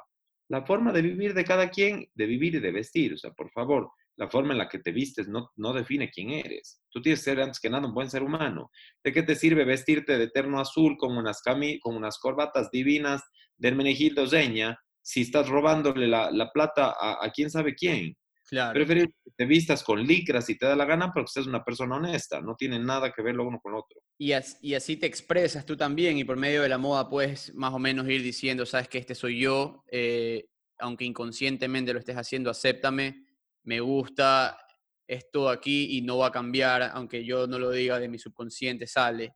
la 0.48 0.66
forma 0.66 0.92
de 0.92 1.02
vivir 1.02 1.34
de 1.34 1.44
cada 1.44 1.70
quien, 1.70 2.08
de 2.14 2.26
vivir 2.26 2.56
y 2.56 2.60
de 2.60 2.72
vestir. 2.72 3.14
O 3.14 3.18
sea, 3.18 3.32
por 3.32 3.50
favor, 3.50 3.90
la 4.18 4.28
forma 4.28 4.52
en 4.52 4.58
la 4.58 4.68
que 4.68 4.80
te 4.80 4.90
vistes 4.90 5.28
no, 5.28 5.52
no 5.56 5.72
define 5.72 6.10
quién 6.10 6.30
eres. 6.30 6.82
Tú 6.90 7.00
tienes 7.00 7.20
que 7.20 7.30
ser 7.30 7.40
antes 7.40 7.60
que 7.60 7.70
nada 7.70 7.86
un 7.86 7.94
buen 7.94 8.10
ser 8.10 8.24
humano. 8.24 8.70
¿De 9.02 9.12
qué 9.12 9.22
te 9.22 9.36
sirve 9.36 9.64
vestirte 9.64 10.18
de 10.18 10.24
eterno 10.24 10.60
azul 10.60 10.96
con 10.98 11.16
unas, 11.16 11.40
cami 11.40 11.78
con 11.78 11.94
unas 11.94 12.18
corbatas 12.18 12.68
divinas 12.72 13.22
de 13.56 13.68
Hermenegildo 13.68 14.26
Zeña 14.26 14.76
si 15.00 15.22
estás 15.22 15.48
robándole 15.48 16.08
la, 16.08 16.32
la 16.32 16.50
plata 16.50 16.96
a, 17.00 17.24
a, 17.24 17.30
quién 17.30 17.48
sabe 17.48 17.76
quién? 17.76 18.16
Claro. 18.48 18.74
Preferible 18.74 19.14
que 19.24 19.30
te 19.36 19.46
vistas 19.46 19.84
con 19.84 20.02
licras 20.02 20.46
si 20.46 20.58
te 20.58 20.66
da 20.66 20.74
la 20.74 20.84
gana 20.84 21.12
porque 21.12 21.30
seas 21.32 21.46
una 21.46 21.64
persona 21.64 21.96
honesta. 21.96 22.40
No 22.40 22.56
tiene 22.56 22.80
nada 22.80 23.12
que 23.12 23.22
ver 23.22 23.36
lo 23.36 23.46
uno 23.46 23.60
con 23.62 23.72
lo 23.72 23.78
otro. 23.78 24.00
Y, 24.18 24.32
y 24.62 24.74
así 24.74 24.96
te 24.96 25.06
expresas 25.06 25.64
tú 25.64 25.76
también 25.76 26.18
y 26.18 26.24
por 26.24 26.36
medio 26.36 26.62
de 26.62 26.68
la 26.68 26.78
moda 26.78 27.08
puedes 27.08 27.54
más 27.54 27.72
o 27.72 27.78
menos 27.78 28.08
ir 28.08 28.22
diciendo, 28.24 28.66
sabes 28.66 28.88
que 28.88 28.98
este 28.98 29.14
soy 29.14 29.38
yo, 29.38 29.84
eh, 29.92 30.48
aunque 30.80 31.04
inconscientemente 31.04 31.92
lo 31.92 32.00
estés 32.00 32.16
haciendo, 32.16 32.50
acéptame 32.50 33.27
me 33.68 33.80
gusta 33.80 34.58
esto 35.06 35.50
aquí 35.50 35.98
y 35.98 36.00
no 36.00 36.16
va 36.16 36.28
a 36.28 36.32
cambiar, 36.32 36.82
aunque 36.94 37.22
yo 37.22 37.46
no 37.46 37.58
lo 37.58 37.70
diga 37.70 38.00
de 38.00 38.08
mi 38.08 38.18
subconsciente, 38.18 38.86
sale. 38.86 39.34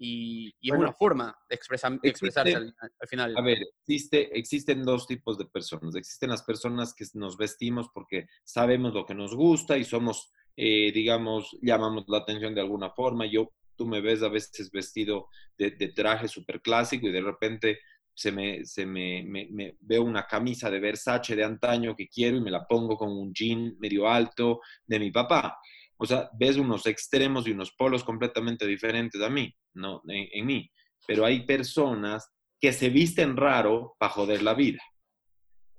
Y, 0.00 0.52
es 0.60 0.72
una 0.72 0.92
forma 0.92 1.36
de, 1.48 1.54
expresarse 1.54 2.56
al, 2.56 2.74
final. 3.08 3.36
A 3.36 3.40
ver, 3.40 3.58
existe, 3.80 4.36
existen 4.36 4.82
dos 4.82 5.06
tipos 5.06 5.38
de 5.38 5.44
personas. 5.44 5.94
Existen 5.94 6.30
las 6.30 6.42
personas 6.42 6.92
que 6.92 7.04
nos 7.14 7.36
vestimos 7.36 7.88
porque 7.94 8.26
sabemos 8.42 8.94
lo 8.94 9.06
que 9.06 9.14
nos 9.14 9.34
gusta 9.34 9.78
y 9.78 9.84
somos, 9.84 10.32
eh, 10.56 10.90
digamos, 10.92 11.56
llamamos 11.62 12.04
la 12.08 12.18
atención 12.18 12.56
de 12.56 12.62
alguna 12.62 12.90
forma. 12.90 13.26
Yo, 13.26 13.52
tú 13.76 13.86
me 13.86 14.00
ves 14.00 14.24
a 14.24 14.28
veces 14.28 14.72
vestido 14.72 15.28
de, 15.56 15.70
de 15.70 15.88
traje 15.92 16.26
súper 16.26 16.62
clásico 16.62 17.06
y 17.06 17.12
de 17.12 17.22
repente 17.22 17.78
se 18.18 18.32
me, 18.32 18.64
se 18.64 18.84
me, 18.84 19.22
me, 19.22 19.76
veo 19.78 20.02
una 20.02 20.26
camisa 20.26 20.68
de 20.68 20.80
Versace 20.80 21.36
de 21.36 21.44
antaño 21.44 21.94
que 21.94 22.08
quiero 22.08 22.36
y 22.36 22.40
me 22.40 22.50
la 22.50 22.66
pongo 22.66 22.96
con 22.96 23.10
un 23.12 23.32
jean 23.32 23.76
medio 23.78 24.08
alto 24.08 24.60
de 24.84 24.98
mi 24.98 25.12
papá. 25.12 25.56
O 25.96 26.04
sea, 26.04 26.28
ves 26.36 26.56
unos 26.56 26.84
extremos 26.86 27.46
y 27.46 27.52
unos 27.52 27.70
polos 27.70 28.02
completamente 28.02 28.66
diferentes 28.66 29.22
a 29.22 29.30
mí, 29.30 29.54
no, 29.74 30.02
en, 30.08 30.44
mí. 30.44 30.68
Pero 31.06 31.24
hay 31.24 31.46
personas 31.46 32.28
que 32.60 32.72
se 32.72 32.88
visten 32.88 33.36
raro 33.36 33.94
para 34.00 34.10
joder 34.10 34.42
la 34.42 34.54
vida. 34.54 34.82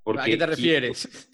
Porque 0.02 0.22
¿A 0.22 0.26
qué 0.26 0.38
te 0.38 0.46
refieres? 0.46 1.30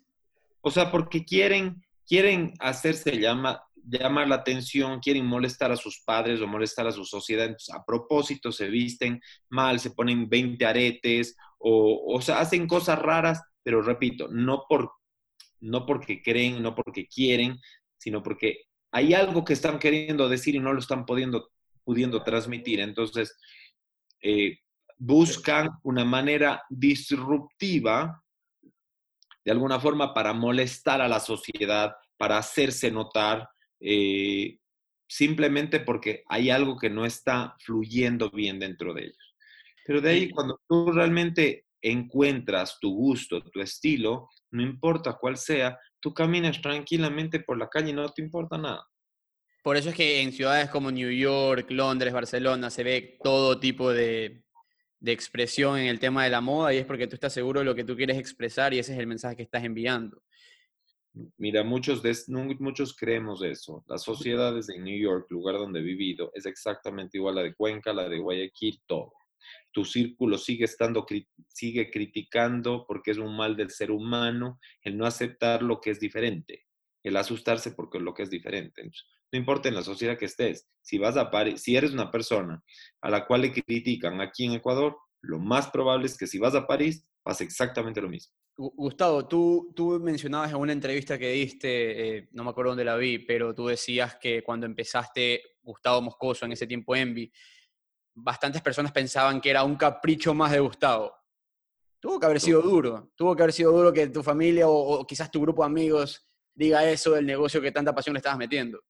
O 0.62 0.72
sea, 0.72 0.90
porque 0.90 1.24
quieren, 1.24 1.86
quieren 2.08 2.56
hacerse 2.58 3.20
llama, 3.20 3.62
llamar 3.88 4.28
la 4.28 4.36
atención, 4.36 5.00
quieren 5.00 5.26
molestar 5.26 5.72
a 5.72 5.78
sus 5.78 6.02
padres 6.04 6.42
o 6.42 6.48
molestar 6.48 6.88
a 6.88 6.92
su 6.92 7.06
sociedad, 7.06 7.56
a 7.74 7.86
propósito 7.86 8.52
se 8.52 8.68
visten 8.68 9.22
mal, 9.50 9.80
se 9.80 9.92
ponen 9.92 10.30
20 10.30 10.66
aretes 10.66 11.36
o, 11.58 12.16
o 12.16 12.22
sea, 12.22 12.40
hacen 12.40 12.68
cosas 12.68 13.00
raras, 13.00 13.42
pero 13.64 13.82
repito, 13.82 14.28
no, 14.30 14.64
por, 14.68 14.92
no 15.62 15.86
porque 15.86 16.22
creen, 16.22 16.62
no 16.62 16.76
porque 16.76 17.08
quieren, 17.08 17.60
sino 17.98 18.22
porque 18.22 18.66
hay 18.92 19.14
algo 19.14 19.44
que 19.44 19.54
están 19.54 19.80
queriendo 19.80 20.30
decir 20.30 20.56
y 20.56 20.60
no 20.60 20.74
lo 20.74 20.80
están 20.80 21.06
pudiendo, 21.06 21.52
pudiendo 21.84 22.24
transmitir. 22.24 22.80
Entonces, 22.80 23.38
eh, 24.22 24.60
buscan 24.98 25.72
una 25.84 26.06
manera 26.06 26.64
disruptiva, 26.70 28.24
de 29.44 29.52
alguna 29.52 29.80
forma, 29.80 30.14
para 30.14 30.34
molestar 30.34 31.02
a 31.02 31.08
la 31.08 31.20
sociedad, 31.20 31.94
para 32.18 32.38
hacerse 32.38 32.90
notar, 32.90 33.50
eh, 33.80 34.58
simplemente 35.08 35.80
porque 35.80 36.24
hay 36.28 36.50
algo 36.50 36.78
que 36.78 36.90
no 36.90 37.06
está 37.06 37.56
fluyendo 37.60 38.30
bien 38.32 38.60
dentro 38.60 38.94
de 38.94 39.04
ellos. 39.04 39.36
Pero 39.86 40.02
de 40.02 40.10
ahí, 40.10 40.30
cuando 40.30 40.60
tú 40.68 40.92
realmente 40.92 41.66
encuentras 41.82 42.80
tu 42.80 42.94
gusto, 42.94 43.44
tu 43.44 43.62
estilo, 43.62 44.30
no 44.52 44.64
importa 44.64 45.18
cuál 45.20 45.38
sea, 45.38 45.78
tú 46.00 46.14
caminas 46.14 46.60
tranquilamente 46.62 47.40
por 47.40 47.58
la 47.58 47.70
calle 47.70 47.92
y 47.92 47.94
no 47.94 48.10
te 48.10 48.24
importa 48.24 48.58
nada. 48.58 48.88
Por 49.64 49.78
eso 49.78 49.90
es 49.90 49.96
que 49.96 50.22
en 50.22 50.32
ciudades 50.32 50.70
como 50.70 50.92
New 50.92 51.12
York, 51.12 51.70
Londres, 51.70 52.14
Barcelona 52.14 52.70
se 52.70 52.84
ve 52.84 53.18
todo 53.24 53.60
tipo 53.60 53.92
de, 53.92 54.44
de 55.00 55.12
expresión 55.12 55.78
en 55.78 55.88
el 55.88 56.00
tema 56.00 56.24
de 56.24 56.32
la 56.32 56.42
moda 56.42 56.74
y 56.74 56.78
es 56.78 56.86
porque 56.86 57.08
tú 57.08 57.16
estás 57.16 57.34
seguro 57.34 57.60
de 57.60 57.66
lo 57.66 57.76
que 57.76 57.84
tú 57.84 57.96
quieres 57.96 58.18
expresar 58.18 58.74
y 58.74 58.80
ese 58.80 58.94
es 58.94 59.00
el 59.00 59.08
mensaje 59.08 59.36
que 59.36 59.44
estás 59.44 59.64
enviando. 59.64 60.22
Mira, 61.38 61.64
muchos, 61.64 62.04
de, 62.04 62.14
muchos 62.28 62.96
creemos 62.96 63.42
eso. 63.42 63.86
Las 63.88 64.04
sociedades 64.04 64.68
de 64.68 64.80
New 64.80 64.98
York, 64.98 65.28
lugar 65.30 65.56
donde 65.56 65.80
he 65.80 65.84
vivido, 65.84 66.32
es 66.34 66.46
exactamente 66.46 67.18
igual 67.18 67.38
a 67.38 67.42
la 67.42 67.48
de 67.48 67.56
Cuenca, 67.56 67.94
la 67.94 68.10
de 68.10 68.20
Guayaquil, 68.20 68.82
todo. 68.86 69.14
Tu 69.72 69.86
círculo 69.86 70.38
sigue 70.38 70.66
estando, 70.66 71.06
sigue 71.48 71.90
criticando 71.90 72.86
porque 72.86 73.12
es 73.12 73.18
un 73.18 73.36
mal 73.38 73.56
del 73.56 73.70
ser 73.70 73.92
humano 73.92 74.60
el 74.82 74.98
no 74.98 75.06
aceptar 75.06 75.64
lo 75.64 75.80
que 75.80 75.92
es 75.92 76.00
diferente, 76.00 76.66
el 77.04 77.16
asustarse 77.16 77.72
porque 77.72 78.00
lo 78.00 78.14
que 78.14 78.24
es 78.24 78.30
diferente. 78.30 78.84
no 78.84 79.40
importa 79.40 79.70
en 79.70 79.76
la 79.76 79.84
sociedad 79.84 80.18
que 80.18 80.26
estés, 80.26 80.68
si 80.82 80.98
vas 80.98 81.16
a 81.16 81.32
París, 81.32 81.62
si 81.62 81.78
eres 81.78 81.92
una 81.92 82.12
persona 82.12 82.62
a 83.02 83.10
la 83.10 83.26
cual 83.26 83.42
le 83.42 83.54
critican 83.54 84.20
aquí 84.20 84.46
en 84.46 84.54
Ecuador, 84.54 84.98
lo 85.28 85.40
más 85.40 85.70
probable 85.70 86.06
es 86.06 86.18
que 86.18 86.28
si 86.28 86.40
vas 86.40 86.56
a 86.56 86.68
París 86.68 87.06
pase 87.24 87.44
exactamente 87.44 88.02
lo 88.02 88.10
mismo. 88.10 88.34
Gustavo, 88.58 89.28
tú, 89.28 89.74
tú 89.76 90.00
mencionabas 90.00 90.52
en 90.52 90.58
una 90.58 90.72
entrevista 90.72 91.18
que 91.18 91.32
diste, 91.32 92.18
eh, 92.18 92.30
no 92.32 92.46
me 92.46 92.52
acuerdo 92.52 92.72
dónde 92.72 92.86
la 92.86 92.96
vi, 92.96 93.20
pero 93.20 93.54
tú 93.54 93.68
decías 93.68 94.16
que 94.16 94.44
cuando 94.44 94.66
empezaste 94.66 95.42
Gustavo 95.62 96.02
Moscoso 96.02 96.46
en 96.46 96.54
ese 96.54 96.66
tiempo 96.66 96.96
Envy, 96.96 97.30
bastantes 98.14 98.62
personas 98.62 98.94
pensaban 98.94 99.42
que 99.42 99.50
era 99.50 99.64
un 99.64 99.76
capricho 99.76 100.34
más 100.34 100.52
de 100.52 100.60
Gustavo. 100.60 101.14
Tuvo 102.00 102.20
que 102.20 102.26
haber 102.28 102.40
sido 102.40 102.62
duro, 102.62 103.12
tuvo 103.16 103.36
que 103.36 103.44
haber 103.44 103.54
sido 103.54 103.72
duro 103.72 103.92
que 103.92 104.08
tu 104.08 104.24
familia 104.24 104.70
o, 104.70 105.06
quizás 105.06 105.30
tu 105.30 105.42
grupo 105.42 105.64
de 105.64 105.68
amigos 105.68 106.26
diga 106.54 106.90
eso 106.90 107.12
del 107.12 107.26
negocio 107.26 107.62
que 107.62 107.72
tanta 107.72 107.94
pasión 107.94 108.14
le 108.14 108.20
estabas 108.20 108.38
metiendo. 108.38 108.82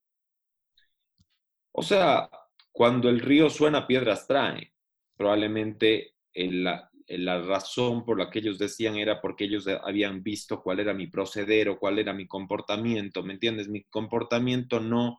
O 1.72 1.82
sea, 1.82 2.30
cuando 2.70 3.08
el 3.08 3.20
río 3.20 3.50
suena, 3.50 3.86
piedras 3.86 4.26
trae. 4.26 4.72
Probablemente 5.16 6.15
la 6.36 7.40
razón 7.42 8.04
por 8.04 8.18
la 8.18 8.30
que 8.30 8.40
ellos 8.40 8.58
decían 8.58 8.96
era 8.96 9.20
porque 9.20 9.44
ellos 9.44 9.66
habían 9.68 10.22
visto 10.22 10.62
cuál 10.62 10.80
era 10.80 10.92
mi 10.94 11.06
proceder 11.06 11.68
o 11.68 11.78
cuál 11.78 11.98
era 11.98 12.12
mi 12.12 12.26
comportamiento, 12.26 13.22
¿me 13.22 13.34
entiendes? 13.34 13.68
Mi 13.68 13.84
comportamiento 13.84 14.80
no, 14.80 15.18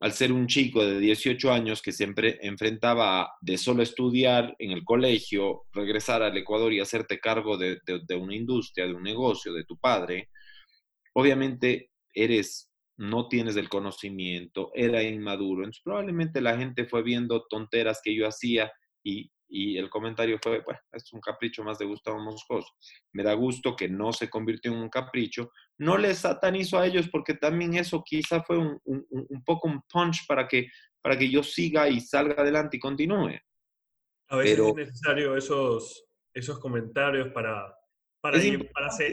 al 0.00 0.12
ser 0.12 0.32
un 0.32 0.46
chico 0.46 0.84
de 0.84 0.98
18 0.98 1.52
años 1.52 1.82
que 1.82 1.92
siempre 1.92 2.38
enfrentaba 2.42 3.32
de 3.40 3.56
solo 3.58 3.82
estudiar 3.82 4.56
en 4.58 4.72
el 4.72 4.84
colegio, 4.84 5.64
regresar 5.72 6.22
al 6.22 6.36
Ecuador 6.36 6.72
y 6.72 6.80
hacerte 6.80 7.20
cargo 7.20 7.56
de, 7.56 7.78
de 7.84 8.16
una 8.16 8.34
industria, 8.34 8.86
de 8.86 8.94
un 8.94 9.02
negocio, 9.02 9.52
de 9.52 9.64
tu 9.64 9.78
padre, 9.78 10.30
obviamente 11.14 11.90
eres 12.14 12.72
no 12.98 13.28
tienes 13.28 13.56
el 13.56 13.68
conocimiento, 13.68 14.70
era 14.74 15.02
inmaduro. 15.02 15.62
Entonces, 15.62 15.82
probablemente 15.82 16.40
la 16.40 16.56
gente 16.56 16.84
fue 16.84 17.02
viendo 17.02 17.46
tonteras 17.48 18.00
que 18.02 18.14
yo 18.14 18.28
hacía 18.28 18.72
y, 19.02 19.31
el 19.54 19.90
comentario 19.90 20.38
fue, 20.42 20.62
bueno, 20.62 20.80
es 20.92 21.12
un 21.12 21.20
capricho 21.20 21.62
más 21.62 21.78
de 21.78 21.84
Gustavo 21.84 22.18
Moscoso. 22.18 22.72
Me 23.12 23.22
da 23.22 23.34
gusto 23.34 23.76
que 23.76 23.88
no 23.88 24.12
se 24.12 24.30
convirtió 24.30 24.72
en 24.72 24.78
un 24.78 24.88
capricho. 24.88 25.52
No 25.78 25.98
les 25.98 26.18
satanizo 26.18 26.78
a 26.78 26.86
ellos 26.86 27.08
porque 27.10 27.34
también 27.34 27.74
eso 27.74 28.02
quizá 28.02 28.42
fue 28.42 28.56
un, 28.56 29.42
poco 29.44 29.68
un 29.68 29.82
punch 29.82 30.26
para 30.26 30.48
que, 30.48 30.68
para 31.02 31.18
que 31.18 31.28
yo 31.28 31.42
siga 31.42 31.88
y 31.88 32.00
salga 32.00 32.40
adelante 32.40 32.78
y 32.78 32.80
continúe. 32.80 33.38
A 34.28 34.36
veces 34.36 34.58
es 34.58 34.74
necesario 34.74 35.36
esos, 35.36 36.06
esos 36.32 36.58
comentarios 36.58 37.28
para, 37.34 37.74
para, 38.22 38.38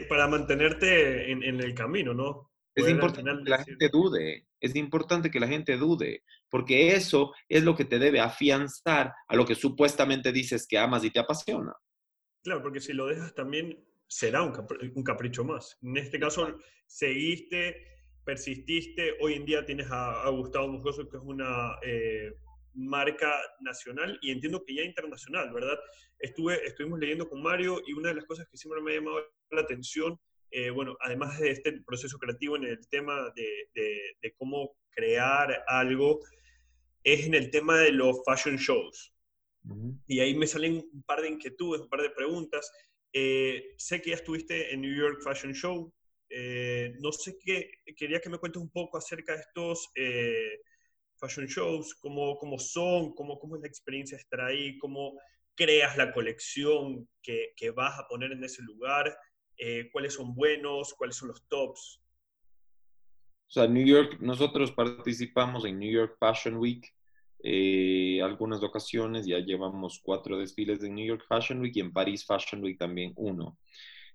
para, 0.08 0.28
mantenerte 0.28 1.30
en, 1.30 1.42
en 1.42 1.60
el 1.60 1.74
camino, 1.74 2.14
¿no? 2.14 2.50
Es 2.74 2.88
importante 2.88 3.44
que 3.44 3.50
la 3.50 3.64
gente 3.64 3.88
dude, 3.90 4.46
es 4.60 4.76
importante 4.76 5.30
que 5.30 5.40
la 5.40 5.48
gente 5.48 5.76
dude, 5.76 6.22
porque 6.48 6.94
eso 6.94 7.32
es 7.48 7.64
lo 7.64 7.74
que 7.74 7.84
te 7.84 7.98
debe 7.98 8.20
afianzar 8.20 9.12
a 9.26 9.36
lo 9.36 9.44
que 9.44 9.54
supuestamente 9.54 10.32
dices 10.32 10.66
que 10.68 10.78
amas 10.78 11.04
y 11.04 11.10
te 11.10 11.20
apasiona. 11.20 11.72
Claro, 12.42 12.62
porque 12.62 12.80
si 12.80 12.92
lo 12.92 13.06
dejas 13.06 13.34
también 13.34 13.84
será 14.06 14.42
un, 14.42 15.04
capricho 15.04 15.44
más. 15.44 15.78
En 15.82 15.96
este 15.96 16.18
caso, 16.18 16.58
seguiste, 16.86 17.76
persististe, 18.24 19.14
hoy 19.20 19.34
en 19.34 19.44
día 19.44 19.64
tienes 19.64 19.86
a, 19.90 20.28
Gustavo 20.30 20.68
Mujoso, 20.68 21.08
que 21.08 21.16
es 21.16 21.22
una 21.22 21.76
eh, 21.82 22.32
marca 22.74 23.32
nacional 23.60 24.18
y 24.20 24.30
entiendo 24.30 24.64
que 24.64 24.74
ya 24.74 24.82
internacional, 24.82 25.52
¿verdad? 25.52 25.78
Estuve, 26.18 26.64
estuvimos 26.66 26.98
leyendo 26.98 27.28
con 27.28 27.42
Mario 27.42 27.80
y 27.86 27.92
una 27.92 28.08
de 28.08 28.16
las 28.16 28.24
cosas 28.24 28.48
que 28.48 28.56
siempre 28.56 28.82
me 28.82 28.92
ha 28.92 28.94
llamado 28.96 29.18
la 29.50 29.60
atención 29.60 30.18
eh, 30.50 30.70
bueno, 30.70 30.96
además 31.00 31.38
de 31.38 31.50
este 31.50 31.80
proceso 31.82 32.18
creativo 32.18 32.56
en 32.56 32.64
el 32.64 32.88
tema 32.88 33.32
de, 33.34 34.34
cómo 34.36 34.76
crear 34.90 35.64
algo, 35.66 36.20
es 37.04 37.26
en 37.26 37.34
el 37.34 37.50
tema 37.50 37.78
de 37.78 37.92
los 37.92 38.22
fashion 38.24 38.56
shows. 38.56 39.14
Y 40.06 40.20
ahí 40.20 40.34
me 40.34 40.46
salen 40.46 40.88
un 40.92 41.02
par 41.02 41.20
de 41.20 41.28
inquietudes, 41.28 41.82
un 41.82 41.88
par 41.88 42.02
de 42.02 42.10
preguntas. 42.10 42.72
Eh, 43.12 43.74
sé 43.76 44.00
que 44.00 44.10
ya 44.10 44.16
estuviste 44.16 44.72
en 44.72 44.80
New 44.80 44.94
York 44.94 45.20
Fashion 45.22 45.52
Show. 45.52 45.92
Eh, 46.28 46.94
no 47.00 47.12
sé 47.12 47.36
qué, 47.44 47.70
quería 47.96 48.20
que 48.20 48.30
me 48.30 48.38
cuentes 48.38 48.62
un 48.62 48.70
poco 48.70 48.96
acerca 48.96 49.34
de 49.34 49.40
estos 49.40 49.90
fashion 51.20 51.46
shows, 51.46 51.94
cómo, 51.96 52.38
cómo 52.38 52.58
son, 52.58 53.12
cómo, 53.14 53.38
cómo 53.38 53.56
es 53.56 53.62
la 53.62 53.68
experiencia 53.68 54.16
de 54.16 54.22
estar 54.22 54.40
ahí, 54.40 54.78
cómo 54.78 55.18
creas 55.54 55.96
la 55.96 56.12
colección 56.12 57.08
que, 57.22 57.52
que 57.56 57.70
vas 57.70 57.98
a 57.98 58.08
poner 58.08 58.32
en 58.32 58.42
ese 58.42 58.62
lugar. 58.62 59.14
Eh, 59.60 59.90
cuáles 59.92 60.14
son 60.14 60.34
buenos, 60.34 60.94
cuáles 60.94 61.16
son 61.16 61.28
los 61.28 61.46
tops. 61.46 62.00
O 63.48 63.52
sea, 63.52 63.66
New 63.66 63.84
York, 63.84 64.18
nosotros 64.20 64.72
participamos 64.72 65.64
en 65.64 65.78
New 65.78 65.90
York 65.90 66.16
Fashion 66.18 66.56
Week 66.56 66.90
eh, 67.42 68.20
algunas 68.22 68.62
ocasiones, 68.62 69.26
ya 69.26 69.38
llevamos 69.38 70.00
cuatro 70.02 70.38
desfiles 70.38 70.80
de 70.80 70.90
New 70.90 71.06
York 71.06 71.24
Fashion 71.26 71.60
Week 71.60 71.74
y 71.74 71.80
en 71.80 71.92
París 71.92 72.24
Fashion 72.26 72.62
Week 72.62 72.78
también 72.78 73.12
uno. 73.16 73.58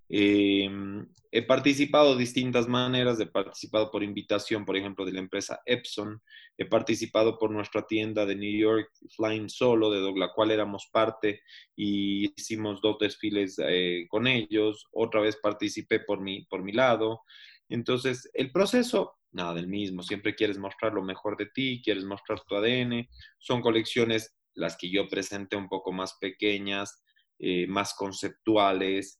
Em, 0.07 1.05
he 1.31 1.41
participado 1.41 2.13
de 2.13 2.19
distintas 2.19 2.67
maneras, 2.67 3.19
he 3.19 3.25
participado 3.25 3.89
por 3.89 4.03
invitación, 4.03 4.63
por 4.63 4.77
ejemplo, 4.77 5.03
de 5.03 5.13
la 5.13 5.19
empresa 5.19 5.61
Epson, 5.65 6.21
he 6.57 6.65
participado 6.65 7.37
por 7.37 7.51
nuestra 7.51 7.85
tienda 7.87 8.25
de 8.25 8.35
New 8.35 8.57
York 8.57 8.89
Flying 9.15 9.49
Solo, 9.49 9.89
de 9.89 10.17
la 10.17 10.31
cual 10.33 10.51
éramos 10.51 10.87
parte 10.91 11.41
y 11.75 12.31
hicimos 12.39 12.81
dos 12.81 12.97
desfiles 12.99 13.59
eh, 13.59 14.05
con 14.09 14.27
ellos, 14.27 14.87
otra 14.91 15.21
vez 15.21 15.37
participé 15.41 15.99
por 15.99 16.21
mi, 16.21 16.45
por 16.45 16.63
mi 16.63 16.71
lado. 16.71 17.23
Entonces, 17.67 18.29
el 18.33 18.51
proceso, 18.51 19.15
nada 19.31 19.55
del 19.55 19.67
mismo, 19.67 20.03
siempre 20.03 20.35
quieres 20.35 20.59
mostrar 20.59 20.93
lo 20.93 21.01
mejor 21.01 21.35
de 21.35 21.47
ti, 21.47 21.81
quieres 21.83 22.05
mostrar 22.05 22.41
tu 22.47 22.55
ADN, 22.55 23.09
son 23.39 23.61
colecciones 23.61 24.35
las 24.53 24.77
que 24.77 24.89
yo 24.89 25.07
presenté 25.07 25.55
un 25.55 25.67
poco 25.67 25.91
más 25.91 26.17
pequeñas, 26.21 27.03
eh, 27.39 27.67
más 27.67 27.93
conceptuales, 27.95 29.19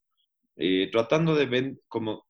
eh, 0.55 0.89
tratando, 0.91 1.35
de 1.35 1.77
como, 1.87 2.25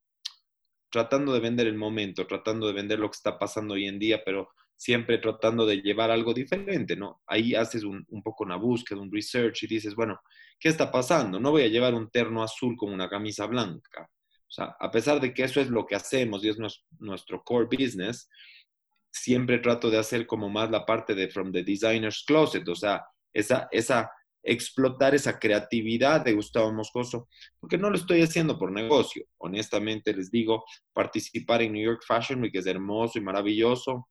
tratando 0.90 1.34
de 1.34 1.40
vender 1.40 1.68
el 1.68 1.78
momento, 1.78 2.26
tratando 2.28 2.68
de 2.68 2.74
vender 2.74 3.00
lo 3.00 3.10
que 3.10 3.18
está 3.18 3.38
pasando 3.38 3.74
hoy 3.76 3.88
en 3.88 4.00
día, 4.00 4.22
pero 4.26 4.50
siempre 4.76 5.18
tratando 5.20 5.66
de 5.66 5.78
llevar 5.78 6.12
algo 6.12 6.34
diferente, 6.34 6.96
¿no? 6.96 7.22
Ahí 7.28 7.56
haces 7.56 7.84
un, 7.84 8.06
un, 8.10 8.22
poco 8.22 8.44
una 8.44 8.58
búsqueda, 8.58 9.00
un 9.00 9.12
research 9.12 9.64
y 9.64 9.68
dices, 9.68 9.96
bueno, 9.96 10.20
¿qué 10.60 10.70
está 10.70 10.92
pasando? 10.92 11.40
No 11.40 11.52
voy 11.52 11.64
a 11.64 11.68
llevar 11.68 11.94
un 11.94 12.10
terno 12.10 12.44
azul 12.44 12.76
con 12.76 12.92
una 12.92 13.08
camisa 13.08 13.46
blanca. 13.46 14.10
O 14.48 14.52
sea, 14.52 14.76
a 14.80 14.92
pesar 14.92 15.20
de 15.20 15.34
que 15.34 15.44
eso 15.44 15.60
es 15.60 15.70
lo 15.70 15.86
que 15.86 15.96
hacemos 15.96 16.44
y 16.44 16.50
es 16.50 16.58
nuestro 17.00 17.44
core 17.44 17.68
business, 17.72 18.30
siempre 19.12 19.60
trato 19.60 19.90
de 19.90 19.98
hacer 19.98 20.28
como 20.28 20.50
más 20.50 20.70
la 20.70 20.86
parte 20.86 21.16
de 21.16 21.30
from 21.30 21.52
the 21.52 21.64
designer's 21.64 22.24
closet, 22.26 22.68
o 22.68 22.76
sea, 22.76 23.06
esa, 23.34 23.68
esa 23.72 24.12
explotar 24.46 25.16
esa 25.16 25.40
creatividad 25.40 26.24
de 26.24 26.34
Gustavo 26.34 26.72
Moscoso, 26.72 27.28
porque 27.60 27.78
no 27.78 27.90
lo 27.90 27.98
estoy 27.98 28.22
haciendo 28.22 28.58
por 28.60 28.72
negocio. 28.72 29.26
Honestamente 29.38 30.14
les 30.14 30.30
digo, 30.30 30.64
participar 30.94 31.64
en 31.64 31.74
New 31.74 31.84
York 31.84 32.04
Fashion 32.08 32.42
Week 32.42 32.56
es 32.56 32.68
hermoso 32.68 33.18
y 33.18 33.22
maravilloso, 33.22 34.08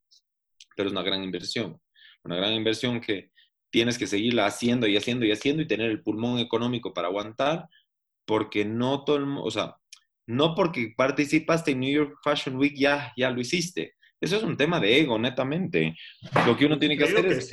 pero 0.77 0.89
es 0.89 0.93
una 0.93 1.03
gran 1.03 1.23
inversión. 1.23 1.81
Una 2.25 2.37
gran 2.37 2.53
inversión 2.53 3.01
que 3.01 3.31
tienes 3.71 3.97
que 3.97 4.07
seguirla 4.07 4.47
haciendo 4.47 4.87
y 4.89 4.97
haciendo 4.97 5.25
y 5.25 5.33
haciendo 5.33 5.63
y 5.63 5.69
tener 5.69 5.91
el 5.91 6.03
pulmón 6.03 6.39
económico 6.39 6.93
para 6.93 7.09
aguantar, 7.09 7.69
porque 8.27 8.65
no 8.65 9.05
todo 9.05 9.17
el 9.17 9.25
o 9.39 9.51
sea, 9.51 9.77
no 10.27 10.55
porque 10.55 10.95
participaste 10.97 11.73
en 11.73 11.81
New 11.81 11.93
York 11.93 12.19
Fashion 12.25 12.57
Week 12.57 12.75
ya, 12.77 13.13
ya 13.17 13.31
lo 13.31 13.41
hiciste. 13.41 13.95
Eso 14.21 14.37
es 14.37 14.43
un 14.43 14.57
tema 14.57 14.81
de 14.81 15.01
ego, 15.01 15.19
netamente. 15.19 15.95
Lo 16.47 16.57
que 16.57 16.65
uno 16.65 16.79
tiene 16.79 16.97
que 16.97 17.05
hacer 17.05 17.27
es 17.27 17.53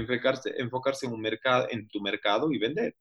enfocarse, 0.00 0.54
enfocarse 0.58 1.06
en, 1.06 1.12
un 1.12 1.20
mercado, 1.20 1.66
en 1.70 1.88
tu 1.88 2.00
mercado 2.00 2.52
y 2.52 2.58
vender. 2.58 2.96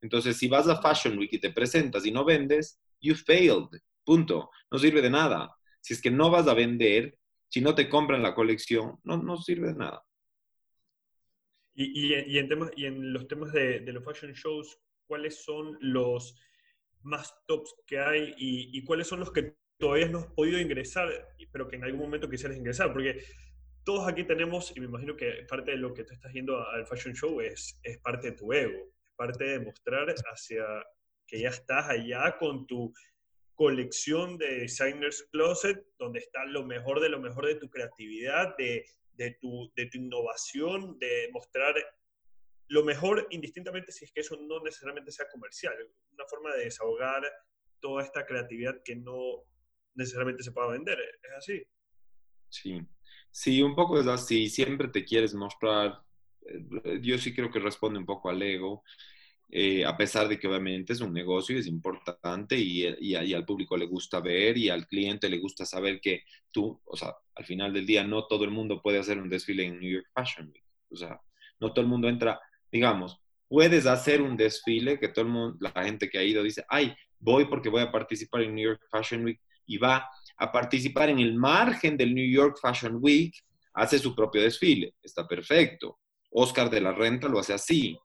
Entonces, 0.00 0.36
si 0.36 0.48
vas 0.48 0.68
a 0.68 0.80
Fashion 0.80 1.18
Week 1.18 1.32
y 1.32 1.40
te 1.40 1.50
presentas 1.50 2.04
y 2.04 2.12
no 2.12 2.24
vendes, 2.24 2.78
you 3.00 3.14
failed. 3.14 3.68
Punto. 4.04 4.50
No 4.70 4.78
sirve 4.78 5.00
de 5.00 5.10
nada. 5.10 5.54
Si 5.80 5.94
es 5.94 6.02
que 6.02 6.10
no 6.10 6.30
vas 6.30 6.46
a 6.46 6.54
vender, 6.54 7.18
si 7.48 7.60
no 7.60 7.74
te 7.74 7.88
compran 7.88 8.22
la 8.22 8.34
colección, 8.34 8.98
no, 9.04 9.16
no 9.16 9.36
sirve 9.36 9.68
de 9.68 9.74
nada. 9.74 10.02
Y, 11.74 12.12
y, 12.12 12.38
en, 12.38 12.48
temas, 12.48 12.70
y 12.76 12.86
en 12.86 13.12
los 13.12 13.26
temas 13.26 13.52
de, 13.52 13.80
de, 13.80 13.92
los 13.92 14.04
fashion 14.04 14.32
shows, 14.32 14.78
¿cuáles 15.06 15.42
son 15.42 15.76
los 15.80 16.38
más 17.02 17.34
tops 17.46 17.74
que 17.86 17.98
hay 17.98 18.34
y, 18.36 18.78
y, 18.78 18.84
cuáles 18.84 19.08
son 19.08 19.20
los 19.20 19.32
que 19.32 19.56
todavía 19.78 20.08
no 20.08 20.20
has 20.20 20.26
podido 20.26 20.60
ingresar, 20.60 21.08
pero 21.50 21.66
que 21.66 21.76
en 21.76 21.84
algún 21.84 22.02
momento 22.02 22.30
quisieras 22.30 22.56
ingresar? 22.56 22.92
Porque 22.92 23.24
todos 23.84 24.08
aquí 24.08 24.24
tenemos, 24.24 24.72
y 24.74 24.80
me 24.80 24.86
imagino 24.86 25.16
que 25.16 25.44
parte 25.48 25.72
de 25.72 25.76
lo 25.76 25.92
que 25.92 26.04
tú 26.04 26.14
estás 26.14 26.32
yendo 26.32 26.66
al 26.68 26.86
fashion 26.86 27.14
show 27.14 27.40
es, 27.40 27.78
es 27.82 27.98
parte 27.98 28.30
de 28.30 28.36
tu 28.36 28.52
ego, 28.52 28.92
es 29.04 29.12
parte 29.14 29.44
de 29.44 29.60
mostrar 29.60 30.08
hacia 30.08 30.64
que 31.26 31.40
ya 31.40 31.50
estás 31.50 31.88
allá 31.88 32.36
con 32.38 32.66
tu 32.66 32.92
colección 33.54 34.36
de 34.38 34.60
Designers 34.60 35.28
Closet, 35.30 35.86
donde 35.98 36.18
está 36.18 36.44
lo 36.46 36.64
mejor 36.64 37.00
de 37.00 37.08
lo 37.08 37.20
mejor 37.20 37.46
de 37.46 37.54
tu 37.56 37.70
creatividad, 37.70 38.56
de, 38.56 38.84
de, 39.12 39.36
tu, 39.40 39.70
de 39.76 39.86
tu 39.86 39.98
innovación, 39.98 40.98
de 40.98 41.28
mostrar 41.32 41.74
lo 42.68 42.82
mejor 42.82 43.26
indistintamente 43.30 43.92
si 43.92 44.06
es 44.06 44.12
que 44.12 44.22
eso 44.22 44.36
no 44.40 44.60
necesariamente 44.62 45.12
sea 45.12 45.28
comercial, 45.28 45.74
una 46.12 46.26
forma 46.26 46.54
de 46.54 46.64
desahogar 46.64 47.22
toda 47.80 48.02
esta 48.02 48.24
creatividad 48.24 48.82
que 48.82 48.96
no 48.96 49.44
necesariamente 49.94 50.42
se 50.42 50.52
pueda 50.52 50.68
vender, 50.68 50.98
¿es 50.98 51.32
así? 51.36 51.62
Sí, 52.48 52.80
Sí, 53.36 53.60
un 53.62 53.74
poco 53.74 53.98
es 53.98 54.06
así, 54.06 54.48
siempre 54.48 54.86
te 54.88 55.04
quieres 55.04 55.34
mostrar, 55.34 56.00
eh, 56.46 57.00
yo 57.02 57.18
sí 57.18 57.34
creo 57.34 57.50
que 57.50 57.58
responde 57.58 57.98
un 57.98 58.06
poco 58.06 58.30
al 58.30 58.40
ego, 58.40 58.84
eh, 59.50 59.84
a 59.84 59.96
pesar 59.96 60.28
de 60.28 60.38
que 60.38 60.46
obviamente 60.46 60.92
es 60.92 61.00
un 61.00 61.12
negocio, 61.12 61.58
es 61.58 61.66
importante 61.66 62.56
y, 62.56 62.86
y, 63.00 63.34
al 63.34 63.44
público 63.44 63.76
le 63.76 63.86
gusta 63.86 64.20
ver 64.20 64.56
y 64.56 64.68
al 64.68 64.86
cliente 64.86 65.28
le 65.28 65.38
gusta 65.38 65.66
saber 65.66 66.00
que 66.00 66.22
tú, 66.52 66.80
o 66.84 66.96
sea, 66.96 67.12
al 67.34 67.44
final 67.44 67.72
del 67.72 67.86
día 67.86 68.04
no 68.04 68.26
todo 68.28 68.44
el 68.44 68.52
mundo 68.52 68.80
puede 68.80 69.00
hacer 69.00 69.18
un 69.18 69.28
desfile 69.28 69.64
en 69.64 69.80
New 69.80 69.90
York 69.90 70.06
Fashion 70.14 70.46
Week, 70.46 70.64
o 70.90 70.96
sea, 70.96 71.20
no 71.58 71.72
todo 71.72 71.82
el 71.82 71.90
mundo 71.90 72.08
entra, 72.08 72.40
digamos, 72.70 73.18
puedes 73.48 73.86
hacer 73.86 74.22
un 74.22 74.36
desfile 74.36 75.00
que 75.00 75.08
todo 75.08 75.24
el 75.24 75.32
mundo, 75.32 75.56
la 75.60 75.72
gente 75.84 76.08
que 76.08 76.18
ha 76.18 76.22
ido 76.22 76.42
dice, 76.44 76.64
ay, 76.68 76.94
voy 77.18 77.46
porque 77.46 77.68
voy 77.68 77.82
a 77.82 77.90
participar 77.90 78.42
en 78.42 78.54
New 78.54 78.64
York 78.64 78.82
Fashion 78.92 79.24
Week 79.24 79.40
y 79.66 79.78
va 79.78 80.08
a 80.36 80.50
participar 80.50 81.08
en 81.10 81.18
el 81.18 81.34
margen 81.34 81.96
del 81.96 82.14
New 82.14 82.28
York 82.28 82.58
Fashion 82.60 82.98
Week, 83.00 83.34
hace 83.74 83.98
su 83.98 84.14
propio 84.14 84.42
desfile. 84.42 84.94
Está 85.02 85.26
perfecto. 85.26 85.98
Oscar 86.30 86.70
de 86.70 86.80
la 86.80 86.92
Renta 86.92 87.28
lo 87.28 87.38
hace 87.38 87.52
así. 87.52 87.98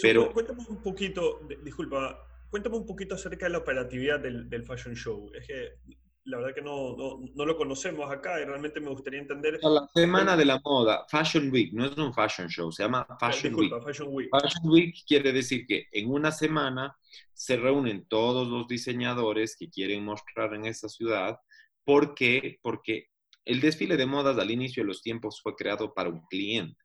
Pero, 0.00 0.32
cuéntame 0.32 0.64
un 0.68 0.82
poquito, 0.82 1.40
disculpa, 1.62 2.18
cuéntame 2.50 2.76
un 2.76 2.86
poquito 2.86 3.14
acerca 3.14 3.46
de 3.46 3.52
la 3.52 3.58
operatividad 3.58 4.20
del, 4.20 4.48
del 4.48 4.64
fashion 4.64 4.94
show. 4.94 5.30
Es 5.34 5.46
que 5.46 5.78
la 6.24 6.38
verdad 6.38 6.54
que 6.54 6.62
no, 6.62 6.96
no, 7.34 7.44
lo 7.44 7.56
conocemos 7.56 8.10
acá 8.10 8.40
y 8.40 8.44
realmente 8.44 8.80
me 8.80 8.90
gustaría 8.90 9.20
entender. 9.20 9.58
La 9.62 9.88
semana 9.92 10.36
de 10.36 10.44
la 10.44 10.60
moda, 10.64 11.04
Fashion 11.08 11.50
Week, 11.50 11.72
no 11.72 11.86
es 11.86 11.96
un 11.96 12.14
fashion 12.14 12.48
show, 12.48 12.70
se 12.70 12.84
llama 12.84 13.06
Fashion, 13.18 13.54
Week. 13.54 13.72
fashion 13.84 14.08
Week. 14.10 14.28
Fashion 14.30 14.70
Week 14.70 14.94
quiere 15.06 15.32
decir 15.32 15.66
que 15.66 15.86
en 15.90 16.10
una 16.10 16.30
semana 16.30 16.96
se 17.32 17.56
reúnen 17.56 18.06
todos 18.08 18.46
los 18.46 18.68
diseñadores 18.68 19.56
que 19.56 19.68
quieren 19.68 20.04
mostrar 20.04 20.54
en 20.54 20.66
esa 20.66 20.88
ciudad. 20.88 21.40
¿Por 21.84 22.14
qué? 22.14 22.58
Porque 22.62 23.08
el 23.44 23.60
desfile 23.60 23.96
de 23.96 24.06
modas 24.06 24.38
al 24.38 24.50
inicio 24.50 24.82
de 24.82 24.88
los 24.88 25.02
tiempos 25.02 25.40
fue 25.42 25.54
creado 25.56 25.92
para 25.92 26.08
un 26.08 26.24
cliente. 26.26 26.76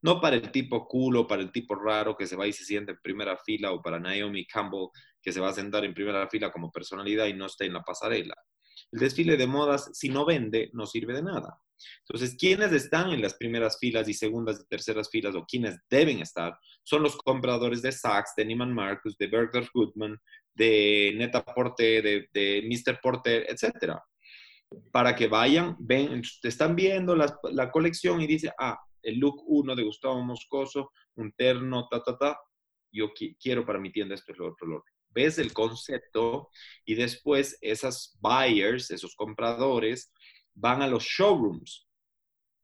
No 0.00 0.20
para 0.20 0.36
el 0.36 0.52
tipo 0.52 0.86
culo, 0.86 1.26
para 1.26 1.42
el 1.42 1.50
tipo 1.50 1.74
raro 1.74 2.16
que 2.16 2.26
se 2.26 2.36
va 2.36 2.46
y 2.46 2.52
se 2.52 2.64
siente 2.64 2.92
en 2.92 3.00
primera 3.02 3.36
fila, 3.36 3.72
o 3.72 3.82
para 3.82 3.98
Naomi 3.98 4.46
Campbell 4.46 4.88
que 5.20 5.32
se 5.32 5.40
va 5.40 5.48
a 5.48 5.52
sentar 5.52 5.84
en 5.84 5.94
primera 5.94 6.28
fila 6.28 6.52
como 6.52 6.70
personalidad 6.70 7.26
y 7.26 7.34
no 7.34 7.46
está 7.46 7.64
en 7.64 7.72
la 7.72 7.82
pasarela. 7.82 8.34
El 8.92 9.00
desfile 9.00 9.36
de 9.36 9.46
modas, 9.46 9.90
si 9.92 10.08
no 10.08 10.24
vende, 10.24 10.70
no 10.72 10.86
sirve 10.86 11.14
de 11.14 11.22
nada. 11.22 11.60
Entonces, 12.08 12.36
quienes 12.38 12.72
están 12.72 13.10
en 13.10 13.22
las 13.22 13.34
primeras 13.34 13.78
filas 13.78 14.08
y 14.08 14.14
segundas 14.14 14.60
y 14.60 14.68
terceras 14.68 15.10
filas, 15.10 15.34
o 15.34 15.44
quienes 15.44 15.78
deben 15.90 16.20
estar, 16.20 16.58
son 16.82 17.02
los 17.02 17.16
compradores 17.16 17.82
de 17.82 17.92
Saks, 17.92 18.34
de 18.36 18.44
Neiman 18.44 18.72
Marcus, 18.72 19.16
de 19.18 19.26
Bergdorf 19.26 19.68
Goodman, 19.72 20.18
de 20.54 21.14
Neta 21.16 21.44
Porte, 21.44 22.02
de, 22.02 22.28
de 22.32 22.62
Mr. 22.62 23.00
Porter, 23.00 23.46
etc. 23.48 23.94
Para 24.92 25.14
que 25.16 25.28
vayan, 25.28 25.76
ven, 25.78 26.22
están 26.42 26.76
viendo 26.76 27.16
la, 27.16 27.38
la 27.52 27.70
colección 27.70 28.20
y 28.20 28.26
dice, 28.26 28.52
ah, 28.58 28.78
el 29.02 29.18
look 29.18 29.42
1 29.46 29.74
de 29.74 29.84
Gustavo 29.84 30.22
Moscoso, 30.22 30.92
un 31.16 31.32
terno, 31.32 31.88
ta, 31.88 32.02
ta, 32.02 32.16
ta, 32.16 32.38
yo 32.92 33.12
quiero 33.40 33.64
para 33.64 33.78
mi 33.78 33.92
tienda 33.92 34.14
esto 34.14 34.32
es 34.32 34.38
lo 34.38 34.50
otro, 34.50 34.66
lo 34.66 34.76
otro 34.78 34.98
ves 35.10 35.38
el 35.38 35.52
concepto 35.52 36.48
y 36.84 36.94
después 36.94 37.58
esas 37.60 38.16
buyers, 38.20 38.90
esos 38.90 39.14
compradores, 39.14 40.12
van 40.54 40.82
a 40.82 40.86
los 40.86 41.04
showrooms. 41.04 41.86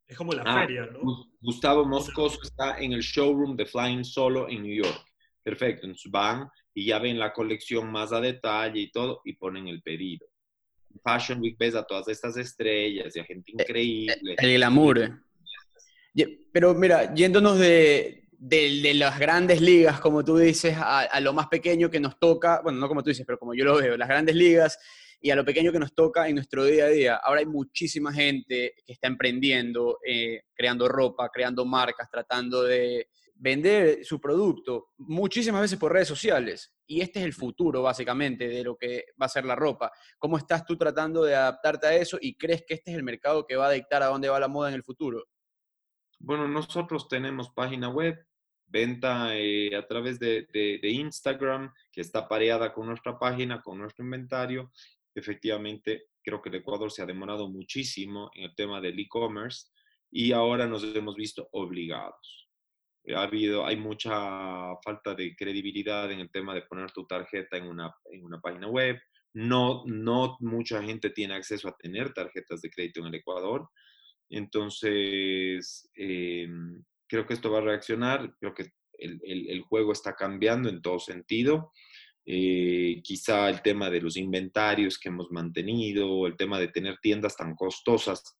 Es 0.07 0.17
como 0.17 0.33
la 0.33 0.43
ah, 0.45 0.61
feria, 0.61 0.87
¿no? 0.87 1.01
Gustavo 1.41 1.85
Moscoso 1.85 2.39
está 2.43 2.79
en 2.79 2.93
el 2.93 3.01
showroom 3.01 3.57
de 3.57 3.67
Flying 3.67 4.05
Solo 4.05 4.49
en 4.49 4.63
New 4.63 4.85
York. 4.85 5.05
Perfecto, 5.43 5.87
entonces 5.87 6.11
van 6.11 6.49
y 6.75 6.87
ya 6.87 6.99
ven 6.99 7.19
la 7.19 7.33
colección 7.33 7.91
más 7.91 8.13
a 8.13 8.21
detalle 8.21 8.81
y 8.81 8.91
todo 8.91 9.21
y 9.25 9.35
ponen 9.35 9.69
el 9.69 9.83
pedido. 9.83 10.27
Fashion 11.03 11.41
Week 11.41 11.57
ves 11.59 11.75
a 11.75 11.85
todas 11.85 12.09
estas 12.09 12.37
estrellas 12.37 13.15
y 13.17 13.21
a 13.21 13.25
gente 13.25 13.51
eh, 13.51 13.55
increíble. 13.59 14.37
El 14.39 14.55
glamour. 14.55 15.21
Pero 16.53 16.75
mira, 16.75 17.13
yéndonos 17.15 17.59
de, 17.59 18.29
de, 18.39 18.95
las 18.95 19.19
grandes 19.19 19.61
ligas, 19.61 20.01
como 20.01 20.25
tú 20.25 20.37
dices, 20.37 20.77
a, 20.79 21.19
lo 21.21 21.33
más 21.33 21.49
pequeño 21.49 21.91
que 21.91 22.01
nos 22.01 22.19
toca, 22.19 22.61
bueno, 22.63 22.79
no 22.79 22.89
como 22.89 23.03
tú 23.03 23.11
dices, 23.11 23.27
pero 23.27 23.39
como 23.39 23.55
yo 23.55 23.65
lo 23.65 23.77
veo, 23.77 23.97
las 23.97 24.09
grandes 24.09 24.37
ligas 24.37 24.79
y 25.21 25.31
a 25.31 25.37
lo 25.37 25.45
pequeño 25.45 25.73
que 25.73 25.79
nos 25.79 25.95
toca 25.95 26.29
en 26.29 26.35
nuestro 26.35 26.65
día 26.67 26.85
a 26.85 26.89
día. 26.89 27.17
Ahora 27.17 27.41
hay 27.41 27.47
muchísima 27.47 28.13
gente 28.13 28.75
que 28.87 28.93
está 28.93 29.09
emprendiendo, 29.09 29.99
eh, 30.07 30.43
creando 30.55 30.87
ropa, 30.87 31.31
creando 31.33 31.65
marcas, 31.65 32.11
tratando 32.11 32.63
de 32.63 33.09
vender 33.35 34.05
su 34.05 34.21
producto, 34.21 34.91
muchísimas 34.99 35.63
veces 35.63 35.79
por 35.79 35.93
redes 35.93 36.09
sociales. 36.09 36.74
Y 36.87 37.01
este 37.01 37.21
es 37.21 37.25
el 37.25 37.33
futuro, 37.33 37.83
básicamente, 37.83 38.49
de 38.49 38.63
lo 38.63 38.77
que 38.77 39.07
va 39.21 39.27
a 39.27 39.31
ser 39.31 39.45
la 39.45 39.57
ropa. 39.57 39.91
¿Cómo 40.19 40.37
estás 40.37 40.65
tú 40.65 40.77
tratando 40.77 41.25
de 41.25 41.35
adaptarte 41.35 41.87
a 41.87 41.95
eso 41.95 42.19
y 42.21 42.37
crees 42.37 42.65
que 42.67 42.75
este 42.75 42.91
es 42.91 42.97
el 42.97 43.03
mercado 43.03 43.47
que 43.47 43.57
va 43.57 43.69
a 43.69 43.73
dictar 43.73 44.03
a 44.03 44.07
dónde 44.07 44.29
va 44.29 44.41
la 44.41 44.49
moda 44.49 44.69
en 44.69 44.75
el 44.75 44.85
futuro? 44.85 45.25
Bueno, 46.19 46.49
nosotros 46.49 47.09
tenemos 47.09 47.51
página 47.51 47.89
web, 47.89 48.17
venta 48.67 49.37
eh, 49.37 49.75
a 49.77 49.87
través 49.87 50.19
de, 50.19 50.81
Instagram, 50.83 51.73
que 51.93 52.01
está 52.01 52.29
pareada 52.29 52.73
con 52.73 52.87
nuestra 52.87 53.19
página, 53.19 53.61
con 53.63 53.79
nuestro 53.79 54.05
inventario. 54.05 54.73
Efectivamente, 55.15 56.09
creo 56.23 56.41
que 56.41 56.49
el 56.49 56.57
Ecuador 56.57 56.91
se 56.91 57.03
ha 57.03 57.07
demorado 57.07 57.49
muchísimo 57.49 58.31
en 58.35 58.45
el 58.45 58.55
tema 58.55 58.81
del 58.81 58.99
e-commerce 58.99 59.69
y 60.11 60.33
ahora 60.33 60.67
nos 60.67 60.83
hemos 60.83 61.15
visto 61.15 61.49
obligados. 61.53 62.49
Ha 63.15 63.23
habido, 63.23 63.67
hay 63.67 63.77
mucha 63.77 64.77
falta 64.83 65.15
de 65.15 65.37
credibilidad 65.37 66.11
en 66.11 66.21
el 66.21 66.31
tema 66.31 66.55
de 66.55 66.63
poner 66.63 66.91
tu 66.91 67.07
tarjeta 67.07 67.57
en 67.57 67.67
una, 67.67 67.95
en 68.11 68.25
una 68.25 68.41
página 68.41 68.69
web. 68.69 68.99
No, 69.35 69.83
no 69.87 70.37
mucha 70.41 70.83
gente 70.83 71.11
tiene 71.11 71.35
acceso 71.35 71.69
a 71.69 71.77
tener 71.77 72.15
tarjetas 72.15 72.63
de 72.63 72.71
crédito 72.71 73.01
en 73.01 73.07
el 73.07 73.17
Ecuador. 73.17 73.69
Entonces, 74.31 75.91
em, 75.95 76.83
creo 77.07 77.27
que 77.27 77.35
esto 77.35 77.51
va 77.51 77.59
a 77.59 77.63
reaccionar, 77.63 78.35
creo 78.41 78.55
que 78.55 78.71
el, 78.99 79.61
juego 79.63 79.93
está 79.93 80.15
cambiando 80.15 80.69
en 80.69 80.81
todo 80.81 80.99
sentido. 80.99 81.73
Eh, 82.25 83.01
quizá 83.03 83.51
el 83.51 83.61
tema 83.61 83.91
de 83.91 84.01
los 84.01 84.17
inventarios 84.17 84.99
que 84.99 85.11
hemos 85.11 85.31
mantenido, 85.31 86.27
el 86.27 86.37
tema 86.37 86.59
de 86.59 86.69
tener 86.69 86.97
tiendas 87.03 87.37
tan 87.37 87.55
costosas, 87.55 88.39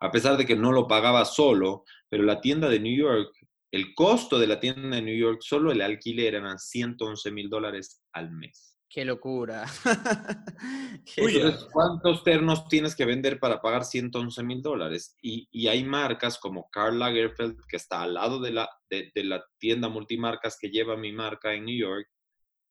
a 0.00 0.10
pesar 0.10 0.36
de 0.36 0.46
que 0.46 0.56
no 0.56 0.72
lo 0.72 0.86
pagaba 0.86 1.24
solo, 1.24 1.84
pero 2.08 2.22
la 2.22 2.40
tienda 2.40 2.68
de 2.68 2.80
New 2.80 2.96
York, 2.96 3.30
el 3.70 3.94
costo 3.94 4.38
de 4.38 4.46
la 4.46 4.60
tienda 4.60 4.96
de 4.96 5.02
New 5.02 5.16
York, 5.16 5.40
solo 5.42 5.72
el 5.72 5.80
alquiler 5.80 6.34
eran 6.34 6.58
111 6.58 7.30
mil 7.32 7.48
dólares 7.48 8.02
al 8.12 8.30
mes. 8.30 8.74
Qué 8.94 9.04
locura. 9.04 9.64
¿cuántos 11.72 12.22
ternos 12.22 12.68
tienes 12.68 12.94
que 12.94 13.04
vender 13.04 13.40
para 13.40 13.60
pagar 13.60 13.84
111 13.84 14.44
mil 14.44 14.62
dólares? 14.62 15.16
Y, 15.20 15.66
hay 15.66 15.82
marcas 15.82 16.38
como 16.38 16.70
Karl 16.70 17.00
Lagerfeld, 17.00 17.58
que 17.68 17.76
está 17.76 18.02
al 18.02 18.14
lado 18.14 18.38
de 18.38 18.52
la, 18.52 18.70
de, 18.88 19.10
la 19.24 19.44
tienda 19.58 19.88
multimarcas 19.88 20.56
que 20.60 20.68
lleva 20.68 20.96
mi 20.96 21.10
marca 21.10 21.52
en 21.54 21.64
New 21.64 21.76
York, 21.76 22.06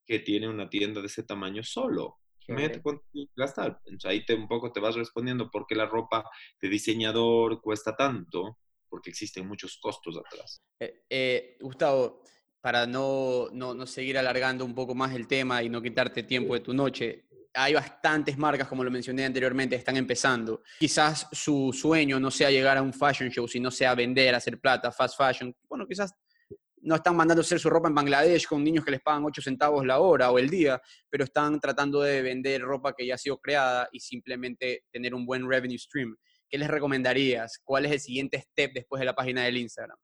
que 0.05 0.19
tiene 0.19 0.47
una 0.47 0.69
tienda 0.69 1.01
de 1.01 1.07
ese 1.07 1.23
tamaño 1.23 1.61
solo. 1.61 2.19
Imagínate 2.47 2.81
cuánto 2.81 3.03
gastar. 3.35 3.79
Entonces 3.85 4.09
ahí 4.09 4.25
te, 4.25 4.35
un 4.35 4.47
poco 4.47 4.71
te 4.71 4.79
vas 4.79 4.95
respondiendo 4.95 5.49
por 5.49 5.65
qué 5.65 5.75
la 5.75 5.85
ropa 5.85 6.29
de 6.61 6.69
diseñador 6.69 7.61
cuesta 7.61 7.95
tanto, 7.95 8.59
porque 8.89 9.09
existen 9.09 9.47
muchos 9.47 9.77
costos 9.81 10.17
atrás. 10.17 10.61
Eh, 10.79 11.03
eh, 11.09 11.57
Gustavo, 11.59 12.23
para 12.61 12.85
no, 12.85 13.49
no, 13.51 13.85
seguir 13.85 14.17
alargando 14.17 14.63
un 14.63 14.73
poco 14.73 14.95
más 14.95 15.13
el 15.13 15.27
tema 15.27 15.61
y 15.63 15.69
no 15.69 15.81
quitarte 15.81 16.23
tiempo 16.23 16.53
de 16.53 16.61
tu 16.61 16.73
noche, 16.73 17.25
hay 17.53 17.73
bastantes 17.73 18.37
marcas, 18.37 18.67
como 18.67 18.83
lo 18.83 18.89
mencioné 18.89 19.25
anteriormente, 19.25 19.75
están 19.75 19.97
empezando. 19.97 20.63
Quizás 20.79 21.27
su 21.31 21.71
sueño 21.73 22.19
no 22.19 22.31
sea 22.31 22.49
llegar 22.49 22.77
a 22.77 22.81
un 22.81 22.93
fashion 22.93 23.29
show, 23.29 23.47
sino 23.47 23.69
sea 23.69 23.93
vender, 23.93 24.33
hacer 24.33 24.59
plata, 24.59 24.91
fast 24.91 25.17
fashion. 25.17 25.55
Bueno, 25.67 25.85
quizás 25.87 26.13
no 26.83 26.95
están 26.95 27.15
mandando 27.15 27.41
hacer 27.41 27.59
su 27.59 27.69
ropa 27.69 27.87
en 27.87 27.95
Bangladesh 27.95 28.47
con 28.47 28.63
niños 28.63 28.85
que 28.85 28.91
les 28.91 29.01
pagan 29.01 29.23
8 29.25 29.41
centavos 29.41 29.85
la 29.85 29.99
hora 29.99 30.31
o 30.31 30.37
el 30.37 30.49
día, 30.49 30.81
pero 31.09 31.23
están 31.23 31.59
tratando 31.59 32.01
de 32.01 32.21
vender 32.21 32.61
ropa 32.61 32.93
que 32.93 33.05
ya 33.05 33.15
ha 33.15 33.17
sido 33.17 33.39
creada 33.39 33.87
y 33.91 33.99
simplemente 33.99 34.83
tener 34.91 35.15
un 35.15 35.25
buen 35.25 35.49
revenue 35.49 35.77
stream. 35.77 36.15
¿Qué 36.49 36.57
les 36.57 36.69
recomendarías? 36.69 37.59
¿Cuál 37.63 37.85
es 37.85 37.93
el 37.93 37.99
siguiente 37.99 38.39
step 38.39 38.73
después 38.73 38.99
de 38.99 39.05
la 39.05 39.15
página 39.15 39.43
del 39.43 39.57
Instagram? 39.57 39.97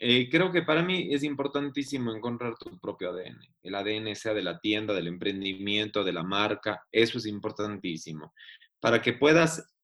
Eh, 0.00 0.28
creo 0.30 0.52
que 0.52 0.62
para 0.62 0.82
mí 0.82 1.12
es 1.12 1.24
importantísimo 1.24 2.14
encontrar 2.14 2.54
tu 2.56 2.78
propio 2.78 3.10
ADN. 3.10 3.40
El 3.62 3.74
ADN 3.74 4.14
sea 4.14 4.32
de 4.32 4.42
la 4.42 4.60
tienda, 4.60 4.94
del 4.94 5.08
emprendimiento, 5.08 6.04
de 6.04 6.12
la 6.12 6.22
marca. 6.22 6.86
Eso 6.92 7.18
es 7.18 7.26
importantísimo. 7.26 8.32
Para 8.80 9.02
que 9.02 9.14
puedas 9.14 9.74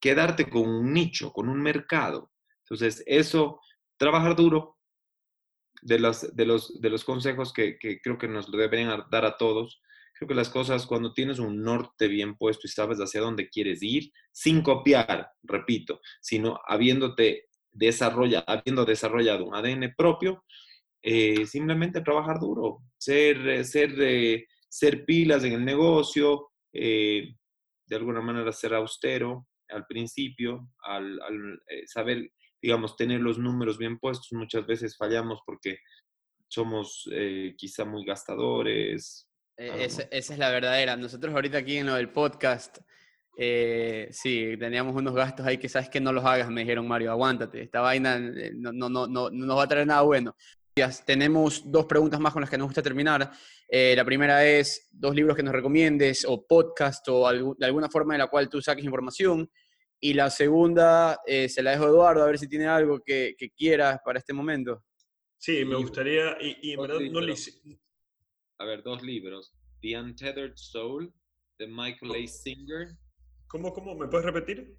quedarte 0.00 0.50
con 0.50 0.68
un 0.68 0.92
nicho, 0.92 1.32
con 1.32 1.48
un 1.48 1.62
mercado. 1.62 2.32
Entonces, 2.64 3.04
eso, 3.06 3.60
trabajar 4.00 4.34
duro, 4.34 4.78
de 5.82 5.98
los, 5.98 6.34
de 6.34 6.46
los, 6.46 6.80
de 6.80 6.90
los 6.90 7.04
consejos 7.04 7.52
que, 7.52 7.78
creo 8.02 8.16
que 8.18 8.28
nos 8.28 8.50
deberían 8.50 9.04
dar 9.10 9.26
a 9.26 9.36
todos. 9.36 9.82
Creo 10.14 10.26
que 10.26 10.34
las 10.34 10.48
cosas, 10.48 10.86
cuando 10.86 11.12
tienes 11.12 11.38
un 11.38 11.62
norte 11.62 12.08
bien 12.08 12.36
puesto 12.36 12.66
y 12.66 12.70
sabes 12.70 12.98
hacia 12.98 13.20
dónde 13.20 13.50
quieres 13.50 13.82
ir, 13.82 14.10
sin 14.32 14.62
copiar, 14.62 15.30
repito, 15.42 16.00
sino 16.20 16.58
habiéndote 16.66 17.48
desarrolla, 17.72 18.42
habiendo 18.46 18.86
desarrollado 18.86 19.44
un 19.44 19.54
ADN 19.54 19.94
propio, 19.94 20.44
eh, 21.02 21.46
simplemente 21.46 22.00
trabajar 22.00 22.40
duro, 22.40 22.78
ser, 22.98 23.48
eh, 23.48 23.64
ser, 23.64 23.94
eh, 24.00 24.46
ser 24.68 25.04
pilas 25.04 25.44
en 25.44 25.52
el 25.52 25.64
negocio, 25.64 26.48
de 26.72 27.96
alguna 27.96 28.20
manera 28.20 28.52
ser 28.52 28.74
austero 28.74 29.48
al 29.68 29.84
principio, 29.86 30.68
al, 30.84 31.18
saber, 31.86 32.30
digamos, 32.60 32.96
tener 32.96 33.20
los 33.20 33.38
números 33.38 33.78
bien 33.78 33.98
puestos. 33.98 34.32
Muchas 34.32 34.66
veces 34.66 34.96
fallamos 34.96 35.40
porque 35.44 35.78
somos 36.48 37.08
quizá 37.56 37.84
muy 37.84 38.04
gastadores. 38.04 39.28
E, 39.56 39.84
esa, 39.84 40.02
esa, 40.10 40.32
es 40.32 40.38
la 40.38 40.50
verdadera. 40.50 40.96
Nosotros 40.96 41.34
ahorita 41.34 41.58
aquí 41.58 41.76
en 41.76 41.86
lo 41.86 41.94
del 41.94 42.10
podcast 42.10 42.78
eh, 43.42 44.08
sí, 44.12 44.54
teníamos 44.58 44.94
unos 44.94 45.14
gastos 45.14 45.46
ahí 45.46 45.56
que 45.56 45.68
sabes 45.68 45.88
que 45.88 45.98
no 45.98 46.12
los 46.12 46.22
hagas, 46.24 46.50
me 46.50 46.60
dijeron 46.60 46.86
Mario, 46.86 47.10
aguántate, 47.10 47.62
esta 47.62 47.80
vaina 47.80 48.16
eh, 48.16 48.52
no, 48.54 48.70
no, 48.70 48.90
no, 48.90 49.06
no, 49.06 49.30
nos 49.30 49.58
va 49.58 49.62
a 49.62 49.68
traer 49.68 49.86
nada 49.86 50.02
bueno. 50.02 50.36
Tenemos 51.06 51.62
dos 51.70 51.86
preguntas 51.86 52.20
más 52.20 52.32
con 52.32 52.42
las 52.42 52.50
que 52.50 52.58
nos 52.58 52.66
gusta 52.66 52.82
terminar. 52.82 53.30
Eh, 53.68 53.94
la 53.96 54.04
primera 54.04 54.44
es 54.44 54.88
dos 54.90 55.14
libros 55.14 55.36
que 55.36 55.42
nos 55.42 55.54
recomiendes 55.54 56.24
o 56.26 56.46
podcast 56.46 57.06
o 57.08 57.54
de 57.54 57.66
alguna 57.66 57.88
forma 57.88 58.14
en 58.14 58.18
la 58.18 58.28
cual 58.28 58.48
tú 58.48 58.62
saques 58.62 58.84
información. 58.84 59.50
Y 60.00 60.14
la 60.14 60.30
segunda 60.30 61.20
se 61.26 61.62
la 61.62 61.72
dejo 61.72 61.84
a 61.84 61.88
Eduardo 61.88 62.22
a 62.22 62.26
ver 62.26 62.38
si 62.38 62.48
tiene 62.48 62.66
algo 62.66 63.00
que, 63.00 63.34
que 63.36 63.50
quieras 63.50 64.00
para 64.04 64.18
este 64.18 64.32
momento. 64.32 64.82
Sí, 65.40 65.64
me 65.64 65.76
gustaría, 65.76 66.36
y, 66.38 66.72
en 66.72 66.80
verdad 66.80 67.00
no 67.00 67.20
le 67.22 67.34
A 68.58 68.64
ver, 68.66 68.82
dos 68.82 69.02
libros. 69.02 69.54
The 69.80 69.98
Untethered 69.98 70.54
Soul, 70.54 71.10
de 71.58 71.66
Michael 71.66 72.12
A. 72.12 72.28
Singer. 72.28 72.96
¿Cómo, 73.46 73.72
cómo? 73.72 73.94
¿Me 73.94 74.06
puedes 74.06 74.26
repetir? 74.26 74.76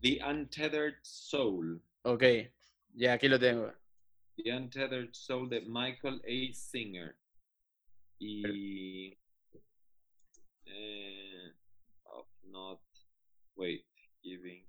The 0.00 0.18
Untethered 0.24 0.96
Soul. 1.02 1.82
Ok, 2.04 2.24
ya 2.94 3.12
aquí 3.12 3.28
lo 3.28 3.38
tengo. 3.38 3.70
The 4.36 4.56
Untethered 4.56 5.10
Soul 5.12 5.50
de 5.50 5.60
Michael 5.60 6.22
A. 6.24 6.54
Singer. 6.54 7.14
Y... 8.18 9.12
Eh, 10.64 11.52
of 12.04 12.26
not... 12.44 12.80
Wait, 13.56 13.84
giving... 14.22 14.66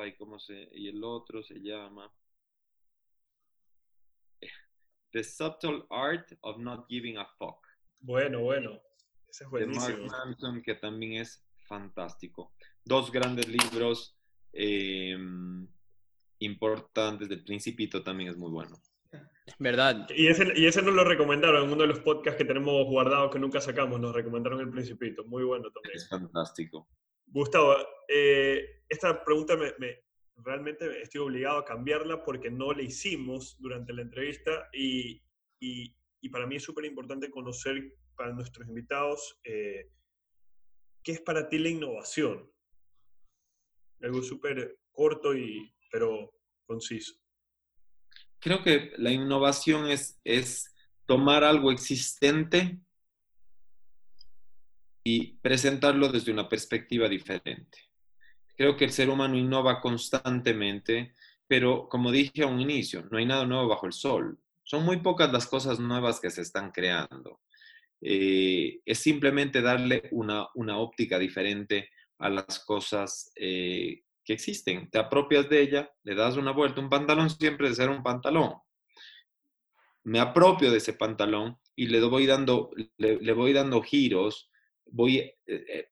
Ay, 0.00 0.16
¿cómo 0.16 0.38
se...? 0.38 0.68
Y 0.72 0.88
el 0.88 1.02
otro 1.02 1.42
se 1.42 1.60
llama... 1.60 2.12
The 5.12 5.24
Subtle 5.24 5.84
Art 5.90 6.32
of 6.42 6.58
Not 6.58 6.86
Giving 6.88 7.16
a 7.16 7.26
Fuck. 7.38 7.66
Bueno, 8.00 8.40
bueno. 8.40 8.80
Ese 9.28 9.44
es 9.44 9.50
buenísimo. 9.50 9.86
De 9.86 9.96
Mark 9.96 10.10
Manson, 10.10 10.62
que 10.62 10.74
también 10.74 11.14
es 11.14 11.44
fantástico. 11.66 12.52
Dos 12.84 13.10
grandes 13.10 13.48
libros 13.48 14.18
em, 14.52 15.66
importantes. 16.40 17.28
Del 17.28 17.44
Principito 17.44 18.02
también 18.02 18.30
es 18.30 18.36
muy 18.36 18.50
bueno. 18.50 18.76
¿Verdad? 19.58 20.08
Y 20.14 20.28
ese, 20.28 20.52
y 20.54 20.66
ese 20.66 20.82
nos 20.82 20.94
lo 20.94 21.02
recomendaron 21.02 21.64
en 21.64 21.72
uno 21.72 21.82
de 21.82 21.88
los 21.88 21.98
podcasts 22.00 22.38
que 22.38 22.44
tenemos 22.44 22.86
guardados 22.86 23.32
que 23.32 23.40
nunca 23.40 23.60
sacamos. 23.60 23.98
Nos 23.98 24.14
recomendaron 24.14 24.60
El 24.60 24.70
Principito. 24.70 25.24
Muy 25.24 25.42
bueno 25.42 25.70
también. 25.72 25.96
Es 25.96 26.08
fantástico. 26.08 26.88
Gustavo, 27.26 27.76
eh, 28.06 28.82
esta 28.88 29.22
pregunta 29.24 29.56
me, 29.56 29.74
realmente 30.36 31.02
estoy 31.02 31.20
obligado 31.20 31.58
a 31.58 31.64
cambiarla 31.64 32.22
porque 32.22 32.50
no 32.50 32.72
la 32.72 32.82
hicimos 32.82 33.56
durante 33.58 33.92
la 33.92 34.02
entrevista 34.02 34.68
y, 34.72 35.22
y, 35.60 35.94
para 36.30 36.46
mí 36.46 36.56
es 36.56 36.62
súper 36.62 36.84
importante 36.84 37.30
conocer 37.30 37.96
para 38.14 38.32
nuestros 38.32 38.68
invitados 38.68 39.40
eh, 39.44 39.90
qué 41.02 41.12
es 41.12 41.20
para 41.20 41.48
ti 41.48 41.58
la 41.58 41.68
innovación. 41.68 42.50
Algo 44.02 44.22
súper 44.22 44.78
corto 44.92 45.34
y 45.34 45.74
pero 45.90 46.32
conciso. 46.66 47.14
Creo 48.40 48.62
que 48.62 48.92
la 48.98 49.10
innovación 49.10 49.88
es, 49.88 50.20
es 50.24 50.74
tomar 51.06 51.44
algo 51.44 51.72
existente 51.72 52.78
y 55.02 55.38
presentarlo 55.38 56.10
desde 56.10 56.32
una 56.32 56.48
perspectiva 56.48 57.08
diferente. 57.08 57.78
Creo 58.56 58.76
que 58.76 58.84
el 58.84 58.92
ser 58.92 59.08
humano 59.08 59.36
innova 59.36 59.80
constantemente, 59.80 61.14
pero 61.46 61.88
como 61.88 62.10
dije 62.10 62.42
a 62.42 62.46
un 62.46 62.60
inicio, 62.60 63.06
no 63.10 63.18
hay 63.18 63.24
nada 63.24 63.46
nuevo 63.46 63.68
bajo 63.68 63.86
el 63.86 63.92
sol. 63.92 64.38
Son 64.64 64.84
muy 64.84 64.98
pocas 64.98 65.32
las 65.32 65.46
cosas 65.46 65.80
nuevas 65.80 66.20
que 66.20 66.30
se 66.30 66.42
están 66.42 66.72
creando. 66.72 67.40
Eh, 68.00 68.80
es 68.84 68.98
simplemente 68.98 69.62
darle 69.62 70.08
una, 70.12 70.46
una, 70.54 70.78
óptica 70.78 71.18
diferente 71.18 71.88
a 72.18 72.28
las 72.28 72.60
cosas 72.60 73.32
eh, 73.34 74.02
que 74.28 74.34
existen. 74.34 74.90
Te 74.90 74.98
apropias 74.98 75.48
de 75.48 75.62
ella, 75.62 75.90
le 76.02 76.14
das 76.14 76.36
una 76.36 76.52
vuelta. 76.52 76.82
Un 76.82 76.90
pantalón 76.90 77.30
siempre 77.30 77.68
debe 77.68 77.76
ser 77.76 77.88
un 77.88 78.02
pantalón. 78.02 78.56
Me 80.04 80.20
apropio 80.20 80.70
de 80.70 80.76
ese 80.76 80.92
pantalón 80.92 81.56
y 81.74 81.86
le 81.86 81.98
voy 82.02 82.26
dando, 82.26 82.70
le, 82.98 83.32
voy 83.32 83.54
dando 83.54 83.80
giros, 83.80 84.50
voy 84.84 85.18
eh, 85.46 85.88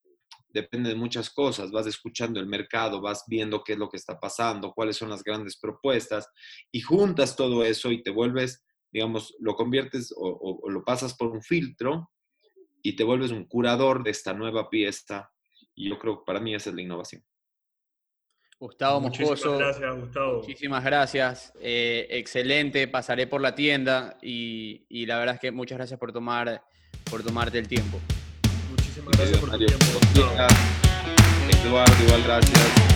depende 0.50 0.90
de 0.90 0.96
muchas 0.96 1.30
cosas, 1.30 1.70
vas 1.70 1.86
escuchando 1.86 2.38
el 2.38 2.46
mercado, 2.46 3.00
vas 3.00 3.24
viendo 3.26 3.64
qué 3.64 3.72
es 3.72 3.78
lo 3.78 3.88
que 3.88 3.96
está 3.96 4.20
pasando, 4.20 4.72
cuáles 4.72 4.98
son 4.98 5.08
las 5.08 5.24
grandes 5.24 5.58
propuestas 5.58 6.28
y 6.70 6.82
juntas 6.82 7.36
todo 7.36 7.64
eso 7.64 7.90
y 7.90 8.02
te 8.02 8.10
vuelves, 8.10 8.66
digamos, 8.92 9.34
lo 9.40 9.54
conviertes 9.54 10.14
o, 10.14 10.60
lo 10.68 10.84
pasas 10.84 11.14
por 11.14 11.28
un 11.28 11.42
filtro 11.42 12.10
y 12.82 12.96
te 12.96 13.04
vuelves 13.04 13.30
un 13.30 13.46
curador 13.46 14.02
de 14.02 14.10
esta 14.10 14.34
nueva 14.34 14.68
pieza 14.68 15.30
y 15.74 15.88
yo 15.88 15.98
creo 15.98 16.18
que 16.18 16.24
para 16.26 16.40
mí 16.40 16.54
esa 16.54 16.68
es 16.68 16.76
la 16.76 16.82
innovación. 16.82 17.24
Gustavo 18.58 19.00
Muchísimas 19.00 19.42
Gracias, 19.42 19.96
Gustavo. 19.96 20.38
Muchísimas 20.38 20.84
gracias. 20.84 21.52
Eh, 21.60 22.06
excelente. 22.10 22.88
Pasaré 22.88 23.26
por 23.26 23.40
la 23.40 23.54
tienda 23.54 24.16
y, 24.22 24.86
y, 24.88 25.06
la 25.06 25.18
verdad 25.18 25.34
es 25.34 25.40
que 25.40 25.50
muchas 25.50 25.76
gracias 25.78 26.00
por, 26.00 26.12
tomar, 26.12 26.62
por 27.10 27.22
tomarte 27.22 27.58
el 27.58 27.68
tiempo. 27.68 27.98
Muchísimas 28.70 29.16
gracias 29.16 29.38
por 29.38 29.50
tu 29.50 29.58
tiempo. 29.58 29.84
Eduardo, 31.64 32.04
igual 32.04 32.22
gracias. 32.22 32.95